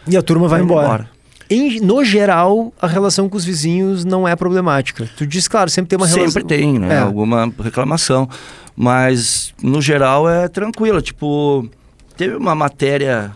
E 0.07 0.18
a 0.18 0.22
turma 0.22 0.47
vai, 0.47 0.59
vai 0.59 0.66
embora. 0.66 0.86
embora. 0.86 1.09
em, 1.49 1.80
no 1.80 2.03
geral, 2.03 2.74
a 2.82 2.88
relação 2.88 3.30
com 3.30 3.38
os 3.38 3.45
vizinhos 3.45 4.03
não 4.03 4.28
é 4.28 4.36
problemática. 4.36 5.07
Tu 5.16 5.28
diz, 5.28 5.47
claro, 5.47 5.70
sempre 5.70 5.89
tem 5.89 5.97
uma 5.97 6.07
relação. 6.07 6.32
Sempre 6.32 6.43
tem, 6.43 6.80
né? 6.80 6.95
É. 6.95 6.97
Alguma 6.99 7.53
reclamação. 7.64 8.28
Mas, 8.76 9.53
no 9.62 9.80
geral, 9.80 10.28
é 10.28 10.47
tranquilo. 10.47 11.01
Tipo, 11.01 11.70
teve 12.18 12.36
uma 12.36 12.55
matéria 12.55 13.32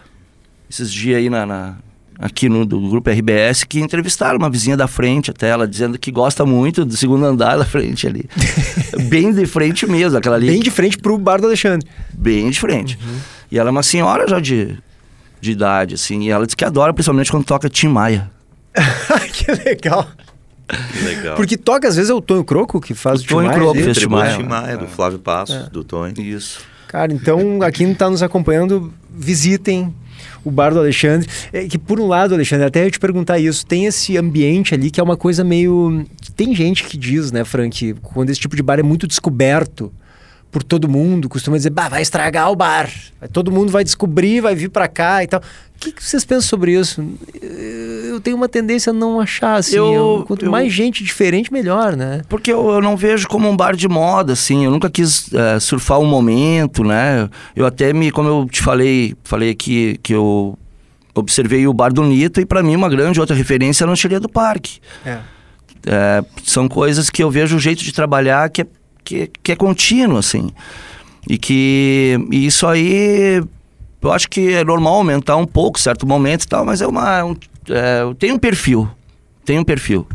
esses 0.68 0.92
dias 0.92 1.18
aí 1.18 1.30
na, 1.30 1.46
na 1.46 1.76
aqui 2.20 2.48
no 2.48 2.66
do 2.66 2.80
grupo 2.90 3.10
RBS 3.10 3.64
que 3.64 3.80
entrevistaram 3.80 4.38
uma 4.38 4.50
vizinha 4.50 4.78
da 4.78 4.88
frente 4.88 5.32
até 5.32 5.50
ela 5.50 5.68
dizendo 5.68 5.98
que 5.98 6.12
gosta 6.12 6.46
muito 6.46 6.86
do 6.86 6.96
segundo 6.96 7.26
andar 7.26 7.58
da 7.58 7.66
frente 7.66 8.08
ali. 8.08 8.26
Bem 9.10 9.34
de 9.34 9.46
frente 9.46 9.86
mesmo, 9.86 10.18
aquela 10.18 10.36
ali. 10.36 10.48
Bem 10.48 10.60
de 10.60 10.72
frente 10.72 10.98
pro 10.98 11.18
bar 11.18 11.40
do 11.40 11.48
Alexandre. 11.48 11.88
Bem 12.14 12.50
de 12.50 12.60
frente. 12.60 12.98
Uhum. 13.02 13.18
E 13.52 13.60
ela 13.60 13.70
é 13.70 13.72
uma 13.72 13.84
senhora 13.84 14.28
já 14.28 14.40
de, 14.40 14.78
de 15.40 15.52
idade, 15.52 15.96
assim, 15.96 16.24
e 16.24 16.30
ela 16.30 16.46
diz 16.46 16.56
que 16.56 16.66
adora, 16.66 16.94
principalmente 16.94 17.32
quando 17.32 17.46
toca 17.46 17.70
Tim 17.70 17.88
Maia. 17.88 18.32
que 19.32 19.52
legal. 19.52 20.08
Que 20.68 21.04
legal. 21.04 21.36
Porque 21.36 21.58
toca, 21.58 21.88
às 21.88 21.96
vezes, 21.96 22.10
é 22.10 22.14
o 22.14 22.22
Tonho 22.22 22.44
Croco 22.44 22.82
que 22.82 22.94
faz 22.94 23.22
o, 23.22 23.24
o 23.24 23.28
Tonho 23.28 23.52
Croco 23.52 23.76
fez 23.76 23.98
Tim 23.98 24.08
Maia. 24.08 24.38
Tim 24.38 24.44
Maia, 24.44 24.78
do 24.78 24.88
Flávio 24.88 25.20
Passos, 25.20 25.56
é. 25.56 25.70
do 25.70 25.84
Tonho. 25.84 26.14
Isso. 26.20 26.62
Cara, 26.88 27.14
então, 27.14 27.62
aqui 27.62 27.84
não 27.84 27.94
está 27.94 28.10
nos 28.10 28.24
acompanhando, 28.24 28.94
visitem 29.10 29.94
o 30.46 30.52
bar 30.52 30.72
do 30.72 30.80
Alexandre. 30.80 31.28
É 31.52 31.66
que, 31.66 31.78
por 31.78 32.00
um 32.00 32.08
lado, 32.08 32.34
Alexandre, 32.34 32.66
até 32.66 32.86
eu 32.86 32.92
te 32.92 33.00
perguntar 33.00 33.40
isso, 33.40 33.66
tem 33.66 33.86
esse 33.86 34.16
ambiente 34.18 34.74
ali 34.74 34.90
que 34.92 35.02
é 35.02 35.04
uma 35.04 35.18
coisa 35.18 35.44
meio. 35.44 36.06
Tem 36.36 36.56
gente 36.56 36.84
que 36.84 36.98
diz, 36.98 37.32
né, 37.32 37.44
Frank, 37.44 37.96
quando 38.02 38.30
esse 38.30 38.40
tipo 38.40 38.56
de 38.56 38.64
bar 38.64 38.80
é 38.80 38.84
muito 38.84 39.08
descoberto 39.08 39.92
por 40.56 40.64
todo 40.64 40.88
mundo, 40.88 41.28
costuma 41.28 41.58
dizer, 41.58 41.70
bah, 41.70 41.90
vai 41.90 42.02
estragar 42.02 42.50
o 42.50 42.56
bar. 42.56 42.90
Todo 43.34 43.52
mundo 43.52 43.74
vai 43.74 43.84
descobrir, 43.84 44.40
vai 44.40 44.56
vir 44.56 44.70
para 44.70 44.88
cá 44.88 45.22
e 45.22 45.28
tal. 45.28 45.42
O 45.42 45.44
que, 45.78 45.92
que, 45.92 46.02
vocês 46.02 46.24
pensam 46.24 46.48
sobre 46.48 46.80
isso? 46.80 47.06
Eu 47.42 48.22
tenho 48.22 48.38
uma 48.38 48.48
tendência 48.48 48.92
a 48.92 48.94
não 48.94 49.20
achar 49.20 49.56
assim. 49.56 49.76
Eu, 49.76 49.94
eu, 49.94 50.24
quanto 50.26 50.46
eu, 50.46 50.52
mais 50.52 50.72
gente 50.72 51.04
diferente, 51.04 51.52
melhor, 51.52 51.98
né? 51.98 52.22
Porque 52.30 52.54
eu, 52.54 52.82
não 52.82 52.96
vejo 52.96 53.28
como 53.28 53.50
um 53.50 53.58
bar 53.58 53.76
de 53.76 53.90
moda, 53.90 54.32
assim. 54.32 54.64
Eu 54.64 54.72
nunca 54.72 54.90
quis 54.90 55.30
é, 55.34 55.60
surfar 55.60 56.00
um 56.00 56.06
momento, 56.06 56.86
né? 56.86 57.30
Eu 57.54 57.66
até 57.66 57.92
me, 57.92 58.10
como 58.10 58.30
eu 58.30 58.48
te 58.50 58.62
falei, 58.62 59.14
falei 59.26 59.50
aqui 59.50 60.00
que 60.02 60.14
eu 60.16 60.58
observei 61.14 61.68
o 61.68 61.74
bar 61.74 61.92
do 61.92 62.02
Nito 62.02 62.40
e 62.40 62.46
para 62.46 62.64
mim 62.64 62.78
uma 62.78 62.88
grande 62.88 63.20
outra 63.20 63.36
referência 63.36 63.84
é 63.84 63.86
a 63.86 63.90
lancheria 63.90 64.22
do 64.22 64.30
parque. 64.30 64.80
É. 65.06 65.18
É, 65.86 66.24
são 66.46 66.70
coisas 66.70 67.10
que 67.10 67.22
eu 67.22 67.30
vejo 67.30 67.58
o 67.58 67.60
jeito 67.60 67.84
de 67.84 67.92
trabalhar 67.92 68.50
que 68.50 68.62
é, 68.62 68.68
que, 69.06 69.32
que 69.42 69.52
é 69.54 69.56
contínuo, 69.56 70.18
assim. 70.18 70.50
E 71.30 71.38
que 71.38 72.20
e 72.32 72.46
isso 72.46 72.68
aí 72.68 73.42
eu 74.06 74.12
acho 74.12 74.30
que 74.30 74.54
é 74.54 74.64
normal 74.64 74.96
aumentar 74.96 75.36
um 75.36 75.48
pouco, 75.48 75.80
certo 75.80 76.06
momento 76.06 76.44
e 76.44 76.48
tal, 76.48 76.64
mas 76.64 76.82
é 76.82 76.88
uma. 76.88 77.24
Um, 77.24 77.36
é, 77.70 78.14
tem 78.20 78.32
um 78.32 78.38
perfil. 78.38 78.88
Tem 79.44 79.58
um 79.58 79.64
perfil. 79.64 80.08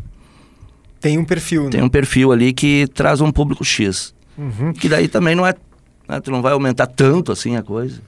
Tem 1.00 1.18
um 1.18 1.24
perfil, 1.24 1.64
né? 1.64 1.70
Tem 1.70 1.82
um 1.82 1.88
perfil 1.88 2.30
ali 2.30 2.52
que 2.52 2.86
traz 2.94 3.20
um 3.20 3.32
público 3.32 3.64
X. 3.64 4.14
Uhum. 4.38 4.72
Que 4.72 4.88
daí 4.88 5.08
também 5.08 5.34
não 5.34 5.46
é. 5.46 5.54
Né, 6.08 6.20
tu 6.20 6.30
não 6.30 6.42
vai 6.42 6.52
aumentar 6.52 6.86
tanto 6.86 7.32
assim 7.32 7.56
a 7.56 7.62
coisa. 7.62 8.00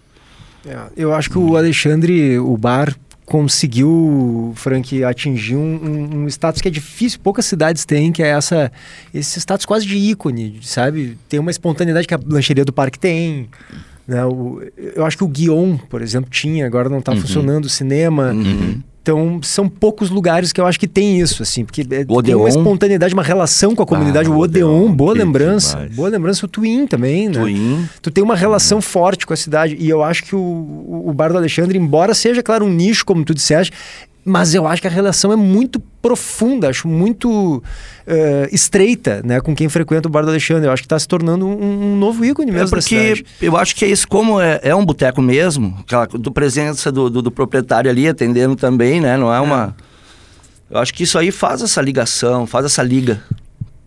É, 0.65 0.79
eu 0.97 1.13
acho 1.13 1.31
que 1.31 1.39
o 1.39 1.57
Alexandre, 1.57 2.39
o 2.39 2.57
bar, 2.57 2.95
conseguiu, 3.33 4.53
Frank, 4.57 5.03
atingir 5.03 5.57
um, 5.57 5.81
um, 5.83 6.17
um, 6.19 6.29
status 6.29 6.61
que 6.61 6.69
é 6.69 6.71
difícil, 6.71 7.19
poucas 7.19 7.47
cidades 7.47 7.87
têm, 7.87 8.13
que 8.13 8.23
é 8.23 8.27
essa, 8.27 8.71
esse 9.15 9.41
status 9.41 9.65
quase 9.65 9.87
de 9.87 9.97
ícone, 9.97 10.59
sabe? 10.61 11.17
Tem 11.31 11.41
uma 11.41 11.51
espontaneidade 11.51 12.07
que 12.07 12.13
a 12.13 12.21
lancheria 12.27 12.63
do 12.63 12.75
parque 12.75 12.99
tem. 12.99 13.49
Né? 14.07 14.23
O, 14.27 14.61
eu 14.77 15.07
acho 15.07 15.17
que 15.17 15.25
o 15.25 15.29
Guion, 15.29 15.79
por 15.79 16.03
exemplo, 16.03 16.29
tinha, 16.29 16.67
agora 16.67 16.91
não 16.91 16.99
está 16.99 17.13
uhum. 17.13 17.23
funcionando 17.23 17.65
o 17.65 17.71
cinema. 17.71 18.33
Uhum. 18.33 18.83
Então, 19.03 19.41
são 19.43 19.69
poucos 19.69 20.11
lugares 20.11 20.53
que 20.53 20.61
eu 20.61 20.67
acho 20.67 20.79
que 20.79 20.87
tem 20.87 21.19
isso, 21.21 21.43
assim, 21.43 21.65
porque 21.65 21.81
é, 21.91 22.05
o 22.07 22.23
tem 22.23 22.37
uma 22.37 22.49
espontaneidade, 22.49 23.13
uma 23.13 23.23
relação 23.23 23.75
com 23.75 23.83
a 23.83 23.87
comunidade. 23.87 24.29
Ah, 24.29 24.33
o 24.33 24.39
Odeon, 24.39 24.85
Odeon 24.85 24.95
boa 24.95 25.13
lembrança. 25.13 25.75
Demais. 25.75 25.97
Boa 25.97 26.09
lembrança. 26.09 26.47
O 26.47 26.49
Twin 26.49 26.87
também, 26.87 27.29
né? 27.29 27.41
Twin. 27.41 27.89
Tu 28.01 28.11
tem 28.13 28.23
uma 28.23 28.37
relação 28.37 28.79
uhum. 28.79 28.83
forte 28.83 29.27
com 29.27 29.33
a 29.33 29.37
cidade. 29.37 29.77
E 29.79 29.89
eu 29.89 30.05
acho 30.05 30.23
que 30.23 30.37
o, 30.37 31.03
o 31.05 31.13
Bar 31.13 31.33
do 31.33 31.39
Alexandre, 31.39 31.77
embora 31.77 32.15
seja, 32.15 32.45
claro, 32.45 32.65
um 32.65 32.73
nicho, 32.73 33.05
como 33.05 33.25
tu 33.25 33.35
disseste, 33.35 33.73
mas 34.25 34.55
eu 34.55 34.67
acho 34.67 34.81
que 34.81 34.89
a 34.89 34.91
relação 34.91 35.33
é 35.33 35.37
muito 35.37 35.81
profunda, 36.01 36.69
acho 36.69 36.87
muito 36.87 37.59
uh, 37.59 37.63
estreita, 38.55 39.21
né, 39.25 39.41
com 39.41 39.55
quem 39.55 39.69
frequenta 39.69 40.09
o 40.09 40.11
Bar 40.11 40.23
do 40.23 40.31
Alexandre. 40.31 40.67
Eu 40.67 40.73
acho 40.73 40.83
que 40.83 40.87
está 40.87 40.99
se 40.99 41.09
tornando 41.09 41.47
um, 41.47 41.93
um, 41.93 41.97
novo 41.97 42.25
ícone 42.25 42.53
mesmo. 42.53 42.69
É 42.69 42.71
porque 42.71 43.25
eu 43.41 43.57
acho 43.57 43.75
que 43.75 43.85
é 43.85 43.89
isso, 43.89 44.07
como 44.07 44.41
é, 44.41 44.61
é 44.63 44.75
um 44.75 44.85
boteco 44.85 45.21
mesmo, 45.21 45.77
aquela 45.81 46.07
do 46.07 46.31
presença 46.31 46.93
do, 46.93 47.11
do, 47.11 47.23
do, 47.23 47.31
proprietário 47.31 47.91
ali 47.91 48.09
atendendo 48.09 48.55
também, 48.55 49.01
né? 49.01 49.17
Não 49.17 49.33
é, 49.33 49.39
é 49.39 49.41
uma. 49.41 49.77
Eu 50.71 50.79
acho 50.79 50.95
que 50.95 51.03
isso 51.03 51.19
aí 51.19 51.31
faz 51.31 51.63
essa 51.63 51.81
ligação, 51.83 52.47
faz 52.47 52.65
essa 52.65 52.83
liga 52.83 53.23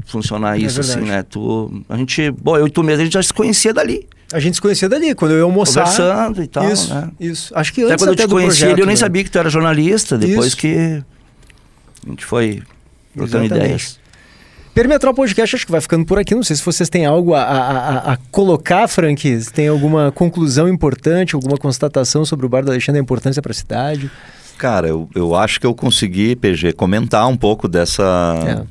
funcionar 0.06 0.58
é 0.58 0.62
isso, 0.62 0.80
assim, 0.80 1.02
né? 1.02 1.24
Tu, 1.24 1.84
a 1.90 1.98
gente, 1.98 2.32
bom, 2.32 2.58
eu 2.58 2.68
e 2.68 2.70
tu 2.70 2.84
mesmo, 2.84 3.02
a 3.02 3.06
gente 3.06 3.14
já 3.14 3.24
se 3.24 3.34
conhecia 3.34 3.74
dali. 3.74 4.08
A 4.34 4.40
gente 4.40 4.56
se 4.56 4.62
conhecia 4.62 4.90
dali, 4.90 5.14
quando 5.14 5.32
eu 5.32 5.38
ia 5.38 5.44
almoçar. 5.44 5.84
Conversando 5.84 6.44
e 6.44 6.48
tal. 6.48 6.72
Isso, 6.72 6.94
né? 6.94 7.12
isso. 7.20 7.54
Acho 7.56 7.74
que 7.74 7.82
antes 7.84 7.94
até 7.94 8.04
quando 8.04 8.14
até 8.14 8.24
eu 8.24 8.28
te 8.28 8.32
conheci, 8.32 8.60
projeto, 8.60 8.80
eu 8.80 8.86
nem 8.86 8.96
né? 8.96 9.00
sabia 9.00 9.24
que 9.24 9.30
tu 9.30 9.38
era 9.38 9.50
jornalista, 9.50 10.18
depois 10.18 10.48
isso. 10.48 10.58
que 10.58 11.04
a 12.06 12.10
gente 12.10 12.26
foi 12.26 12.62
trocando 13.16 13.46
ideias. 13.46 14.00
Perimetral 14.76 15.14
Podcast 15.14 15.56
acho 15.56 15.66
que 15.66 15.72
vai 15.72 15.80
ficando 15.80 16.06
por 16.06 16.20
aqui. 16.20 16.36
Não 16.36 16.44
sei 16.44 16.54
se 16.56 16.62
vocês 16.62 16.90
têm 16.90 17.06
algo 17.06 17.34
a, 17.34 17.42
a, 17.42 18.14
a 18.14 18.18
colocar, 18.30 18.90
Frank. 18.90 19.42
Se 19.42 19.54
tem 19.54 19.70
alguma 19.70 20.12
conclusão 20.12 20.68
importante, 20.68 21.34
alguma 21.34 21.58
constatação 21.58 22.26
sobre 22.26 22.46
o 22.46 22.50
Bar 22.50 22.66
do 22.66 22.72
Alexandre, 22.72 23.00
a 23.00 23.02
importância 23.02 23.42
para 23.42 23.52
a 23.52 23.56
cidade? 23.56 24.12
Cara, 24.58 24.90
eu, 24.90 25.10
eu 25.16 25.34
acho 25.34 25.62
que 25.62 25.66
eu 25.66 25.74
consegui, 25.74 26.36
PG, 26.36 26.74
comentar 26.74 27.26
um 27.28 27.38
pouco 27.38 27.70
dessa, 27.70 28.04
é. 28.46 28.64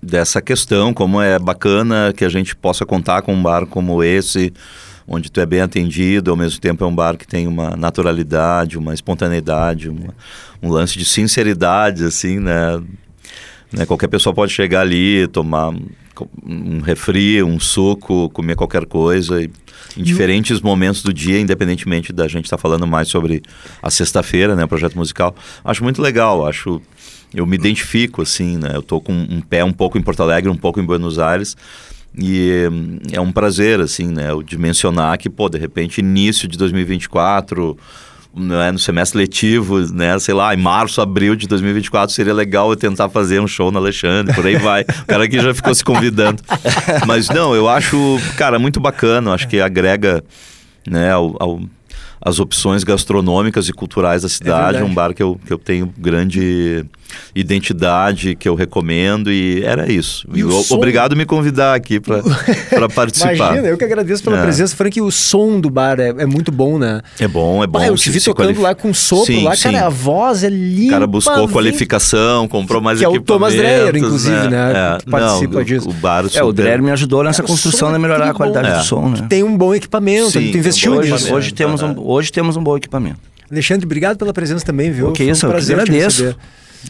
dessa 0.00 0.40
questão, 0.40 0.94
como 0.94 1.20
é 1.20 1.40
bacana 1.40 2.12
que 2.16 2.24
a 2.24 2.28
gente 2.28 2.54
possa 2.54 2.86
contar 2.86 3.22
com 3.22 3.34
um 3.34 3.42
bar 3.42 3.66
como 3.66 4.04
esse, 4.04 4.52
onde 5.08 5.32
tu 5.32 5.40
é 5.40 5.46
bem 5.46 5.62
atendido, 5.62 6.30
ao 6.30 6.36
mesmo 6.36 6.60
tempo 6.60 6.84
é 6.84 6.86
um 6.86 6.94
bar 6.94 7.16
que 7.16 7.26
tem 7.26 7.46
uma 7.46 7.74
naturalidade, 7.74 8.76
uma 8.76 8.92
espontaneidade, 8.92 9.88
uma, 9.88 10.14
um 10.62 10.70
lance 10.70 10.98
de 10.98 11.04
sinceridade, 11.04 12.04
assim, 12.04 12.38
né? 12.38 12.80
né? 13.72 13.86
Qualquer 13.86 14.08
pessoa 14.08 14.34
pode 14.34 14.52
chegar 14.52 14.82
ali, 14.82 15.26
tomar 15.28 15.74
um 16.44 16.80
refri, 16.80 17.42
um 17.42 17.58
suco, 17.58 18.28
comer 18.30 18.54
qualquer 18.54 18.84
coisa, 18.84 19.42
e, 19.42 19.50
em 19.96 20.02
diferentes 20.02 20.60
momentos 20.60 21.02
do 21.02 21.12
dia, 21.12 21.40
independentemente 21.40 22.12
da 22.12 22.28
gente 22.28 22.44
estar 22.44 22.56
tá 22.56 22.60
falando 22.60 22.86
mais 22.86 23.08
sobre 23.08 23.42
a 23.82 23.90
sexta-feira, 23.90 24.54
né, 24.54 24.66
projeto 24.66 24.96
musical. 24.96 25.34
Acho 25.64 25.82
muito 25.82 26.02
legal, 26.02 26.46
acho 26.46 26.82
eu 27.34 27.46
me 27.46 27.56
identifico 27.56 28.22
assim, 28.22 28.56
né? 28.56 28.70
Eu 28.74 28.82
tô 28.82 29.00
com 29.00 29.12
um 29.12 29.40
pé 29.40 29.62
um 29.62 29.72
pouco 29.72 29.98
em 29.98 30.02
Porto 30.02 30.22
Alegre, 30.22 30.50
um 30.50 30.56
pouco 30.56 30.80
em 30.80 30.84
Buenos 30.84 31.18
Aires, 31.18 31.56
e 32.18 32.68
hum, 32.70 32.98
é 33.12 33.20
um 33.20 33.30
prazer, 33.30 33.80
assim, 33.80 34.08
né? 34.08 34.32
O 34.32 34.42
de 34.42 34.58
mencionar 34.58 35.16
que, 35.18 35.30
pô, 35.30 35.48
de 35.48 35.58
repente, 35.58 35.98
início 35.98 36.48
de 36.48 36.58
2024, 36.58 37.76
né, 38.34 38.70
no 38.72 38.78
semestre 38.78 39.18
letivo, 39.18 39.80
né? 39.92 40.18
Sei 40.18 40.34
lá, 40.34 40.52
em 40.52 40.58
março, 40.58 41.00
abril 41.00 41.36
de 41.36 41.46
2024, 41.46 42.14
seria 42.14 42.34
legal 42.34 42.70
eu 42.70 42.76
tentar 42.76 43.08
fazer 43.08 43.40
um 43.40 43.46
show 43.46 43.70
no 43.70 43.78
Alexandre, 43.78 44.34
por 44.34 44.46
aí 44.46 44.56
vai. 44.56 44.82
O 44.82 45.06
cara 45.06 45.24
aqui 45.24 45.40
já 45.40 45.54
ficou 45.54 45.74
se 45.74 45.84
convidando. 45.84 46.42
Mas 47.06 47.28
não, 47.28 47.54
eu 47.54 47.68
acho, 47.68 47.96
cara, 48.36 48.58
muito 48.58 48.80
bacana, 48.80 49.32
acho 49.32 49.48
que 49.48 49.60
agrega, 49.60 50.22
né, 50.86 51.12
ao, 51.12 51.36
ao 51.38 51.60
as 52.20 52.40
opções 52.40 52.82
gastronômicas 52.82 53.68
e 53.68 53.72
culturais 53.72 54.22
da 54.22 54.26
é 54.26 54.28
cidade. 54.28 54.78
É 54.78 54.84
um 54.84 54.92
bar 54.92 55.14
que 55.14 55.22
eu, 55.22 55.40
que 55.46 55.52
eu 55.52 55.58
tenho 55.58 55.92
grande 55.96 56.84
identidade, 57.34 58.34
que 58.34 58.48
eu 58.48 58.54
recomendo 58.54 59.30
e 59.30 59.62
era 59.64 59.90
isso. 59.90 60.26
E 60.34 60.44
o 60.44 60.62
som... 60.62 60.76
Obrigado 60.76 61.10
por 61.10 61.18
me 61.18 61.26
convidar 61.26 61.74
aqui 61.74 62.00
para 62.00 62.88
participar. 62.94 63.34
Imagina, 63.34 63.68
eu 63.68 63.76
que 63.76 63.84
agradeço 63.84 64.22
pela 64.22 64.38
é. 64.38 64.42
presença. 64.42 64.76
Frank, 64.76 65.00
o 65.00 65.10
som 65.10 65.60
do 65.60 65.70
bar 65.70 65.98
é, 66.00 66.08
é, 66.08 66.26
muito 66.26 66.50
bom, 66.50 66.78
né? 66.78 67.00
É 67.18 67.28
bom, 67.28 67.62
é 67.62 67.66
bom. 67.66 67.82
eu 67.82 67.94
te 67.96 68.10
vi 68.10 68.20
tocando 68.20 68.60
lá 68.60 68.74
com 68.74 68.92
sopro 68.92 69.26
sim, 69.26 69.44
lá, 69.44 69.54
sim. 69.54 69.64
cara, 69.64 69.86
a 69.86 69.88
voz 69.88 70.42
é 70.42 70.48
linda. 70.48 70.88
O 70.88 70.90
cara 70.90 71.06
buscou 71.06 71.46
vem... 71.46 71.48
qualificação, 71.48 72.48
comprou 72.48 72.80
mais 72.80 72.98
que 72.98 73.04
é 73.04 73.08
o 73.08 73.20
Thomas 73.20 73.54
Dreyer, 73.54 73.96
inclusive, 73.96 74.48
né? 74.48 74.48
né? 74.48 74.94
É. 74.94 74.98
Que 74.98 75.10
participa 75.10 75.58
Não, 75.58 75.64
disso. 75.64 75.88
O 75.88 75.92
bar 75.92 76.24
super... 76.24 76.38
É, 76.38 76.42
o 76.44 76.52
Dreyer 76.52 76.82
me 76.82 76.90
ajudou 76.90 77.22
nessa 77.22 77.42
construção 77.42 77.90
de 77.90 77.96
é 77.96 77.98
melhorar 77.98 78.30
a 78.30 78.34
qualidade 78.34 78.78
do 78.78 78.84
som, 78.84 79.08
né? 79.08 79.26
Tem 79.28 79.42
um 79.42 79.56
bom 79.56 79.74
equipamento, 79.74 80.30
sim, 80.30 80.50
tu 80.50 80.58
investiu 80.58 80.94
hoje, 80.94 81.12
nisso. 81.12 81.34
Hoje, 81.34 81.52
temos 81.52 81.82
um, 81.82 81.94
hoje 81.98 82.32
temos 82.32 82.56
um 82.56 82.62
bom 82.62 82.76
equipamento. 82.76 83.18
Alexandre, 83.50 83.86
obrigado 83.86 84.18
pela 84.18 84.32
presença 84.32 84.64
também, 84.64 84.90
viu? 84.90 85.12
Que 85.12 85.24
isso, 85.24 85.46
um 85.46 85.50
prazer 85.50 85.76
eu 85.76 85.82
agradeço. 85.82 86.36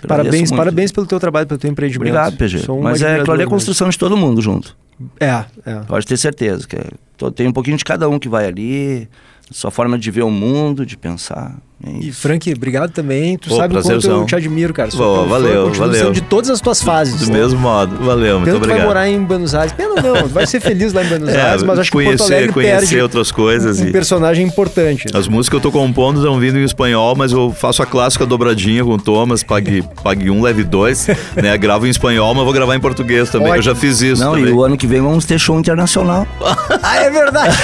Parabéns, 0.06 0.50
parabéns 0.50 0.92
pelo 0.92 1.06
teu 1.06 1.18
trabalho, 1.18 1.46
pelo 1.46 1.58
teu 1.58 1.70
empreendimento. 1.70 2.08
Obrigado, 2.08 2.36
PG. 2.36 2.66
Mas 2.82 3.02
é, 3.02 3.22
claro, 3.22 3.40
é 3.40 3.44
a 3.44 3.48
construção 3.48 3.88
de 3.88 3.98
todo 3.98 4.16
mundo 4.16 4.40
junto. 4.40 4.76
É, 5.20 5.44
é. 5.64 5.74
Pode 5.86 6.06
ter 6.06 6.16
certeza. 6.16 6.66
que 6.66 6.76
é, 6.76 7.30
Tem 7.34 7.46
um 7.46 7.52
pouquinho 7.52 7.76
de 7.76 7.84
cada 7.84 8.08
um 8.08 8.18
que 8.18 8.28
vai 8.28 8.46
ali, 8.46 9.08
sua 9.50 9.70
forma 9.70 9.98
de 9.98 10.10
ver 10.10 10.22
o 10.22 10.30
mundo, 10.30 10.84
de 10.84 10.96
pensar. 10.96 11.56
É 11.86 11.90
E. 12.06 12.12
Frank, 12.12 12.52
obrigado 12.52 12.90
também. 12.90 13.38
Tu 13.38 13.48
Pô, 13.48 13.56
sabe 13.56 13.76
o 13.76 13.82
quanto 13.82 14.06
eu 14.06 14.26
te 14.26 14.34
admiro, 14.34 14.74
cara. 14.74 14.90
Sou 14.90 15.22
Pô, 15.22 15.26
valeu, 15.28 15.72
valeu. 15.72 16.10
de 16.10 16.20
todas 16.20 16.50
as 16.50 16.60
tuas 16.60 16.82
fases. 16.82 17.20
Do 17.26 17.32
mesmo 17.32 17.58
modo. 17.60 17.96
Valeu, 18.04 18.40
muito 18.40 18.46
Tanto 18.46 18.58
vai 18.60 18.68
obrigado. 18.70 18.86
morar 18.88 19.08
em 19.08 19.22
Buenos 19.22 19.54
Aires. 19.54 19.72
Pena 19.72 19.94
não, 20.02 20.22
tu 20.22 20.28
vai 20.34 20.44
ser 20.46 20.58
feliz 20.60 20.92
lá 20.92 21.04
em 21.04 21.08
Buenos 21.08 21.28
É, 21.28 21.40
Aires, 21.40 21.62
mas 21.62 21.78
acho 21.78 21.90
que 21.92 21.96
Porto 21.96 22.06
conhecer, 22.18 22.34
Alegre 22.34 22.52
conhecer 22.52 22.78
perde 22.78 23.00
outras 23.00 23.30
coisas 23.30 23.78
um 23.80 23.86
e- 23.86 23.92
personagem 23.92 24.44
importante. 24.46 25.06
As 25.14 25.28
músicas 25.28 25.48
que 25.50 25.56
eu 25.56 25.70
tô 25.70 25.78
compondo 25.78 26.18
estão 26.18 26.38
vindo 26.40 26.58
em 26.58 26.64
espanhol, 26.64 27.14
mas 27.14 27.30
eu 27.30 27.52
faço 27.52 27.80
a 27.82 27.86
clássica 27.86 28.26
dobradinha 28.26 28.84
com 28.84 28.94
o 28.94 28.98
Thomas, 28.98 29.44
pague, 29.44 29.84
pague 30.02 30.30
um, 30.30 30.42
leve 30.42 30.64
dois, 30.64 31.06
né? 31.40 31.56
Gravo 31.56 31.86
em 31.86 31.90
espanhol, 31.90 32.34
mas 32.34 32.42
vou 32.44 32.52
gravar 32.52 32.74
em 32.74 32.80
português 32.80 33.30
também. 33.30 33.54
Eu 33.54 33.62
já 33.62 33.74
fiz 33.76 34.00
isso 34.02 34.20
Não, 34.22 34.32
também. 34.32 34.50
e 34.50 34.52
o 34.52 34.64
ano 34.64 34.76
que 34.76 34.86
vem 34.86 35.00
vamos 35.00 35.24
ter 35.24 35.38
show 35.38 35.58
internacional. 35.58 36.26
Ah, 36.80 36.96
é 37.02 37.10
verdade. 37.10 37.56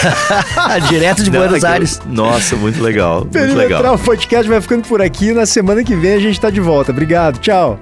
Direto 0.88 1.22
de 1.22 1.30
Não, 1.30 1.38
Buenos 1.40 1.56
é 1.56 1.60
que- 1.60 1.66
Aires. 1.66 2.00
Nossa, 2.06 2.56
muito 2.56 2.82
legal, 2.82 3.26
muito 3.32 3.54
legal. 3.56 3.82
Podcast 4.04 4.46
vai 4.48 4.60
ficando 4.60 4.86
por 4.86 5.00
aqui. 5.00 5.32
Na 5.32 5.46
semana 5.46 5.82
que 5.82 5.96
vem 5.96 6.12
a 6.12 6.18
gente 6.18 6.38
tá 6.38 6.50
de 6.50 6.60
volta. 6.60 6.92
Obrigado, 6.92 7.38
tchau. 7.38 7.80